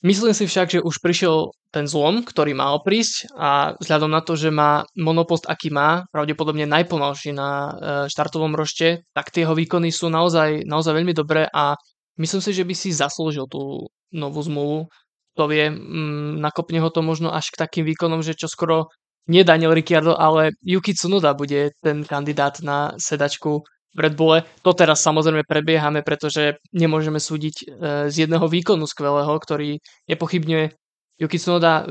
Myslím 0.00 0.32
si 0.32 0.48
však, 0.48 0.66
že 0.72 0.80
už 0.80 0.96
prišiel 1.04 1.52
ten 1.68 1.84
zlom, 1.84 2.24
ktorý 2.24 2.56
mal 2.56 2.80
prísť 2.80 3.28
a 3.36 3.76
vzhľadom 3.76 4.08
na 4.08 4.24
to, 4.24 4.32
že 4.32 4.48
má 4.48 4.88
monopost, 4.96 5.44
aký 5.44 5.68
má, 5.68 6.08
pravdepodobne 6.08 6.64
najpomalší 6.64 7.36
na 7.36 7.48
e, 7.52 7.70
štartovom 8.08 8.56
rošte, 8.56 9.04
tak 9.12 9.28
tie 9.28 9.44
jeho 9.44 9.52
výkony 9.52 9.92
sú 9.92 10.08
naozaj, 10.08 10.64
naozaj 10.64 10.96
veľmi 10.96 11.12
dobré 11.12 11.44
a 11.52 11.76
myslím 12.16 12.40
si, 12.40 12.56
že 12.56 12.64
by 12.64 12.74
si 12.74 12.96
zaslúžil 12.96 13.44
tú 13.44 13.92
novú 14.10 14.40
zmluvu. 14.40 14.88
To 15.36 15.44
vie, 15.46 15.68
mm, 15.68 16.40
nakopne 16.40 16.80
ho 16.80 16.88
to 16.88 17.04
možno 17.04 17.30
až 17.30 17.52
k 17.52 17.60
takým 17.60 17.84
výkonom, 17.84 18.24
že 18.24 18.32
čo 18.32 18.48
skoro 18.48 18.88
nie 19.28 19.44
Daniel 19.44 19.76
Ricciardo, 19.76 20.16
ale 20.16 20.56
Yuki 20.64 20.96
Tsunoda 20.96 21.36
bude 21.36 21.76
ten 21.84 22.08
kandidát 22.08 22.58
na 22.64 22.96
sedačku 22.96 23.62
v 23.94 23.98
Red 23.98 24.14
Bulle. 24.14 24.46
To 24.62 24.70
teraz 24.72 25.02
samozrejme 25.02 25.42
prebiehame, 25.46 26.06
pretože 26.06 26.62
nemôžeme 26.70 27.18
súdiť 27.18 27.56
e, 27.58 27.64
z 28.10 28.14
jedného 28.26 28.46
výkonu 28.46 28.86
skvelého, 28.86 29.34
ktorý 29.38 29.82
nepochybne 30.06 30.74
Yuki 31.20 31.36
Tsunoda 31.36 31.84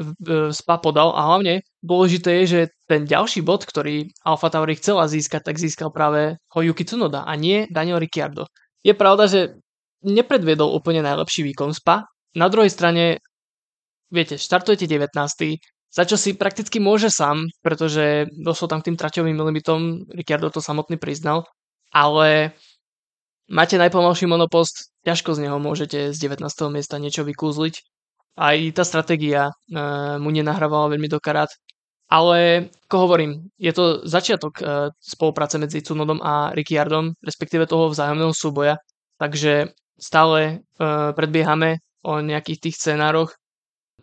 spa 0.49 0.81
podal 0.81 1.13
a 1.13 1.21
hlavne 1.29 1.61
dôležité 1.85 2.41
je, 2.41 2.45
že 2.49 2.61
ten 2.89 3.05
ďalší 3.05 3.45
bod, 3.45 3.61
ktorý 3.61 4.09
Alfa 4.25 4.49
Tauri 4.49 4.73
chcela 4.81 5.05
získať, 5.05 5.53
tak 5.53 5.61
získal 5.61 5.93
práve 5.93 6.41
ho 6.49 6.59
Yuki 6.65 6.81
Tsunoda 6.81 7.21
a 7.29 7.37
nie 7.37 7.69
Daniel 7.69 8.01
Ricciardo. 8.01 8.49
Je 8.81 8.97
pravda, 8.97 9.29
že 9.29 9.61
nepredviedol 10.01 10.73
úplne 10.73 11.05
najlepší 11.05 11.45
výkon 11.45 11.77
spa. 11.77 12.09
Na 12.33 12.49
druhej 12.49 12.73
strane, 12.73 13.21
viete, 14.09 14.41
štartujete 14.41 14.89
19. 14.89 15.13
Za 15.89 16.03
čo 16.09 16.17
si 16.17 16.33
prakticky 16.33 16.81
môže 16.81 17.13
sám, 17.13 17.45
pretože 17.61 18.33
došlo 18.33 18.65
tam 18.65 18.81
k 18.81 18.89
tým 18.89 18.97
traťovým 18.97 19.37
limitom, 19.37 20.09
Ricciardo 20.09 20.49
to 20.49 20.61
samotný 20.61 20.97
priznal 20.97 21.45
ale 21.93 22.53
máte 23.49 23.77
najpomalší 23.77 24.25
monopost, 24.29 24.93
ťažko 25.05 25.35
z 25.35 25.49
neho 25.49 25.57
môžete 25.57 26.13
z 26.13 26.17
19. 26.17 26.45
miesta 26.69 27.01
niečo 27.01 27.25
vykúzliť. 27.25 27.75
Aj 28.39 28.55
tá 28.71 28.83
stratégia 28.87 29.51
uh, 29.51 30.15
mu 30.21 30.31
nenahrávala 30.31 30.95
veľmi 30.95 31.11
do 31.11 31.19
karát. 31.19 31.51
Ale, 32.09 32.71
ako 32.89 32.95
hovorím, 33.05 33.53
je 33.61 33.69
to 33.69 34.01
začiatok 34.01 34.53
uh, 34.61 34.89
spolupráce 34.97 35.61
medzi 35.61 35.85
Cunodom 35.85 36.17
a 36.25 36.49
Ricciardom, 36.57 37.13
respektíve 37.21 37.69
toho 37.69 37.93
vzájomného 37.93 38.33
súboja. 38.33 38.81
Takže 39.21 39.75
stále 39.99 40.65
uh, 40.79 41.11
predbiehame 41.13 41.83
o 42.01 42.23
nejakých 42.23 42.69
tých 42.69 42.75
scenároch. 42.79 43.35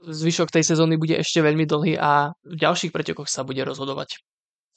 Zvyšok 0.06 0.52
tej 0.52 0.62
sezóny 0.62 1.00
bude 1.00 1.18
ešte 1.18 1.42
veľmi 1.42 1.66
dlhý 1.66 1.98
a 1.98 2.30
v 2.46 2.54
ďalších 2.54 2.94
pretekoch 2.94 3.26
sa 3.26 3.42
bude 3.42 3.64
rozhodovať. 3.66 4.22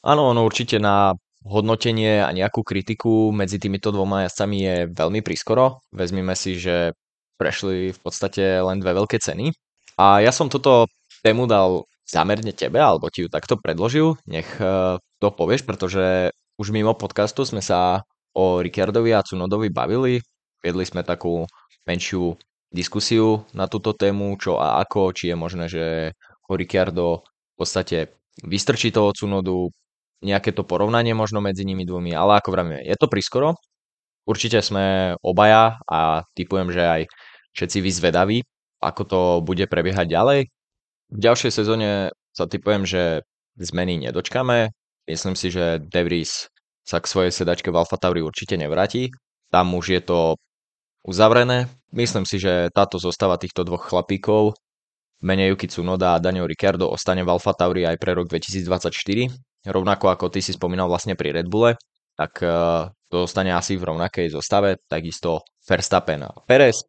Áno, 0.02 0.32
ono 0.32 0.48
určite 0.48 0.80
na 0.80 1.14
hodnotenie 1.50 2.22
a 2.22 2.30
nejakú 2.30 2.62
kritiku 2.62 3.34
medzi 3.34 3.58
týmito 3.58 3.90
dvoma 3.90 4.30
jazdcami 4.30 4.58
je 4.62 4.76
veľmi 4.94 5.26
prískoro. 5.26 5.82
Vezmime 5.90 6.38
si, 6.38 6.62
že 6.62 6.94
prešli 7.42 7.90
v 7.90 8.00
podstate 8.00 8.62
len 8.62 8.78
dve 8.78 8.94
veľké 8.94 9.18
ceny. 9.18 9.50
A 9.98 10.22
ja 10.22 10.30
som 10.30 10.48
toto 10.48 10.86
tému 11.26 11.50
dal 11.50 11.90
zámerne 12.06 12.54
tebe, 12.54 12.78
alebo 12.80 13.10
ti 13.10 13.26
ju 13.26 13.30
takto 13.30 13.58
predložil. 13.58 14.16
Nech 14.30 14.48
eh, 14.62 14.96
to 15.20 15.28
povieš, 15.34 15.66
pretože 15.66 16.30
už 16.62 16.70
mimo 16.70 16.94
podcastu 16.94 17.44
sme 17.44 17.64
sa 17.64 18.06
o 18.38 18.62
Ricciardovi 18.62 19.12
a 19.16 19.26
Cunodovi 19.26 19.74
bavili. 19.74 20.22
Viedli 20.60 20.86
sme 20.86 21.08
takú 21.08 21.48
menšiu 21.88 22.36
diskusiu 22.70 23.48
na 23.56 23.66
túto 23.66 23.96
tému, 23.98 24.38
čo 24.38 24.62
a 24.62 24.78
ako, 24.84 25.16
či 25.16 25.34
je 25.34 25.36
možné, 25.36 25.66
že 25.72 25.86
ho 26.46 26.54
Ricciardo 26.54 27.26
v 27.26 27.56
podstate 27.58 28.14
vystrčí 28.46 28.94
toho 28.94 29.12
Cunodu, 29.16 29.74
nejaké 30.20 30.52
to 30.52 30.68
porovnanie 30.68 31.16
možno 31.16 31.40
medzi 31.40 31.64
nimi 31.64 31.88
dvomi, 31.88 32.12
ale 32.12 32.40
ako 32.40 32.50
vravíme, 32.52 32.80
je 32.84 32.96
to 33.00 33.08
priskoro. 33.08 33.56
Určite 34.28 34.62
sme 34.62 35.16
obaja 35.24 35.80
a 35.90 36.28
typujem, 36.36 36.70
že 36.70 36.84
aj 36.84 37.02
všetci 37.56 37.78
vyzvedaví, 37.82 38.46
ako 38.84 39.02
to 39.08 39.20
bude 39.42 39.66
prebiehať 39.66 40.06
ďalej. 40.06 40.40
V 41.10 41.20
ďalšej 41.20 41.52
sezóne 41.52 42.14
sa 42.36 42.46
typujem, 42.46 42.86
že 42.86 43.26
zmeny 43.58 43.98
nedočkame. 43.98 44.70
Myslím 45.10 45.34
si, 45.34 45.50
že 45.50 45.82
De 45.82 46.06
Vries 46.06 46.46
sa 46.86 47.02
k 47.02 47.10
svojej 47.10 47.34
sedačke 47.34 47.74
v 47.74 47.80
Alfa 47.82 47.98
Tauri 47.98 48.22
určite 48.22 48.54
nevráti. 48.54 49.10
Tam 49.50 49.74
už 49.74 49.86
je 49.98 50.02
to 50.06 50.20
uzavrené. 51.02 51.66
Myslím 51.90 52.30
si, 52.30 52.38
že 52.38 52.70
táto 52.70 53.02
zostava 53.02 53.42
týchto 53.42 53.66
dvoch 53.66 53.90
chlapíkov 53.90 54.54
mene 55.20 55.52
Yuki 55.52 55.68
Tsunoda 55.68 56.16
a 56.16 56.22
Daniel 56.24 56.48
Ricciardo 56.48 56.88
ostane 56.88 57.24
v 57.24 57.30
Alfa 57.34 57.52
Tauri 57.52 57.84
aj 57.84 58.00
pre 58.00 58.16
rok 58.16 58.32
2024 58.32 59.49
rovnako 59.66 60.12
ako 60.14 60.26
ty 60.32 60.40
si 60.40 60.56
spomínal 60.56 60.88
vlastne 60.88 61.18
pri 61.20 61.36
Red 61.36 61.48
Bulle, 61.52 61.76
tak 62.16 62.40
uh, 62.44 62.92
to 63.10 63.26
zostane 63.26 63.56
asi 63.56 63.80
v 63.80 63.88
rovnakej 63.90 64.32
zostave, 64.32 64.80
takisto 64.86 65.44
Verstappen 65.64 66.28
a 66.28 66.32
Perez. 66.46 66.84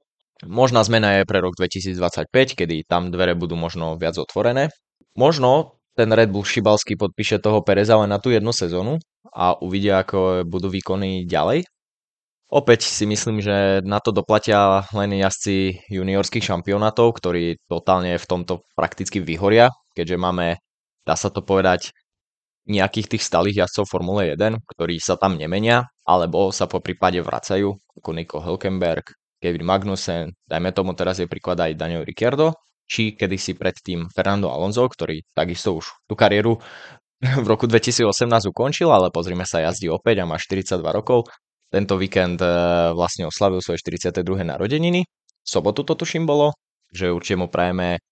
Možná 0.46 0.80
zmena 0.82 1.20
je 1.20 1.28
pre 1.28 1.44
rok 1.44 1.52
2025, 1.56 2.56
kedy 2.56 2.88
tam 2.88 3.12
dvere 3.12 3.36
budú 3.36 3.54
možno 3.60 4.00
viac 4.00 4.16
otvorené. 4.16 4.72
Možno 5.12 5.80
ten 5.92 6.08
Red 6.08 6.32
Bull 6.32 6.48
Šibalský 6.48 6.96
podpíše 6.96 7.42
toho 7.44 7.60
Pereza 7.60 7.98
len 8.00 8.08
na 8.08 8.16
tú 8.16 8.32
jednu 8.32 8.54
sezónu 8.56 8.96
a 9.36 9.52
uvidia, 9.60 10.00
ako 10.00 10.48
budú 10.48 10.72
výkony 10.72 11.28
ďalej. 11.28 11.68
Opäť 12.50 12.82
si 12.82 13.06
myslím, 13.06 13.38
že 13.38 13.78
na 13.86 14.02
to 14.02 14.10
doplatia 14.10 14.82
len 14.90 15.14
jazdci 15.14 15.86
juniorských 15.86 16.42
šampionátov, 16.42 17.14
ktorí 17.14 17.62
totálne 17.70 18.18
v 18.18 18.26
tomto 18.26 18.66
prakticky 18.74 19.22
vyhoria, 19.22 19.70
keďže 19.94 20.16
máme, 20.18 20.58
dá 21.06 21.14
sa 21.14 21.30
to 21.30 21.46
povedať, 21.46 21.94
nejakých 22.68 23.16
tých 23.16 23.24
stálych 23.24 23.56
jazdcov 23.56 23.88
Formule 23.88 24.36
1, 24.36 24.60
ktorí 24.64 25.00
sa 25.00 25.16
tam 25.16 25.40
nemenia, 25.40 25.88
alebo 26.04 26.52
sa 26.52 26.68
po 26.68 26.82
prípade 26.84 27.22
vracajú, 27.22 27.72
ako 27.72 28.10
Nico 28.12 28.38
Hülkenberg, 28.42 29.16
Kevin 29.40 29.64
Magnussen, 29.64 30.36
dajme 30.44 30.70
tomu 30.76 30.92
teraz 30.92 31.16
je 31.16 31.24
príklad 31.24 31.56
aj 31.56 31.72
Daniel 31.78 32.04
Ricciardo, 32.04 32.52
či 32.84 33.16
kedysi 33.16 33.56
predtým 33.56 34.10
Fernando 34.12 34.52
Alonso, 34.52 34.84
ktorý 34.84 35.24
takisto 35.32 35.78
už 35.78 35.88
tú 36.04 36.18
kariéru 36.18 36.60
v 37.20 37.46
roku 37.46 37.64
2018 37.70 38.50
ukončil, 38.50 38.90
ale 38.90 39.08
pozrime 39.14 39.46
sa, 39.46 39.64
jazdí 39.64 39.88
opäť 39.88 40.24
a 40.24 40.28
má 40.28 40.36
42 40.36 40.80
rokov. 40.90 41.30
Tento 41.70 41.94
víkend 41.94 42.42
eh, 42.42 42.50
vlastne 42.92 43.30
oslavil 43.30 43.62
svoje 43.62 43.78
42. 43.80 44.24
narodeniny. 44.42 45.06
V 45.06 45.48
sobotu 45.48 45.86
to 45.86 45.94
tuším 45.94 46.26
bolo, 46.26 46.52
že 46.90 47.08
určite 47.08 47.38
mu 47.40 47.46
prajeme 47.46 48.02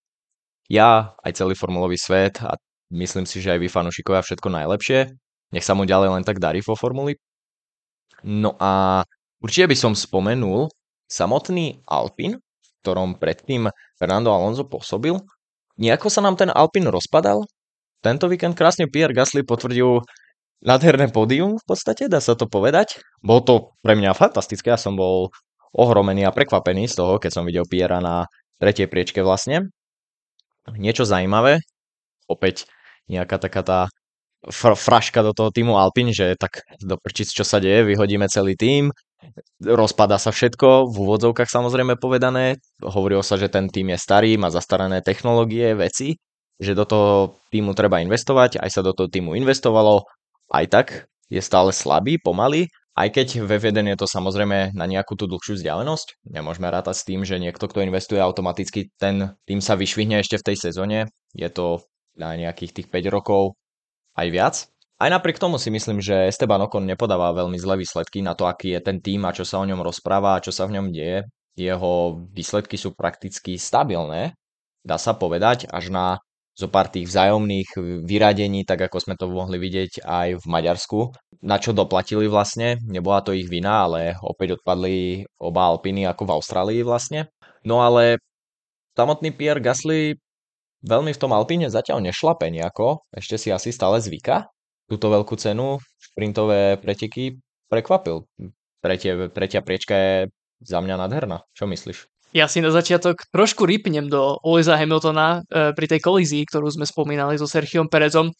ja, 0.68 1.16
aj 1.24 1.32
celý 1.32 1.57
formulový 1.57 1.96
svet 1.96 2.44
a 2.44 2.55
Myslím 2.89 3.28
si, 3.28 3.45
že 3.45 3.53
aj 3.53 3.61
vy 3.61 3.68
fanúšikovia 3.68 4.24
všetko 4.24 4.49
najlepšie. 4.49 5.12
Nech 5.53 5.64
sa 5.64 5.76
mu 5.76 5.84
ďalej 5.84 6.09
len 6.20 6.24
tak 6.24 6.41
darí 6.41 6.64
vo 6.64 6.72
formuli. 6.72 7.16
No 8.24 8.57
a 8.59 9.05
určite 9.41 9.68
by 9.68 9.76
som 9.76 9.93
spomenul 9.93 10.72
samotný 11.09 11.84
Alpin, 11.89 12.36
v 12.36 12.68
ktorom 12.84 13.16
predtým 13.20 13.68
Fernando 13.97 14.32
Alonso 14.32 14.64
pôsobil. 14.64 15.16
nejako 15.78 16.09
sa 16.11 16.20
nám 16.24 16.36
ten 16.36 16.51
Alpin 16.51 16.89
rozpadal. 16.91 17.47
Tento 18.03 18.26
víkend 18.30 18.55
krásne 18.55 18.86
Pierre 18.91 19.14
Gasly 19.14 19.43
potvrdil 19.43 20.03
nádherné 20.62 21.11
pódium 21.11 21.59
v 21.59 21.64
podstate, 21.66 22.11
dá 22.11 22.18
sa 22.18 22.34
to 22.34 22.51
povedať. 22.51 22.99
Bolo 23.22 23.41
to 23.43 23.55
pre 23.82 23.95
mňa 23.95 24.14
fantastické, 24.14 24.74
ja 24.74 24.78
som 24.78 24.99
bol 24.99 25.30
ohromený 25.74 26.26
a 26.26 26.34
prekvapený 26.34 26.91
z 26.91 26.99
toho, 26.99 27.22
keď 27.22 27.30
som 27.30 27.47
videl 27.47 27.66
Piera 27.68 28.03
na 28.03 28.26
tretej 28.59 28.91
priečke 28.91 29.22
vlastne. 29.22 29.70
Niečo 30.74 31.07
zaujímavé, 31.07 31.62
opäť 32.28 32.66
nejaká 33.09 33.37
taká 33.41 33.63
tá 33.65 33.81
fr- 34.47 34.79
fraška 34.79 35.25
do 35.25 35.33
toho 35.35 35.51
týmu 35.51 35.75
Alpin, 35.75 36.15
že 36.15 36.39
tak 36.39 36.63
do 36.79 36.97
prčic, 37.01 37.29
čo 37.33 37.43
sa 37.43 37.59
deje, 37.59 37.85
vyhodíme 37.85 38.29
celý 38.31 38.55
tým, 38.55 38.95
rozpada 39.63 40.17
sa 40.21 40.31
všetko, 40.31 40.89
v 40.89 40.97
úvodzovkách 40.97 41.51
samozrejme 41.51 41.99
povedané, 41.99 42.63
hovorilo 42.79 43.27
sa, 43.27 43.35
že 43.35 43.51
ten 43.51 43.67
tým 43.67 43.91
je 43.95 43.99
starý, 43.99 44.39
má 44.39 44.49
zastarané 44.53 45.03
technológie, 45.03 45.75
veci, 45.75 46.23
že 46.59 46.79
do 46.79 46.87
toho 46.87 47.39
týmu 47.51 47.75
treba 47.75 48.03
investovať, 48.03 48.63
aj 48.63 48.71
sa 48.71 48.83
do 48.83 48.95
toho 48.95 49.11
týmu 49.11 49.35
investovalo, 49.35 50.07
aj 50.55 50.65
tak 50.71 50.87
je 51.29 51.43
stále 51.43 51.75
slabý, 51.75 52.19
pomaly, 52.23 52.71
aj 52.99 53.15
keď 53.15 53.47
v 53.47 53.51
F1 53.63 53.95
je 53.95 53.99
to 53.99 54.07
samozrejme 54.11 54.75
na 54.75 54.87
nejakú 54.91 55.15
tú 55.15 55.31
dlhšiu 55.31 55.55
vzdialenosť, 55.55 56.27
nemôžeme 56.27 56.67
rátať 56.67 56.97
s 56.99 57.07
tým, 57.07 57.23
že 57.23 57.39
niekto, 57.39 57.71
kto 57.71 57.87
investuje 57.87 58.19
automaticky, 58.19 58.91
ten 58.99 59.39
tým 59.47 59.63
sa 59.63 59.79
vyšvihne 59.79 60.19
ešte 60.19 60.43
v 60.43 60.47
tej 60.51 60.57
sezóne, 60.59 60.99
je 61.31 61.47
to 61.47 61.87
na 62.19 62.35
nejakých 62.35 62.83
tých 62.83 62.89
5 62.91 63.14
rokov 63.14 63.55
aj 64.19 64.29
viac, 64.35 64.55
aj 64.99 65.14
napriek 65.14 65.39
tomu 65.39 65.62
si 65.62 65.71
myslím, 65.71 66.03
že 66.03 66.27
Esteban 66.27 66.59
Ocon 66.66 66.83
nepodáva 66.83 67.31
veľmi 67.31 67.55
zlé 67.55 67.87
výsledky 67.87 68.19
na 68.19 68.35
to, 68.35 68.51
aký 68.51 68.75
je 68.75 68.81
ten 68.83 68.99
tým 68.99 69.23
a 69.23 69.31
čo 69.31 69.47
sa 69.47 69.62
o 69.62 69.69
ňom 69.69 69.79
rozpráva 69.79 70.35
a 70.35 70.43
čo 70.43 70.51
sa 70.51 70.66
v 70.66 70.75
ňom 70.75 70.91
deje. 70.91 71.23
Jeho 71.55 72.19
výsledky 72.35 72.75
sú 72.75 72.99
prakticky 72.99 73.62
stabilné, 73.62 74.35
dá 74.83 74.99
sa 74.99 75.14
povedať, 75.14 75.71
až 75.71 75.95
na 75.95 76.07
zo 76.59 76.66
pár 76.66 76.91
tých 76.91 77.07
vzájomných 77.07 77.79
vyradení, 78.03 78.66
tak 78.66 78.91
ako 78.91 78.99
sme 78.99 79.14
to 79.14 79.31
mohli 79.31 79.62
vidieť 79.62 80.03
aj 80.03 80.43
v 80.43 80.47
Maďarsku, 80.51 81.14
na 81.47 81.62
čo 81.62 81.71
doplatili 81.71 82.27
vlastne. 82.27 82.83
Nebola 82.83 83.23
to 83.23 83.31
ich 83.31 83.47
vina, 83.47 83.87
ale 83.87 84.19
opäť 84.19 84.59
odpadli 84.59 85.23
oba 85.39 85.71
Alpiny 85.71 86.11
ako 86.11 86.27
v 86.27 86.35
Austrálii 86.35 86.81
vlastne. 86.83 87.31
No 87.62 87.87
ale 87.87 88.19
samotný 88.99 89.31
Pierre 89.39 89.62
Gasly 89.62 90.19
veľmi 90.85 91.11
v 91.14 91.20
tom 91.20 91.35
Alpíne 91.35 91.70
zatiaľ 91.72 92.05
nešlape 92.05 92.51
nejako, 92.51 93.03
ešte 93.14 93.37
si 93.39 93.49
asi 93.51 93.74
stále 93.74 93.99
zvyka 93.99 94.51
túto 94.89 95.12
veľkú 95.12 95.37
cenu, 95.37 95.76
šprintové 96.01 96.81
preteky, 96.81 97.37
prekvapil. 97.68 98.24
Tretie, 98.81 99.29
tretia 99.31 99.61
priečka 99.61 99.95
je 99.95 100.16
za 100.64 100.81
mňa 100.81 100.97
nádherná. 100.97 101.45
Čo 101.53 101.68
myslíš? 101.68 102.09
Ja 102.33 102.49
si 102.49 102.61
na 102.61 102.72
začiatok 102.72 103.24
trošku 103.33 103.64
rýpnem 103.68 104.09
do 104.09 104.37
Louisa 104.45 104.76
Hamiltona 104.76 105.45
e, 105.49 105.72
pri 105.72 105.87
tej 105.89 106.01
kolízii, 106.01 106.45
ktorú 106.49 106.68
sme 106.68 106.85
spomínali 106.85 107.41
so 107.41 107.49
Sergiom 107.49 107.89
Perezom, 107.89 108.33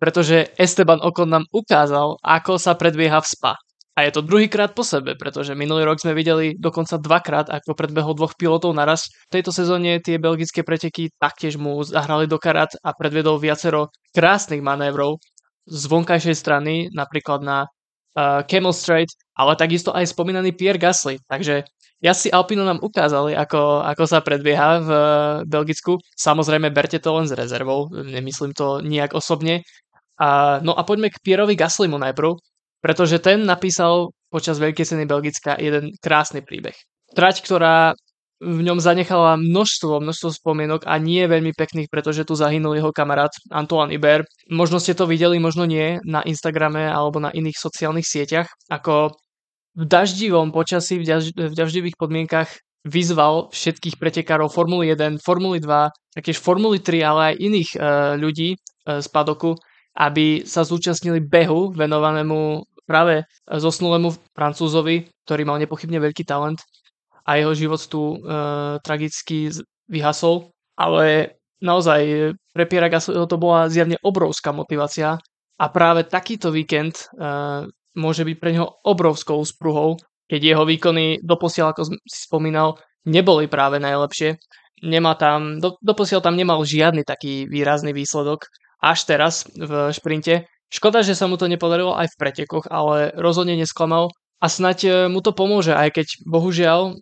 pretože 0.00 0.52
Esteban 0.56 1.00
Ocon 1.00 1.28
nám 1.28 1.44
ukázal, 1.52 2.20
ako 2.24 2.56
sa 2.56 2.76
predbieha 2.76 3.20
v 3.20 3.28
spa. 3.28 3.52
A 3.94 4.02
je 4.02 4.10
to 4.10 4.26
druhýkrát 4.26 4.74
po 4.74 4.82
sebe, 4.82 5.14
pretože 5.14 5.54
minulý 5.54 5.86
rok 5.86 6.02
sme 6.02 6.18
videli 6.18 6.58
dokonca 6.58 6.98
dvakrát, 6.98 7.46
ako 7.46 7.78
predbehol 7.78 8.18
dvoch 8.18 8.34
pilotov 8.34 8.74
naraz. 8.74 9.06
V 9.30 9.38
tejto 9.38 9.54
sezóne 9.54 10.02
tie 10.02 10.18
belgické 10.18 10.66
preteky 10.66 11.14
taktiež 11.14 11.54
mu 11.54 11.78
zahrali 11.86 12.26
do 12.26 12.34
karát 12.42 12.74
a 12.82 12.90
predvedol 12.90 13.38
viacero 13.38 13.94
krásnych 14.10 14.66
manévrov, 14.66 15.22
z 15.64 15.82
vonkajšej 15.88 16.36
strany, 16.36 16.74
napríklad 16.92 17.40
na 17.40 17.58
uh, 17.64 18.44
Camel 18.44 18.76
Strait, 18.76 19.08
ale 19.32 19.56
takisto 19.56 19.96
aj 19.96 20.12
spomínaný 20.12 20.52
Pierre 20.52 20.80
Gasly. 20.80 21.20
Takže 21.24 21.64
si 22.12 22.28
Alpino 22.28 22.68
nám 22.68 22.84
ukázali, 22.84 23.32
ako, 23.32 23.80
ako 23.80 24.04
sa 24.04 24.20
predbieha 24.20 24.70
v 24.84 24.90
uh, 24.92 25.02
Belgicku. 25.48 25.96
Samozrejme, 26.20 26.68
berte 26.68 27.00
to 27.00 27.16
len 27.16 27.24
s 27.24 27.32
rezervou, 27.32 27.88
nemyslím 27.88 28.52
to 28.52 28.84
nijak 28.84 29.16
osobne. 29.16 29.64
Uh, 30.20 30.60
no 30.60 30.76
a 30.76 30.84
poďme 30.84 31.08
k 31.08 31.16
Pierovi 31.24 31.56
Gaslymu 31.56 31.96
najprv, 31.96 32.36
pretože 32.84 33.16
ten 33.16 33.48
napísal 33.48 34.12
počas 34.28 34.60
Veľkej 34.60 34.84
ceny 34.84 35.08
Belgická 35.08 35.56
jeden 35.56 35.96
krásny 36.04 36.44
príbeh. 36.44 36.76
Trať, 37.16 37.40
ktorá 37.40 37.96
v 38.44 38.60
ňom 38.60 38.76
zanechala 38.76 39.40
množstvo, 39.40 40.04
množstvo 40.04 40.28
spomienok 40.36 40.84
a 40.84 41.00
nie 41.00 41.24
veľmi 41.24 41.56
pekných, 41.56 41.88
pretože 41.88 42.28
tu 42.28 42.36
zahynul 42.36 42.76
jeho 42.76 42.92
kamarát 42.92 43.32
Antoine 43.48 43.94
Iber. 43.96 44.28
Možno 44.52 44.76
ste 44.76 44.92
to 44.92 45.08
videli, 45.08 45.40
možno 45.40 45.64
nie, 45.64 45.96
na 46.04 46.20
Instagrame 46.28 46.84
alebo 46.84 47.24
na 47.24 47.32
iných 47.32 47.56
sociálnych 47.56 48.04
sieťach, 48.04 48.52
ako 48.68 49.16
v 49.74 49.84
daždivom 49.88 50.52
počasí, 50.52 51.00
v, 51.00 51.08
daž- 51.08 51.32
v 51.32 51.54
daždivých 51.56 51.96
podmienkach 51.96 52.52
vyzval 52.84 53.48
všetkých 53.48 53.96
pretekárov 53.96 54.52
Formuly 54.52 54.92
1, 54.92 55.24
Formuly 55.24 55.64
2, 55.64 56.20
taktiež 56.20 56.36
Formuly 56.36 56.84
3, 56.84 57.00
ale 57.00 57.20
aj 57.32 57.34
iných 57.40 57.70
e, 57.72 57.78
ľudí 58.20 58.50
e, 58.54 58.56
z 59.00 59.06
padoku, 59.08 59.56
aby 59.96 60.44
sa 60.44 60.66
zúčastnili 60.68 61.24
behu 61.24 61.72
venovanému 61.72 62.60
práve 62.84 63.24
zosnulému 63.48 64.12
Francúzovi, 64.36 65.08
ktorý 65.24 65.42
mal 65.48 65.58
nepochybne 65.60 66.00
veľký 66.00 66.24
talent 66.24 66.60
a 67.24 67.40
jeho 67.40 67.56
život 67.56 67.80
tu 67.88 68.20
uh, 68.20 68.76
tragicky 68.84 69.48
vyhasol, 69.88 70.52
ale 70.76 71.36
naozaj 71.64 72.32
pre 72.52 72.64
Piera 72.68 72.92
Gaslyho 72.92 73.24
to 73.24 73.40
bola 73.40 73.72
zjavne 73.72 73.96
obrovská 74.04 74.52
motivácia 74.52 75.16
a 75.56 75.64
práve 75.72 76.04
takýto 76.04 76.52
víkend 76.52 77.08
uh, 77.16 77.64
môže 77.96 78.26
byť 78.26 78.36
pre 78.36 78.50
neho 78.52 78.68
obrovskou 78.84 79.40
spruhou, 79.46 79.96
keď 80.28 80.40
jeho 80.40 80.64
výkony 80.66 81.22
doposiaľ, 81.24 81.72
ako 81.72 81.82
si 82.04 82.20
spomínal, 82.28 82.76
neboli 83.06 83.46
práve 83.46 83.78
najlepšie. 83.80 84.36
Nemá 84.84 85.14
tam, 85.16 85.62
do, 85.62 85.78
doposiaľ 85.80 86.20
tam 86.20 86.36
nemal 86.36 86.60
žiadny 86.66 87.06
taký 87.06 87.48
výrazný 87.48 87.94
výsledok, 87.94 88.44
až 88.82 89.08
teraz 89.08 89.48
v 89.56 89.94
šprinte. 89.94 90.44
Škoda, 90.72 91.04
že 91.04 91.14
sa 91.14 91.30
mu 91.30 91.36
to 91.38 91.46
nepodarilo 91.46 91.94
aj 91.94 92.12
v 92.12 92.18
pretekoch, 92.18 92.66
ale 92.70 93.14
rozhodne 93.14 93.54
nesklamal 93.54 94.10
a 94.44 94.46
snať 94.50 94.78
e, 94.84 94.88
mu 95.08 95.24
to 95.24 95.32
pomôže, 95.32 95.72
aj 95.72 95.96
keď 95.96 96.06
bohužiaľ 96.28 96.80
e, 96.84 96.92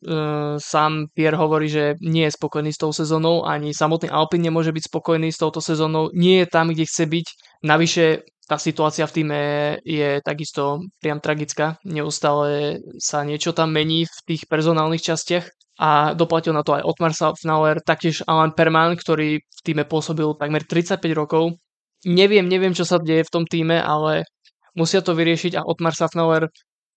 sám 0.63 1.11
Pierre 1.11 1.35
hovorí, 1.35 1.67
že 1.67 1.99
nie 1.99 2.31
je 2.31 2.37
spokojný 2.39 2.71
s 2.71 2.79
tou 2.79 2.95
sezónou, 2.95 3.43
ani 3.43 3.75
samotný 3.75 4.13
Alpine 4.15 4.47
nemôže 4.47 4.71
byť 4.71 4.85
spokojný 4.87 5.35
s 5.35 5.43
touto 5.43 5.59
sezónou, 5.59 6.15
nie 6.15 6.45
je 6.45 6.47
tam, 6.47 6.71
kde 6.71 6.87
chce 6.87 7.05
byť. 7.11 7.27
Navyše 7.67 8.05
tá 8.47 8.63
situácia 8.63 9.11
v 9.11 9.15
týme 9.17 9.41
je 9.83 10.23
takisto 10.23 10.87
priam 11.03 11.19
tragická, 11.19 11.83
neustále 11.83 12.79
sa 13.03 13.27
niečo 13.27 13.51
tam 13.51 13.75
mení 13.75 14.07
v 14.07 14.19
tých 14.29 14.47
personálnych 14.47 15.03
častiach 15.03 15.47
a 15.83 16.13
doplatil 16.15 16.53
na 16.53 16.63
to 16.63 16.79
aj 16.79 16.87
Otmar 16.87 17.11
Safnauer, 17.11 17.83
taktiež 17.83 18.23
Alan 18.29 18.53
Perman, 18.53 18.95
ktorý 18.95 19.41
v 19.41 19.61
týme 19.65 19.83
pôsobil 19.89 20.31
takmer 20.37 20.63
35 20.63 21.01
rokov. 21.17 21.59
Neviem, 22.03 22.51
neviem, 22.51 22.75
čo 22.75 22.83
sa 22.83 22.99
deje 22.99 23.23
v 23.23 23.33
tom 23.33 23.45
týme, 23.47 23.79
ale 23.79 24.27
musia 24.75 25.05
to 25.05 25.15
vyriešiť 25.15 25.59
a 25.59 25.67
Otmar 25.67 25.95
Safnauer 25.95 26.51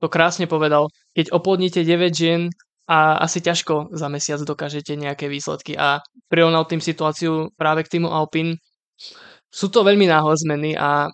to 0.04 0.08
krásne 0.12 0.46
povedal, 0.46 0.92
keď 1.16 1.32
oplodníte 1.32 1.82
9 1.86 2.12
žien 2.12 2.42
a 2.86 3.18
asi 3.24 3.42
ťažko 3.42 3.96
za 3.96 4.08
mesiac 4.12 4.38
dokážete 4.44 4.94
nejaké 4.94 5.32
výsledky 5.32 5.74
a 5.74 6.04
prirovnal 6.30 6.68
tým 6.68 6.84
situáciu 6.84 7.50
práve 7.56 7.88
k 7.88 7.98
týmu 7.98 8.12
Alpine. 8.12 8.60
Sú 9.50 9.72
to 9.72 9.88
veľmi 9.88 10.06
náhle 10.06 10.36
zmeny 10.36 10.76
a 10.76 11.10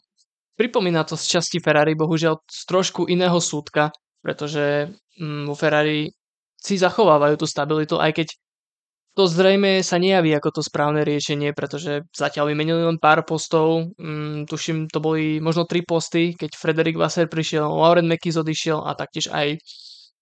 pripomína 0.58 1.06
to 1.06 1.16
z 1.16 1.40
časti 1.40 1.58
Ferrari 1.62 1.94
bohužiaľ 1.94 2.42
z 2.50 2.62
trošku 2.68 3.08
iného 3.08 3.38
súdka, 3.38 3.94
pretože 4.20 4.90
mm, 5.22 5.48
vo 5.48 5.56
Ferrari 5.56 6.10
si 6.58 6.76
zachovávajú 6.78 7.42
tú 7.42 7.48
stabilitu, 7.48 7.98
aj 8.02 8.12
keď 8.18 8.28
to 9.12 9.28
zrejme 9.28 9.84
sa 9.84 10.00
nejaví 10.00 10.32
ako 10.32 10.56
to 10.56 10.62
správne 10.64 11.04
riešenie, 11.04 11.52
pretože 11.52 12.08
zatiaľ 12.16 12.56
vymenili 12.56 12.88
len 12.88 12.96
pár 12.96 13.28
postov. 13.28 13.92
Mm, 14.00 14.48
tuším, 14.48 14.88
to 14.88 15.04
boli 15.04 15.44
možno 15.44 15.68
tri 15.68 15.84
posty, 15.84 16.32
keď 16.32 16.56
Frederik 16.56 16.96
Vasser 16.96 17.28
prišiel, 17.28 17.68
Lauren 17.68 18.08
Mekiz 18.08 18.40
odišiel 18.40 18.80
a 18.80 18.96
taktiež 18.96 19.28
aj 19.36 19.60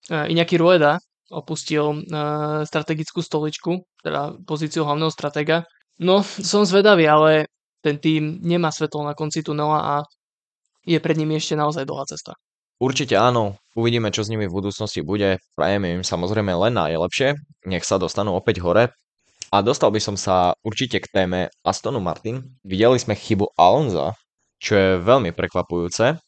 uh, 0.10 0.26
Iñaki 0.26 0.58
Rueda 0.58 0.98
opustil 1.30 2.02
uh, 2.10 2.66
strategickú 2.66 3.22
stoličku, 3.22 3.86
teda 4.02 4.42
pozíciu 4.50 4.82
hlavného 4.82 5.14
stratega. 5.14 5.70
No, 6.02 6.26
som 6.50 6.66
zvedavý, 6.66 7.06
ale 7.06 7.46
ten 7.86 8.02
tým 8.02 8.42
nemá 8.42 8.74
svetlo 8.74 9.06
na 9.06 9.14
konci 9.14 9.46
tunela 9.46 9.80
a 9.86 9.96
je 10.82 10.98
pred 10.98 11.14
nimi 11.14 11.38
ešte 11.38 11.54
naozaj 11.54 11.86
dlhá 11.86 12.10
cesta. 12.10 12.34
Určite 12.80 13.20
áno, 13.20 13.60
uvidíme, 13.76 14.08
čo 14.08 14.24
s 14.24 14.32
nimi 14.32 14.48
v 14.48 14.56
budúcnosti 14.56 15.04
bude. 15.04 15.44
Prajeme 15.60 16.00
im 16.00 16.04
samozrejme 16.08 16.56
len 16.56 16.80
najlepšie, 16.80 17.36
nech 17.68 17.84
sa 17.84 18.00
dostanú 18.00 18.40
opäť 18.40 18.64
hore. 18.64 18.96
A 19.52 19.60
dostal 19.60 19.92
by 19.92 20.00
som 20.00 20.16
sa 20.16 20.56
určite 20.64 21.04
k 21.04 21.12
téme 21.12 21.52
Astonu 21.68 22.00
Martin. 22.00 22.56
Videli 22.64 22.96
sme 22.96 23.20
chybu 23.20 23.52
Alonza, 23.60 24.16
čo 24.64 24.80
je 24.80 24.90
veľmi 25.04 25.36
prekvapujúce. 25.36 26.24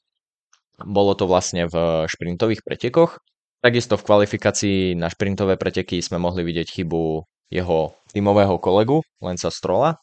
Bolo 0.84 1.16
to 1.16 1.24
vlastne 1.24 1.72
v 1.72 2.04
šprintových 2.12 2.66
pretekoch. 2.68 3.22
Takisto 3.62 3.96
v 3.96 4.06
kvalifikácii 4.10 4.98
na 4.98 5.08
šprintové 5.08 5.56
preteky 5.56 6.04
sme 6.04 6.18
mohli 6.18 6.42
vidieť 6.44 6.68
chybu 6.82 7.24
jeho 7.54 7.94
tímového 8.12 8.58
kolegu, 8.58 9.06
Lenca 9.22 9.54
Strola, 9.54 10.02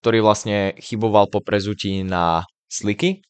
ktorý 0.00 0.22
vlastne 0.22 0.72
chyboval 0.78 1.26
po 1.28 1.42
prezutí 1.42 2.00
na 2.06 2.46
sliky, 2.70 3.26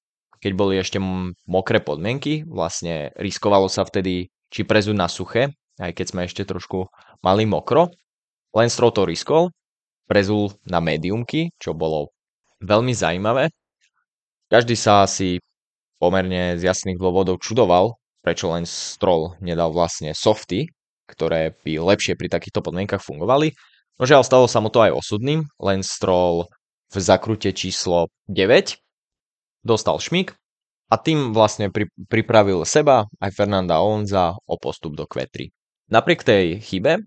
keď 0.47 0.55
boli 0.55 0.79
ešte 0.79 1.03
mokré 1.51 1.83
podmienky, 1.83 2.47
vlastne 2.47 3.11
riskovalo 3.19 3.67
sa 3.67 3.83
vtedy 3.83 4.31
či 4.47 4.63
prezúť 4.63 4.95
na 4.95 5.11
suché, 5.11 5.51
aj 5.83 5.91
keď 5.91 6.07
sme 6.07 6.23
ešte 6.23 6.47
trošku 6.47 6.87
mali 7.27 7.43
mokro. 7.51 7.91
Len 8.55 8.71
Stroll 8.71 8.95
to 8.95 9.11
riskol 9.11 9.51
prezul 10.07 10.55
na 10.63 10.79
médiumky, 10.79 11.51
čo 11.59 11.75
bolo 11.75 12.15
veľmi 12.63 12.95
zaujímavé. 12.95 13.51
Každý 14.47 14.79
sa 14.79 15.03
asi 15.03 15.43
pomerne 15.99 16.55
z 16.55 16.71
jasných 16.71 16.95
dôvodov 16.95 17.43
čudoval, 17.43 17.99
prečo 18.23 18.47
len 18.55 18.63
Stroll 18.63 19.35
nedal 19.43 19.75
vlastne 19.75 20.15
softy, 20.15 20.71
ktoré 21.11 21.59
by 21.67 21.83
lepšie 21.83 22.15
pri 22.15 22.31
takýchto 22.31 22.63
podmienkach 22.63 23.03
fungovali. 23.03 23.51
No 23.99 24.07
žiaľ, 24.07 24.23
stalo 24.23 24.47
sa 24.47 24.63
mu 24.63 24.71
to 24.71 24.79
aj 24.79 24.95
osudným, 24.95 25.43
len 25.59 25.83
Stroll 25.83 26.47
v 26.95 26.97
zakrute 27.03 27.51
číslo 27.51 28.15
9 28.31 28.86
dostal 29.67 29.99
šmik 29.99 30.39
a 30.87 30.95
tým 30.95 31.35
vlastne 31.35 31.75
pri, 31.75 31.91
pripravil 32.07 32.63
seba 32.63 33.11
aj 33.19 33.35
Fernanda 33.35 33.83
Alonza 33.83 34.39
o 34.47 34.55
postup 34.55 34.95
do 34.95 35.05
Q3. 35.05 35.51
Napriek 35.91 36.23
tej 36.23 36.63
chybe 36.63 37.03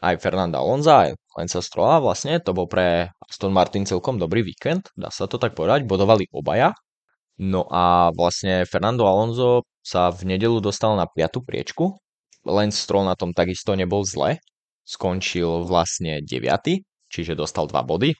aj 0.00 0.20
Fernanda 0.20 0.60
Alonza, 0.60 1.08
aj 1.08 1.16
Lensa 1.36 1.60
Strolla 1.64 2.00
vlastne, 2.00 2.40
to 2.40 2.52
bol 2.52 2.68
pre 2.68 3.08
Aston 3.24 3.52
Martin 3.52 3.88
celkom 3.88 4.20
dobrý 4.20 4.44
víkend, 4.44 4.92
dá 4.96 5.08
sa 5.08 5.24
to 5.24 5.40
tak 5.40 5.56
povedať, 5.56 5.88
bodovali 5.88 6.28
obaja. 6.32 6.76
No 7.40 7.64
a 7.72 8.12
vlastne 8.12 8.68
Fernando 8.68 9.08
Alonso 9.08 9.64
sa 9.80 10.12
v 10.12 10.36
nedelu 10.36 10.60
dostal 10.60 10.92
na 10.96 11.08
piatu 11.08 11.40
priečku, 11.40 11.96
Lance 12.44 12.84
Stroll 12.84 13.08
na 13.08 13.16
tom 13.16 13.32
takisto 13.32 13.72
nebol 13.72 14.04
zle, 14.04 14.42
skončil 14.84 15.64
vlastne 15.64 16.20
9, 16.20 16.82
čiže 17.08 17.38
dostal 17.38 17.70
2 17.70 17.72
body, 17.86 18.10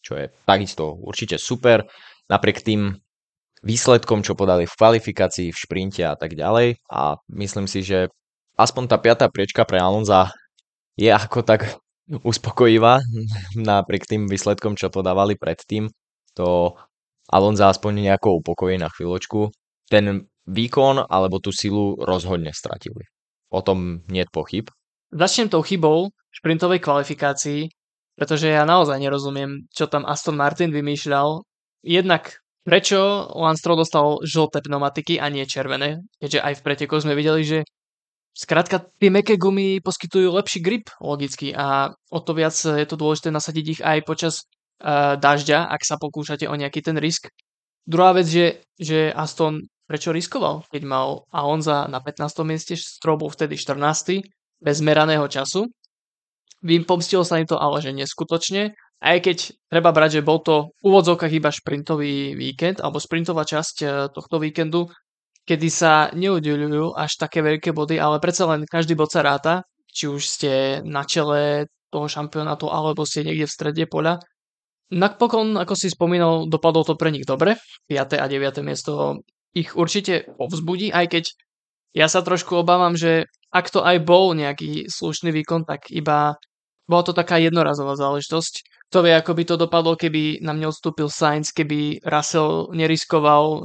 čo 0.00 0.16
je 0.16 0.30
takisto 0.46 0.94
určite 1.02 1.36
super. 1.36 1.86
Napriek 2.30 2.62
tým 2.62 2.94
výsledkom, 3.62 4.26
čo 4.26 4.34
podali 4.34 4.66
v 4.66 4.74
kvalifikácii, 4.74 5.54
v 5.54 5.58
šprinte 5.58 6.02
a 6.02 6.18
tak 6.18 6.34
ďalej. 6.34 6.82
A 6.90 7.16
myslím 7.30 7.70
si, 7.70 7.86
že 7.86 8.10
aspoň 8.58 8.90
tá 8.90 8.98
piatá 8.98 9.30
priečka 9.30 9.62
pre 9.62 9.78
Alonza 9.78 10.34
je 10.98 11.08
ako 11.08 11.46
tak 11.46 11.78
uspokojivá 12.10 13.00
napriek 13.56 14.04
tým 14.04 14.26
výsledkom, 14.26 14.74
čo 14.74 14.92
podávali 14.92 15.38
predtým. 15.38 15.88
To 16.36 16.76
Alonza 17.30 17.70
aspoň 17.70 18.10
nejako 18.10 18.42
upokojí 18.42 18.76
na 18.76 18.90
chvíľočku. 18.90 19.48
Ten 19.88 20.26
výkon 20.44 21.06
alebo 21.06 21.38
tú 21.38 21.54
silu 21.54 21.94
rozhodne 22.02 22.50
stratili. 22.50 23.06
O 23.52 23.62
tom 23.62 24.02
nie 24.10 24.26
pochyb. 24.26 24.66
Začnem 25.12 25.52
tou 25.52 25.62
chybou 25.62 26.08
v 26.08 26.34
šprintovej 26.34 26.80
kvalifikácii, 26.80 27.68
pretože 28.16 28.48
ja 28.48 28.64
naozaj 28.64 28.96
nerozumiem, 28.96 29.68
čo 29.68 29.86
tam 29.86 30.08
Aston 30.08 30.40
Martin 30.40 30.72
vymýšľal. 30.72 31.44
Jednak 31.84 32.41
prečo 32.62 33.28
Lance 33.34 33.60
Stroll 33.60 33.82
dostal 33.82 34.06
žlté 34.22 34.62
pneumatiky 34.62 35.18
a 35.18 35.28
nie 35.28 35.46
červené, 35.46 36.02
keďže 36.22 36.40
aj 36.42 36.54
v 36.58 36.64
pretekoch 36.64 37.02
sme 37.02 37.18
videli, 37.18 37.42
že 37.42 37.58
Skrátka, 38.32 38.88
tie 38.96 39.12
meké 39.12 39.36
gumy 39.36 39.84
poskytujú 39.84 40.32
lepší 40.32 40.64
grip 40.64 40.88
logicky 41.04 41.52
a 41.52 41.92
o 42.08 42.18
to 42.24 42.32
viac 42.32 42.56
je 42.56 42.86
to 42.88 42.96
dôležité 42.96 43.28
nasadiť 43.28 43.66
ich 43.76 43.80
aj 43.84 44.08
počas 44.08 44.48
uh, 44.80 45.20
dažďa, 45.20 45.68
ak 45.68 45.84
sa 45.84 46.00
pokúšate 46.00 46.48
o 46.48 46.56
nejaký 46.56 46.80
ten 46.80 46.96
risk. 46.96 47.28
Druhá 47.84 48.16
vec, 48.16 48.24
že, 48.24 48.64
že 48.80 49.12
Aston 49.12 49.68
prečo 49.84 50.16
riskoval, 50.16 50.64
keď 50.72 50.82
mal 50.88 51.28
Alonza 51.28 51.84
na 51.92 52.00
15. 52.00 52.32
mieste, 52.48 52.72
Stroll 52.72 53.20
bol 53.20 53.28
vtedy 53.28 53.60
14. 53.60 54.24
bez 54.64 54.76
meraného 54.80 55.28
času. 55.28 55.68
Pomstilo 56.88 57.28
sa 57.28 57.36
im 57.36 57.44
to 57.44 57.60
ale, 57.60 57.84
že 57.84 57.92
neskutočne. 57.92 58.72
Aj 59.02 59.18
keď 59.18 59.50
treba 59.66 59.90
brať, 59.90 60.22
že 60.22 60.26
bol 60.26 60.38
to 60.38 60.70
v 60.78 60.94
úvodzovkách 60.94 61.32
iba 61.34 61.50
šprintový 61.50 62.38
víkend, 62.38 62.78
alebo 62.78 63.02
šprintová 63.02 63.42
časť 63.42 63.76
eh, 63.82 63.90
tohto 64.14 64.38
víkendu, 64.38 64.86
kedy 65.42 65.68
sa 65.68 66.14
neudeľujú 66.14 66.94
až 66.94 67.18
také 67.18 67.42
veľké 67.42 67.74
body, 67.74 67.98
ale 67.98 68.22
predsa 68.22 68.46
len 68.46 68.62
každý 68.62 68.94
bod 68.94 69.10
sa 69.10 69.26
ráta, 69.26 69.66
či 69.90 70.06
už 70.06 70.22
ste 70.22 70.52
na 70.86 71.02
čele 71.02 71.66
toho 71.90 72.06
šampionátu, 72.06 72.70
alebo 72.70 73.02
ste 73.02 73.26
niekde 73.26 73.50
v 73.50 73.52
strede 73.52 73.84
poľa. 73.90 74.22
Napokon, 74.92 75.58
ako 75.58 75.74
si 75.74 75.90
spomínal, 75.90 76.46
dopadlo 76.46 76.86
to 76.86 76.94
pre 76.94 77.10
nich 77.10 77.26
dobre. 77.26 77.58
5. 77.90 78.22
a 78.22 78.26
9. 78.28 78.62
miesto 78.62 79.20
ich 79.52 79.76
určite 79.76 80.30
povzbudí, 80.38 80.94
aj 80.94 81.06
keď 81.12 81.24
ja 81.92 82.08
sa 82.08 82.24
trošku 82.24 82.56
obávam, 82.56 82.96
že 82.96 83.28
ak 83.52 83.68
to 83.68 83.84
aj 83.84 84.00
bol 84.00 84.32
nejaký 84.32 84.88
slušný 84.88 85.28
výkon, 85.28 85.68
tak 85.68 85.92
iba 85.92 86.40
bola 86.86 87.02
to 87.06 87.12
taká 87.14 87.38
jednorazová 87.38 87.94
záležitosť 87.94 88.72
to 88.92 89.00
vie, 89.00 89.16
ako 89.16 89.32
by 89.32 89.44
to 89.48 89.56
dopadlo, 89.56 89.96
keby 89.96 90.44
nám 90.44 90.60
neodstúpil 90.60 91.08
Sainz, 91.08 91.48
keby 91.48 92.04
Russell 92.04 92.68
neriskoval 92.76 93.44
uh, 93.48 93.60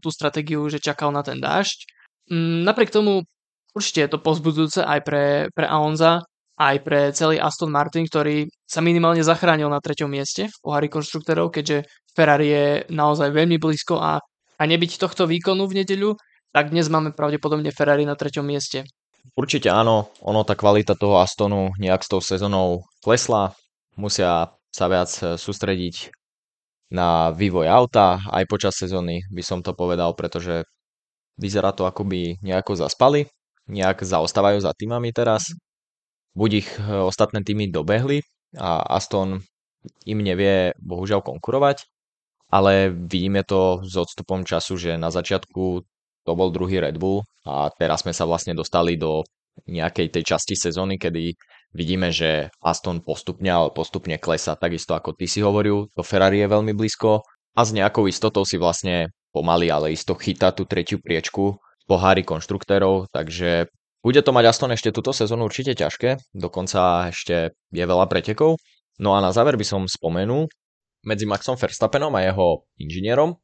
tú 0.00 0.08
stratégiu, 0.08 0.64
že 0.72 0.80
čakal 0.80 1.12
na 1.12 1.20
ten 1.20 1.36
dážď. 1.44 1.84
Mm, 2.32 2.64
napriek 2.64 2.88
tomu 2.88 3.28
určite 3.76 4.00
je 4.00 4.10
to 4.16 4.24
pozbudzujúce 4.24 4.80
aj 4.80 5.00
pre, 5.04 5.24
pre 5.52 5.68
Alonza, 5.68 6.24
aj 6.56 6.76
pre 6.88 7.12
celý 7.12 7.36
Aston 7.36 7.68
Martin, 7.68 8.08
ktorý 8.08 8.48
sa 8.64 8.80
minimálne 8.80 9.20
zachránil 9.20 9.68
na 9.68 9.76
treťom 9.76 10.08
mieste 10.08 10.48
v 10.48 10.56
pohári 10.64 10.88
konštruktorov, 10.88 11.52
keďže 11.52 11.84
Ferrari 12.16 12.48
je 12.48 12.66
naozaj 12.88 13.28
veľmi 13.28 13.60
blízko 13.60 14.00
a, 14.00 14.24
a 14.56 14.62
nebyť 14.64 14.96
tohto 14.96 15.28
výkonu 15.28 15.68
v 15.68 15.84
nedeľu, 15.84 16.16
tak 16.48 16.72
dnes 16.72 16.88
máme 16.88 17.12
pravdepodobne 17.12 17.68
Ferrari 17.76 18.08
na 18.08 18.16
treťom 18.16 18.44
mieste. 18.44 18.88
Určite 19.32 19.72
áno, 19.72 20.12
ono 20.20 20.44
tá 20.44 20.52
kvalita 20.52 20.92
toho 20.98 21.22
Astonu 21.22 21.72
nejak 21.80 22.04
s 22.04 22.10
tou 22.10 22.20
sezónou 22.20 22.84
klesla, 23.00 23.56
musia 23.96 24.52
sa 24.72 24.86
viac 24.88 25.08
e, 25.20 25.40
sústrediť 25.40 26.10
na 26.92 27.32
vývoj 27.32 27.68
auta. 27.68 28.20
Aj 28.28 28.44
počas 28.44 28.76
sezóny, 28.76 29.24
by 29.32 29.42
som 29.44 29.64
to 29.64 29.72
povedal, 29.72 30.12
pretože 30.12 30.68
vyzerá 31.40 31.72
to 31.72 31.88
ako 31.88 32.04
by 32.04 32.36
nejako 32.44 32.76
zaspali, 32.76 33.28
nejak 33.68 34.04
zaostávajú 34.04 34.60
za 34.60 34.76
týmami 34.76 35.12
teraz. 35.16 35.48
Buď 36.36 36.50
ich 36.64 36.68
e, 36.76 36.80
ostatné 37.00 37.44
týmy 37.44 37.72
dobehli 37.72 38.20
a 38.56 38.84
Aston 38.84 39.40
im 40.04 40.18
nevie 40.20 40.76
bohužiaľ 40.80 41.24
konkurovať, 41.24 41.88
ale 42.52 42.92
vidíme 42.92 43.44
to 43.48 43.80
s 43.84 43.96
odstupom 43.96 44.44
času, 44.44 44.76
že 44.76 45.00
na 45.00 45.08
začiatku 45.08 45.84
to 46.22 46.32
bol 46.38 46.54
druhý 46.54 46.78
Red 46.82 46.98
Bull 46.98 47.26
a 47.46 47.70
teraz 47.74 48.06
sme 48.06 48.14
sa 48.14 48.26
vlastne 48.26 48.54
dostali 48.54 48.94
do 48.98 49.26
nejakej 49.68 50.14
tej 50.14 50.22
časti 50.34 50.54
sezóny, 50.56 50.96
kedy 50.96 51.36
vidíme, 51.76 52.08
že 52.08 52.48
Aston 52.64 53.04
postupne, 53.04 53.52
ale 53.52 53.68
postupne 53.74 54.16
klesa, 54.16 54.56
takisto 54.56 54.96
ako 54.96 55.12
ty 55.12 55.28
si 55.28 55.44
hovoril, 55.44 55.92
to 55.92 56.02
Ferrari 56.04 56.40
je 56.40 56.48
veľmi 56.48 56.72
blízko 56.72 57.20
a 57.52 57.60
s 57.60 57.70
nejakou 57.76 58.08
istotou 58.08 58.48
si 58.48 58.56
vlastne 58.56 59.12
pomaly, 59.32 59.68
ale 59.68 59.92
isto 59.92 60.16
chytá 60.16 60.52
tú 60.56 60.64
tretiu 60.64 61.00
priečku 61.00 61.56
pohári 61.84 62.24
konštruktérov, 62.24 63.12
takže 63.12 63.68
bude 64.02 64.20
to 64.24 64.34
mať 64.34 64.44
Aston 64.50 64.72
ešte 64.74 64.90
túto 64.90 65.14
sezónu 65.14 65.46
určite 65.46 65.76
ťažké, 65.76 66.34
dokonca 66.34 67.12
ešte 67.14 67.54
je 67.70 67.84
veľa 67.84 68.10
pretekov. 68.10 68.58
No 68.98 69.14
a 69.14 69.22
na 69.22 69.30
záver 69.30 69.54
by 69.54 69.66
som 69.66 69.82
spomenul 69.86 70.50
medzi 71.06 71.26
Maxom 71.26 71.58
Verstappenom 71.58 72.14
a 72.14 72.24
jeho 72.26 72.66
inžinierom, 72.78 73.38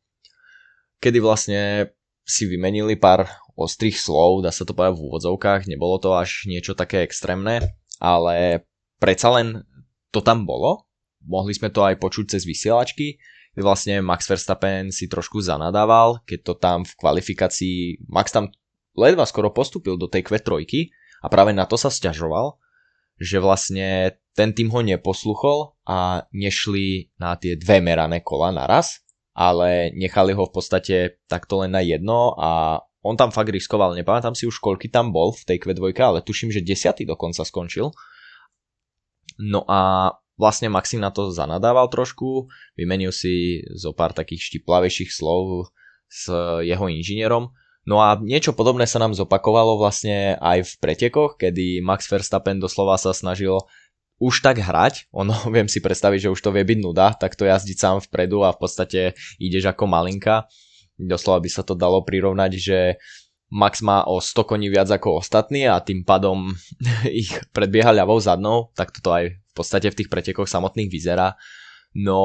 kedy 1.02 1.18
vlastne 1.18 1.92
si 2.28 2.44
vymenili 2.44 3.00
pár 3.00 3.24
ostrých 3.56 3.96
slov, 3.96 4.44
dá 4.44 4.52
sa 4.52 4.68
to 4.68 4.76
povedať 4.76 5.00
v 5.00 5.04
úvodzovkách, 5.08 5.64
nebolo 5.64 5.96
to 5.96 6.12
až 6.12 6.44
niečo 6.44 6.76
také 6.76 7.02
extrémne, 7.02 7.72
ale 7.96 8.68
predsa 9.00 9.32
len 9.32 9.64
to 10.12 10.20
tam 10.20 10.44
bolo. 10.44 10.84
Mohli 11.24 11.56
sme 11.56 11.72
to 11.72 11.82
aj 11.82 11.96
počuť 11.96 12.36
cez 12.36 12.44
vysielačky, 12.44 13.18
vlastne 13.58 14.04
Max 14.04 14.28
Verstappen 14.28 14.94
si 14.94 15.10
trošku 15.10 15.42
zanadával, 15.42 16.22
keď 16.28 16.40
to 16.44 16.54
tam 16.60 16.86
v 16.86 16.92
kvalifikácii, 16.94 18.06
Max 18.06 18.30
tam 18.30 18.52
ledva 18.94 19.26
skoro 19.26 19.50
postupil 19.50 19.98
do 19.98 20.06
tej 20.06 20.22
Q3 20.28 20.68
a 21.24 21.26
práve 21.26 21.50
na 21.56 21.66
to 21.66 21.74
sa 21.74 21.90
stiažoval, 21.90 22.60
že 23.18 23.42
vlastne 23.42 24.14
ten 24.38 24.54
tým 24.54 24.70
ho 24.70 24.78
neposluchol 24.78 25.74
a 25.82 26.22
nešli 26.30 27.10
na 27.18 27.34
tie 27.34 27.58
dve 27.58 27.82
merané 27.82 28.22
kola 28.22 28.54
naraz, 28.54 29.02
ale 29.38 29.94
nechali 29.94 30.34
ho 30.34 30.50
v 30.50 30.52
podstate 30.52 31.22
takto 31.30 31.62
len 31.62 31.70
na 31.70 31.78
jedno 31.78 32.34
a 32.34 32.82
on 33.06 33.14
tam 33.14 33.30
fakt 33.30 33.54
riskoval, 33.54 33.94
nepamätám 33.94 34.34
si 34.34 34.50
už 34.50 34.58
koľky 34.58 34.90
tam 34.90 35.14
bol 35.14 35.30
v 35.30 35.46
tej 35.46 35.62
Q2, 35.62 35.94
ale 36.02 36.26
tuším, 36.26 36.50
že 36.50 36.66
desiatý 36.66 37.06
dokonca 37.06 37.46
skončil. 37.46 37.94
No 39.38 39.62
a 39.70 40.10
vlastne 40.34 40.66
Maxim 40.66 40.98
na 40.98 41.14
to 41.14 41.30
zanadával 41.30 41.86
trošku, 41.86 42.50
vymenil 42.74 43.14
si 43.14 43.62
zo 43.78 43.94
pár 43.94 44.10
takých 44.10 44.50
štiplavejších 44.50 45.14
slov 45.14 45.70
s 46.10 46.26
jeho 46.66 46.90
inžinierom. 46.90 47.54
No 47.86 48.02
a 48.02 48.18
niečo 48.18 48.52
podobné 48.52 48.90
sa 48.90 48.98
nám 48.98 49.14
zopakovalo 49.14 49.78
vlastne 49.78 50.34
aj 50.42 50.66
v 50.66 50.72
pretekoch, 50.82 51.38
kedy 51.38 51.78
Max 51.78 52.10
Verstappen 52.10 52.58
doslova 52.58 52.98
sa 52.98 53.14
snažil 53.14 53.54
už 54.18 54.42
tak 54.42 54.58
hrať, 54.58 55.10
ono 55.14 55.34
viem 55.54 55.66
si 55.70 55.82
predstaviť, 55.82 56.28
že 56.28 56.32
už 56.34 56.40
to 56.42 56.50
vie 56.54 56.62
byť 56.62 56.78
nuda, 56.82 57.14
tak 57.14 57.38
to 57.38 57.46
jazdiť 57.46 57.76
sám 57.78 57.96
vpredu 58.06 58.42
a 58.46 58.54
v 58.54 58.58
podstate 58.60 59.00
ideš 59.38 59.70
ako 59.70 59.86
malinka 59.86 60.46
Doslova 60.98 61.38
by 61.38 61.50
sa 61.50 61.62
to 61.62 61.78
dalo 61.78 62.02
prirovnať, 62.02 62.52
že 62.58 62.78
Max 63.48 63.80
má 63.80 64.04
o 64.04 64.20
100 64.20 64.44
koní 64.44 64.68
viac 64.68 64.90
ako 64.90 65.22
ostatní 65.24 65.64
a 65.64 65.80
tým 65.80 66.02
pádom 66.02 66.52
ich 67.06 67.32
predbieha 67.54 67.94
ľavou 67.94 68.18
zadnou, 68.18 68.74
tak 68.74 68.90
toto 68.90 69.14
aj 69.14 69.38
v 69.38 69.52
podstate 69.54 69.88
v 69.94 69.98
tých 70.02 70.10
pretekoch 70.10 70.50
samotných 70.50 70.90
vyzerá. 70.90 71.38
No 71.94 72.18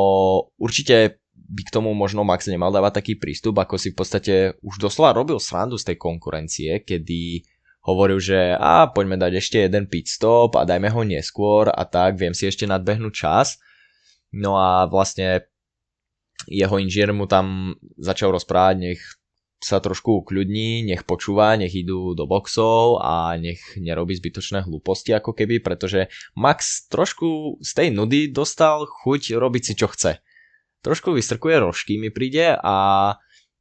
určite 0.57 1.21
by 1.33 1.61
k 1.69 1.73
tomu 1.73 1.93
možno 1.93 2.25
Max 2.25 2.49
nemal 2.49 2.73
dávať 2.73 2.99
taký 2.99 3.13
prístup, 3.21 3.61
ako 3.61 3.77
si 3.77 3.93
v 3.93 3.97
podstate 4.01 4.33
už 4.65 4.81
doslova 4.81 5.13
robil 5.13 5.37
srandu 5.37 5.77
z 5.77 5.93
tej 5.93 5.97
konkurencie, 6.01 6.81
kedy 6.81 7.45
hovoril, 7.83 8.19
že 8.19 8.55
a 8.55 8.87
poďme 8.87 9.19
dať 9.19 9.31
ešte 9.39 9.57
jeden 9.63 9.87
pit 9.91 10.07
stop 10.07 10.55
a 10.55 10.63
dajme 10.63 10.87
ho 10.91 11.01
neskôr 11.03 11.67
a 11.67 11.83
tak, 11.83 12.15
viem 12.15 12.31
si 12.31 12.47
ešte 12.47 12.63
nadbehnúť 12.63 13.13
čas 13.13 13.59
No 14.33 14.57
a 14.57 14.89
vlastne 14.89 15.45
jeho 16.49 16.81
inžinier 16.81 17.13
mu 17.13 17.29
tam 17.29 17.77
začal 18.01 18.33
rozprávať, 18.33 18.75
nech 18.81 19.01
sa 19.63 19.79
trošku 19.79 20.25
ukľudní, 20.25 20.83
nech 20.83 21.07
počúva, 21.07 21.55
nech 21.55 21.71
idú 21.71 22.17
do 22.17 22.27
boxov 22.27 22.99
a 22.99 23.37
nech 23.39 23.61
nerobí 23.79 24.11
zbytočné 24.17 24.67
hlúposti 24.67 25.15
ako 25.15 25.31
keby, 25.31 25.63
pretože 25.63 26.11
Max 26.35 26.89
trošku 26.91 27.61
z 27.63 27.71
tej 27.71 27.87
nudy 27.95 28.27
dostal 28.27 28.83
chuť 28.83 29.39
robiť 29.39 29.63
si 29.63 29.73
čo 29.79 29.87
chce. 29.87 30.19
Trošku 30.83 31.15
vystrkuje 31.15 31.63
rožky 31.63 31.95
mi 31.95 32.11
príde 32.11 32.59
a 32.59 32.75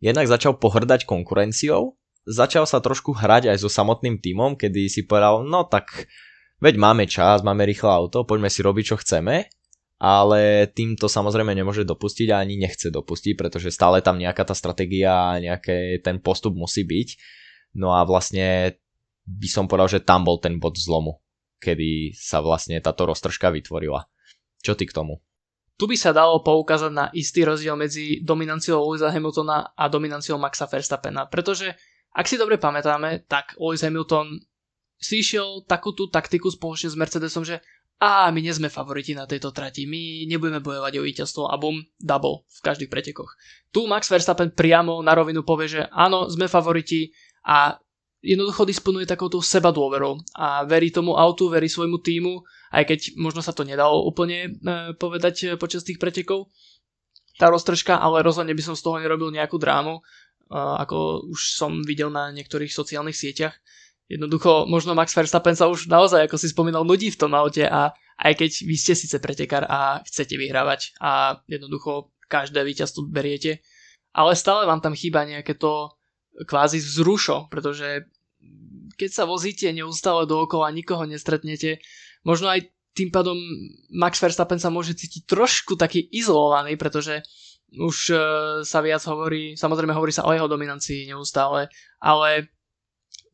jednak 0.03 0.27
začal 0.27 0.59
pohrdať 0.59 1.07
konkurenciou, 1.07 1.95
začal 2.29 2.69
sa 2.69 2.79
trošku 2.79 3.15
hrať 3.15 3.51
aj 3.53 3.59
so 3.63 3.71
samotným 3.71 4.19
týmom, 4.23 4.55
kedy 4.55 4.89
si 4.91 5.07
povedal, 5.07 5.43
no 5.47 5.67
tak 5.67 6.11
veď 6.63 6.75
máme 6.79 7.05
čas, 7.11 7.43
máme 7.43 7.67
rýchle 7.67 7.91
auto, 7.91 8.27
poďme 8.27 8.51
si 8.51 8.61
robiť 8.63 8.85
čo 8.95 8.97
chceme 9.01 9.51
ale 10.03 10.67
tým 10.67 10.99
to 10.99 11.07
samozrejme 11.07 11.55
nemôže 11.55 11.87
dopustiť 11.87 12.35
a 12.35 12.43
ani 12.43 12.59
nechce 12.59 12.91
dopustiť, 12.91 13.39
pretože 13.39 13.71
stále 13.71 14.03
tam 14.03 14.19
nejaká 14.19 14.43
tá 14.43 14.51
stratégia 14.51 15.39
nejaký 15.39 16.03
ten 16.03 16.19
postup 16.19 16.59
musí 16.59 16.83
byť. 16.83 17.09
No 17.79 17.95
a 17.95 18.03
vlastne 18.03 18.75
by 19.23 19.47
som 19.47 19.71
povedal, 19.71 19.87
že 19.87 20.03
tam 20.03 20.27
bol 20.27 20.43
ten 20.43 20.59
bod 20.59 20.75
zlomu, 20.75 21.23
kedy 21.63 22.19
sa 22.19 22.43
vlastne 22.43 22.83
táto 22.83 23.07
roztržka 23.07 23.55
vytvorila. 23.55 24.11
Čo 24.59 24.75
ty 24.75 24.91
k 24.91 24.97
tomu? 24.99 25.23
Tu 25.79 25.87
by 25.87 25.95
sa 25.95 26.11
dalo 26.11 26.43
poukázať 26.43 26.91
na 26.91 27.07
istý 27.15 27.47
rozdiel 27.47 27.79
medzi 27.79 28.27
dominanciou 28.27 28.83
Lewisa 28.83 29.07
Hamiltona 29.07 29.71
a 29.71 29.87
dominanciou 29.87 30.35
Maxa 30.35 30.67
Verstappena, 30.67 31.31
pretože 31.31 31.79
ak 32.13 32.29
si 32.29 32.37
dobre 32.37 32.61
pamätáme, 32.61 33.25
tak 33.25 33.57
Lewis 33.57 33.85
Hamilton 33.85 34.41
si 35.01 35.25
išiel 35.25 35.65
takú 35.67 35.93
taktiku 35.97 36.53
spoločne 36.53 36.93
s 36.93 36.97
Mercedesom, 36.97 37.43
že 37.43 37.59
a 38.03 38.35
my 38.35 38.43
nie 38.43 38.51
sme 38.51 38.67
favoriti 38.67 39.15
na 39.15 39.31
tejto 39.31 39.55
trati, 39.55 39.87
my 39.87 40.27
nebudeme 40.27 40.59
bojovať 40.59 40.93
o 40.99 41.07
víťazstvo 41.07 41.43
a 41.47 41.55
bum, 41.55 41.79
double 42.03 42.43
v 42.51 42.59
každých 42.67 42.91
pretekoch. 42.91 43.31
Tu 43.71 43.87
Max 43.87 44.11
Verstappen 44.11 44.51
priamo 44.51 44.99
na 45.07 45.15
rovinu 45.15 45.47
povie, 45.47 45.71
že 45.71 45.83
áno, 45.87 46.27
sme 46.27 46.51
favoriti 46.51 47.15
a 47.47 47.79
jednoducho 48.19 48.67
disponuje 48.67 49.07
takouto 49.07 49.39
seba 49.39 49.71
dôverou 49.71 50.19
a 50.35 50.67
verí 50.67 50.91
tomu 50.91 51.15
autu, 51.15 51.47
verí 51.47 51.71
svojmu 51.71 52.03
týmu, 52.03 52.43
aj 52.75 52.91
keď 52.91 52.99
možno 53.23 53.39
sa 53.39 53.55
to 53.55 53.63
nedalo 53.63 54.03
úplne 54.03 54.51
e, 54.51 54.99
povedať 54.99 55.35
e, 55.43 55.47
počas 55.55 55.87
tých 55.87 56.03
pretekov, 56.03 56.51
tá 57.39 57.51
roztržka, 57.51 58.03
ale 58.03 58.27
rozhodne 58.27 58.55
by 58.55 58.63
som 58.67 58.75
z 58.75 58.83
toho 58.83 58.99
nerobil 58.99 59.31
nejakú 59.31 59.63
drámu, 59.63 60.03
ako 60.51 61.29
už 61.31 61.59
som 61.59 61.85
videl 61.85 62.11
na 62.11 62.33
niektorých 62.33 62.73
sociálnych 62.73 63.17
sieťach 63.17 63.55
jednoducho 64.13 64.69
možno 64.69 64.93
Max 64.93 65.17
Verstappen 65.17 65.57
sa 65.57 65.73
už 65.73 65.89
naozaj, 65.89 66.29
ako 66.29 66.37
si 66.37 66.53
spomínal, 66.53 66.85
nudí 66.85 67.09
v 67.09 67.17
tom 67.17 67.33
aute 67.33 67.65
a 67.65 67.97
aj 68.21 68.33
keď 68.37 68.51
vy 68.69 68.77
ste 68.77 68.93
síce 68.93 69.17
pretekár 69.17 69.65
a 69.65 70.05
chcete 70.05 70.37
vyhrávať 70.37 71.01
a 71.01 71.41
jednoducho 71.49 72.13
každé 72.29 72.61
víťazstvo 72.61 73.09
beriete, 73.09 73.65
ale 74.13 74.37
stále 74.37 74.69
vám 74.69 74.85
tam 74.85 74.93
chýba 74.93 75.25
nejaké 75.25 75.57
to 75.57 75.97
kvázi 76.45 76.81
vzrušo, 76.81 77.49
pretože 77.49 78.05
keď 79.01 79.11
sa 79.11 79.25
vozíte 79.25 79.73
neustále 79.73 80.29
dookola, 80.29 80.77
nikoho 80.77 81.09
nestretnete, 81.09 81.81
možno 82.21 82.53
aj 82.53 82.69
tým 82.93 83.09
pádom 83.09 83.41
Max 83.89 84.21
Verstappen 84.21 84.61
sa 84.61 84.69
môže 84.69 84.93
cítiť 84.93 85.25
trošku 85.25 85.81
taký 85.81 86.05
izolovaný, 86.13 86.77
pretože 86.77 87.25
už 87.79 87.97
uh, 88.13 88.21
sa 88.67 88.85
viac 88.85 89.01
hovorí, 89.09 89.57
samozrejme 89.57 89.97
hovorí 89.97 90.13
sa 90.13 90.29
o 90.29 90.33
jeho 90.33 90.49
dominancii 90.49 91.09
neustále, 91.09 91.73
ale 92.03 92.53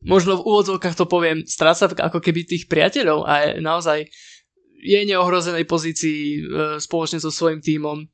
možno 0.03 0.39
v 0.39 0.45
úvodzovkách 0.47 0.95
to 0.95 1.05
poviem, 1.07 1.43
stráca 1.43 1.91
ako 1.91 2.23
keby 2.23 2.47
tých 2.47 2.71
priateľov 2.71 3.27
a 3.27 3.33
je 3.43 3.49
naozaj 3.59 4.07
je 4.79 4.99
neohrozenej 5.03 5.67
pozícii 5.67 6.21
e, 6.23 6.39
spoločne 6.79 7.19
so 7.19 7.27
svojím 7.27 7.59
tímom. 7.59 8.07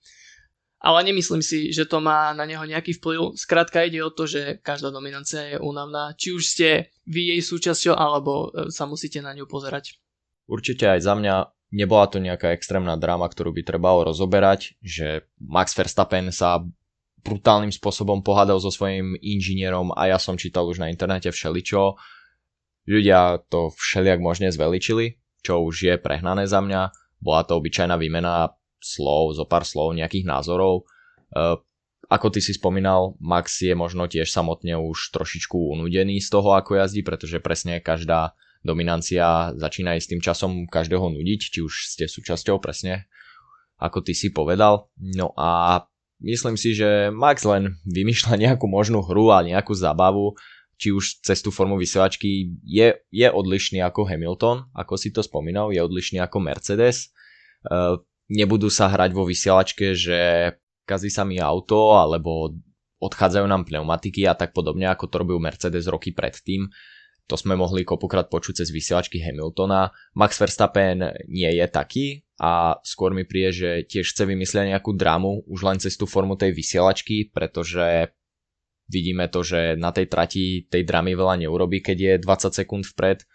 Ale 0.82 1.01
nemyslím 1.01 1.41
si, 1.41 1.73
že 1.73 1.89
to 1.89 1.97
má 1.97 2.34
na 2.38 2.45
neho 2.45 2.61
nejaký 2.61 3.01
vplyv. 3.01 3.34
Skrátka 3.34 3.86
ide 3.86 4.05
o 4.05 4.13
to, 4.13 4.30
že 4.30 4.61
každá 4.61 4.93
dominancia 4.93 5.55
je 5.55 5.57
únavná. 5.57 6.13
Či 6.13 6.38
už 6.38 6.43
ste 6.45 6.69
vy 7.09 7.34
jej 7.34 7.41
súčasťou, 7.41 7.93
alebo 7.93 8.49
e, 8.53 8.69
sa 8.69 8.86
musíte 8.86 9.21
na 9.21 9.34
ňu 9.34 9.49
pozerať. 9.49 9.97
Určite 10.45 10.86
aj 10.86 11.01
za 11.01 11.13
mňa 11.17 11.36
nebola 11.76 12.07
to 12.07 12.23
nejaká 12.23 12.55
extrémna 12.55 12.95
dráma, 12.95 13.28
ktorú 13.28 13.51
by 13.51 13.67
trebalo 13.67 14.07
rozoberať, 14.07 14.80
že 14.80 15.28
Max 15.43 15.76
Verstappen 15.76 16.32
sa 16.32 16.63
brutálnym 17.19 17.73
spôsobom 17.76 18.23
pohádal 18.23 18.63
so 18.63 18.71
svojím 18.71 19.19
inžinierom 19.19 19.91
a 19.91 20.07
ja 20.07 20.17
som 20.21 20.39
čítal 20.39 20.63
už 20.71 20.80
na 20.80 20.88
internete 20.88 21.28
všeličo. 21.28 21.99
Ľudia 22.88 23.43
to 23.51 23.76
všelijak 23.76 24.21
možne 24.23 24.53
zveličili, 24.53 25.19
čo 25.43 25.65
už 25.65 25.76
je 25.91 25.95
prehnané 25.99 26.47
za 26.47 26.63
mňa. 26.63 26.95
Bola 27.19 27.41
to 27.43 27.57
obyčajná 27.57 27.97
výmena 27.97 28.53
slov, 28.78 29.36
zo 29.36 29.43
pár 29.49 29.65
slov, 29.65 29.97
nejakých 29.97 30.30
názorov. 30.30 30.86
Uh, 31.34 31.57
ako 32.05 32.30
ty 32.30 32.39
si 32.45 32.53
spomínal, 32.53 33.17
Max 33.17 33.65
je 33.65 33.73
možno 33.73 34.05
tiež 34.05 34.30
samotne 34.30 34.78
už 34.78 35.09
trošičku 35.09 35.57
unudený 35.57 36.21
z 36.21 36.30
toho, 36.30 36.53
ako 36.53 36.78
jazdí, 36.78 37.01
pretože 37.01 37.41
presne 37.41 37.82
každá 37.82 38.38
dominancia 38.66 39.53
začína 39.53 39.93
aj 39.93 40.01
s 40.01 40.09
tým 40.09 40.22
časom 40.26 40.66
každého 40.66 41.05
nudiť, 41.13 41.41
či 41.53 41.59
už 41.61 41.93
ste 41.93 42.09
súčasťou 42.09 42.57
presne, 42.57 43.05
ako 43.78 44.01
ty 44.01 44.18
si 44.18 44.34
povedal. 44.34 44.89
No 44.97 45.32
a 45.38 45.86
myslím 46.26 46.57
si, 46.57 46.74
že 46.74 47.13
Max 47.13 47.45
len 47.45 47.78
vymýšľa 47.86 48.34
nejakú 48.49 48.66
možnú 48.66 49.05
hru 49.05 49.30
a 49.30 49.45
nejakú 49.45 49.78
zábavu, 49.78 50.34
či 50.76 50.91
už 50.91 51.24
cez 51.24 51.39
tú 51.39 51.53
formu 51.53 51.80
vysielačky 51.80 52.59
je, 52.66 52.99
je 53.07 53.28
odlišný 53.30 53.80
ako 53.80 54.09
Hamilton, 54.09 54.68
ako 54.76 54.99
si 54.99 55.13
to 55.13 55.24
spomínal, 55.24 55.72
je 55.72 55.80
odlišný 55.80 56.20
ako 56.20 56.43
Mercedes. 56.43 57.16
Uh, 57.63 58.03
nebudú 58.28 58.68
sa 58.68 58.91
hrať 58.91 59.16
vo 59.16 59.24
vysielačke, 59.24 59.95
že 59.95 60.51
kazí 60.84 61.07
sa 61.07 61.24
mi 61.24 61.39
auto, 61.39 61.95
alebo 61.95 62.59
odchádzajú 62.99 63.45
nám 63.47 63.63
pneumatiky 63.63 64.28
a 64.28 64.36
tak 64.36 64.51
podobne, 64.51 64.91
ako 64.91 65.07
to 65.07 65.16
robil 65.22 65.39
Mercedes 65.39 65.88
roky 65.88 66.11
predtým. 66.11 66.68
To 67.26 67.34
sme 67.34 67.57
mohli 67.57 67.82
kopukrát 67.82 68.30
počuť 68.30 68.61
cez 68.61 68.69
vysielačky 68.69 69.17
Hamiltona. 69.17 69.89
Max 70.13 70.38
Verstappen 70.38 71.09
nie 71.26 71.49
je 71.57 71.65
taký 71.65 72.05
a 72.38 72.78
skôr 72.86 73.17
mi 73.17 73.26
príde, 73.26 73.49
že 73.49 73.69
tiež 73.89 74.13
chce 74.13 74.30
vymyslieť 74.30 74.78
nejakú 74.78 74.93
drámu 74.93 75.49
už 75.49 75.59
len 75.65 75.82
cez 75.82 75.97
tú 75.97 76.05
formu 76.05 76.38
tej 76.38 76.53
vysielačky, 76.53 77.34
pretože 77.34 78.13
vidíme 78.86 79.26
to, 79.34 79.41
že 79.41 79.73
na 79.73 79.89
tej 79.89 80.05
trati 80.05 80.69
tej 80.69 80.86
dramy 80.86 81.17
veľa 81.17 81.41
neurobí, 81.41 81.82
keď 81.82 81.97
je 81.97 82.13
20 82.21 82.61
sekúnd 82.61 82.86
vpred, 82.93 83.26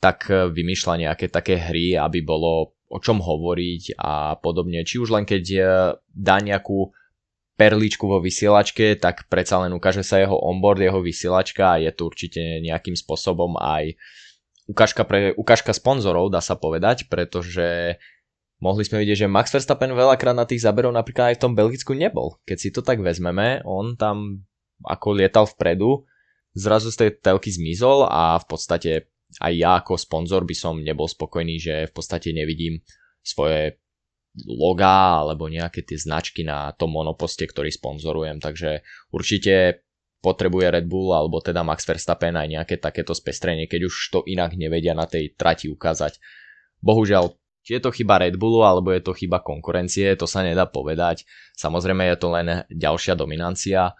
tak 0.00 0.32
vymýšľa 0.32 1.04
nejaké 1.04 1.28
také 1.28 1.60
hry, 1.60 1.92
aby 1.92 2.24
bolo 2.24 2.72
o 2.88 2.98
čom 3.02 3.20
hovoriť 3.20 4.00
a 4.00 4.40
podobne. 4.40 4.80
Či 4.80 4.96
už 5.04 5.12
len 5.12 5.28
keď 5.28 5.44
dá 6.08 6.40
nejakú 6.40 6.95
perličku 7.56 8.04
vo 8.04 8.20
vysielačke, 8.20 9.00
tak 9.00 9.26
predsa 9.32 9.64
len 9.64 9.72
ukáže 9.72 10.04
sa 10.04 10.20
jeho 10.20 10.36
onboard, 10.36 10.84
jeho 10.84 11.00
vysielačka 11.00 11.76
a 11.76 11.80
je 11.80 11.90
to 11.90 12.06
určite 12.06 12.40
nejakým 12.60 12.92
spôsobom 12.92 13.56
aj 13.56 13.96
ukážka, 14.68 15.02
pre, 15.08 15.32
ukážka 15.32 15.72
sponzorov, 15.72 16.28
dá 16.28 16.44
sa 16.44 16.54
povedať, 16.60 17.08
pretože 17.08 17.96
mohli 18.60 18.84
sme 18.84 19.00
vidieť, 19.00 19.26
že 19.26 19.32
Max 19.32 19.50
Verstappen 19.56 19.96
veľakrát 19.96 20.36
na 20.36 20.44
tých 20.44 20.62
záberov 20.62 20.92
napríklad 20.92 21.32
aj 21.32 21.36
v 21.40 21.42
tom 21.48 21.56
Belgicku 21.56 21.96
nebol. 21.96 22.36
Keď 22.44 22.58
si 22.60 22.68
to 22.68 22.84
tak 22.84 23.00
vezmeme, 23.00 23.64
on 23.64 23.96
tam 23.96 24.44
ako 24.84 25.16
lietal 25.16 25.48
vpredu, 25.48 26.04
zrazu 26.52 26.92
z 26.92 27.08
tej 27.08 27.10
telky 27.24 27.48
zmizol 27.48 28.04
a 28.04 28.36
v 28.36 28.46
podstate 28.48 28.90
aj 29.40 29.52
ja 29.56 29.80
ako 29.80 29.96
sponzor 29.96 30.44
by 30.44 30.56
som 30.56 30.80
nebol 30.80 31.08
spokojný, 31.08 31.56
že 31.56 31.74
v 31.88 31.92
podstate 31.92 32.32
nevidím 32.36 32.80
svoje 33.24 33.80
logá 34.44 35.24
alebo 35.24 35.48
nejaké 35.48 35.80
tie 35.80 35.96
značky 35.96 36.44
na 36.44 36.76
tom 36.76 36.92
monoposte, 36.92 37.48
ktorý 37.48 37.72
sponzorujem, 37.72 38.36
takže 38.36 38.84
určite 39.08 39.86
potrebuje 40.20 40.74
Red 40.74 40.86
Bull 40.90 41.14
alebo 41.14 41.40
teda 41.40 41.64
Max 41.64 41.86
Verstappen 41.88 42.36
aj 42.36 42.48
nejaké 42.50 42.74
takéto 42.76 43.16
spestrenie, 43.16 43.70
keď 43.70 43.88
už 43.88 43.94
to 44.12 44.20
inak 44.28 44.58
nevedia 44.58 44.92
na 44.92 45.06
tej 45.08 45.32
trati 45.38 45.70
ukázať. 45.70 46.18
Bohužiaľ, 46.82 47.32
či 47.64 47.78
je 47.78 47.80
to 47.80 47.94
chyba 47.94 48.20
Red 48.20 48.36
Bullu 48.36 48.66
alebo 48.66 48.92
je 48.92 49.00
to 49.00 49.16
chyba 49.16 49.40
konkurencie, 49.40 50.12
to 50.18 50.28
sa 50.28 50.42
nedá 50.42 50.66
povedať. 50.68 51.24
Samozrejme 51.56 52.04
je 52.12 52.16
to 52.18 52.28
len 52.34 52.48
ďalšia 52.68 53.14
dominancia. 53.14 53.94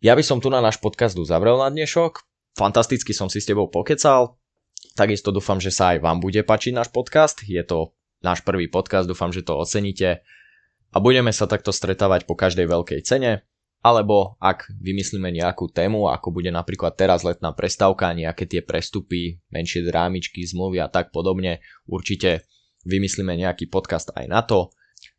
Ja 0.00 0.12
by 0.16 0.24
som 0.24 0.40
tu 0.40 0.48
na 0.48 0.58
náš 0.58 0.80
podcast 0.80 1.14
uzavrel 1.16 1.60
na 1.60 1.68
dnešok. 1.68 2.24
Fantasticky 2.56 3.14
som 3.14 3.30
si 3.30 3.38
s 3.38 3.46
tebou 3.46 3.70
pokecal. 3.70 4.36
Takisto 4.96 5.30
dúfam, 5.30 5.60
že 5.62 5.70
sa 5.70 5.94
aj 5.94 6.02
vám 6.02 6.18
bude 6.18 6.40
páčiť 6.42 6.72
náš 6.74 6.88
podcast. 6.90 7.44
Je 7.46 7.60
to 7.62 7.94
náš 8.20 8.44
prvý 8.44 8.68
podcast, 8.68 9.08
dúfam, 9.08 9.32
že 9.32 9.44
to 9.44 9.56
oceníte 9.56 10.24
a 10.90 10.96
budeme 10.98 11.30
sa 11.30 11.46
takto 11.46 11.70
stretávať 11.70 12.26
po 12.26 12.36
každej 12.36 12.66
veľkej 12.68 13.00
cene, 13.06 13.44
alebo 13.80 14.36
ak 14.42 14.68
vymyslíme 14.76 15.32
nejakú 15.32 15.72
tému, 15.72 16.12
ako 16.12 16.28
bude 16.36 16.52
napríklad 16.52 17.00
teraz 17.00 17.24
letná 17.24 17.56
prestávka, 17.56 18.12
nejaké 18.12 18.44
tie 18.44 18.60
prestupy, 18.60 19.40
menšie 19.48 19.88
drámičky, 19.88 20.44
zmluvy 20.44 20.84
a 20.84 20.92
tak 20.92 21.14
podobne, 21.14 21.64
určite 21.88 22.44
vymyslíme 22.84 23.32
nejaký 23.40 23.72
podcast 23.72 24.12
aj 24.12 24.26
na 24.28 24.44
to. 24.44 24.68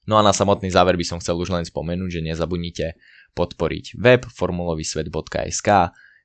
No 0.06 0.18
a 0.18 0.22
na 0.22 0.34
samotný 0.34 0.70
záver 0.70 0.94
by 0.94 1.06
som 1.06 1.18
chcel 1.18 1.38
už 1.42 1.50
len 1.50 1.66
spomenúť, 1.66 2.22
že 2.22 2.26
nezabudnite 2.26 3.02
podporiť 3.34 3.98
web 3.98 4.22
formulovysvet.sk, 4.30 5.70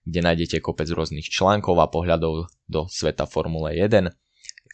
kde 0.07 0.20
nájdete 0.20 0.61
kopec 0.61 0.89
rôznych 0.93 1.29
článkov 1.33 1.81
a 1.81 1.89
pohľadov 1.89 2.53
do 2.68 2.81
sveta 2.91 3.24
Formule 3.24 3.72
1 3.79 4.26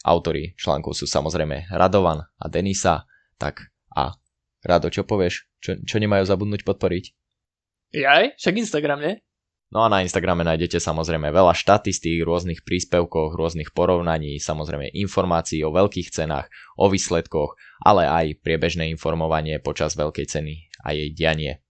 Autori 0.03 0.59
článkov 0.59 0.98
sú 0.98 1.07
samozrejme 1.07 1.70
Radovan 1.70 2.26
a 2.26 2.44
Denisa, 2.50 3.07
tak 3.38 3.70
a 3.94 4.14
Rado, 4.62 4.90
čo 4.90 5.03
povieš? 5.03 5.46
Čo, 5.59 5.78
čo 5.82 5.96
nemajú 5.98 6.22
zabudnúť 6.26 6.62
podporiť? 6.62 7.05
Jaj? 7.94 8.38
Však 8.38 8.55
Instagram, 8.62 8.98
nie? 9.03 9.14
No 9.72 9.82
a 9.82 9.88
na 9.88 10.05
Instagrame 10.05 10.44
nájdete 10.44 10.76
samozrejme 10.76 11.32
veľa 11.32 11.57
štatistík, 11.57 12.20
rôznych 12.28 12.61
príspevkoch, 12.61 13.32
rôznych 13.32 13.72
porovnaní, 13.72 14.36
samozrejme 14.36 14.92
informácií 14.92 15.64
o 15.64 15.72
veľkých 15.72 16.12
cenách, 16.12 16.53
o 16.76 16.92
výsledkoch, 16.92 17.57
ale 17.80 18.05
aj 18.05 18.44
priebežné 18.44 18.92
informovanie 18.92 19.57
počas 19.64 19.96
veľkej 19.96 20.28
ceny 20.28 20.55
a 20.84 20.92
jej 20.92 21.09
dianie. 21.16 21.64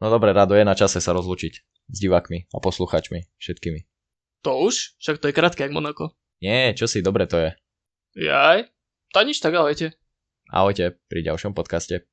No 0.00 0.08
dobre, 0.08 0.32
Rado, 0.32 0.56
je 0.56 0.64
na 0.64 0.72
čase 0.72 0.98
sa 1.04 1.12
rozlučiť 1.12 1.52
s 1.92 1.96
divákmi 2.00 2.48
a 2.50 2.58
posluchačmi 2.58 3.36
všetkými. 3.36 3.84
To 4.48 4.66
už? 4.66 4.96
Však 4.98 5.20
to 5.20 5.28
je 5.28 5.36
krátke, 5.36 5.60
jak 5.62 5.76
Monako. 5.76 6.16
Nie, 6.42 6.74
čo 6.74 6.90
si, 6.90 7.04
dobre 7.04 7.30
to 7.30 7.38
je. 7.38 7.50
Jaj? 8.12 8.68
To 9.16 9.18
nič 9.24 9.40
tak, 9.40 9.56
ahojte. 9.56 9.96
Ahojte 10.52 11.00
pri 11.08 11.24
ďalšom 11.24 11.56
podcaste. 11.56 12.11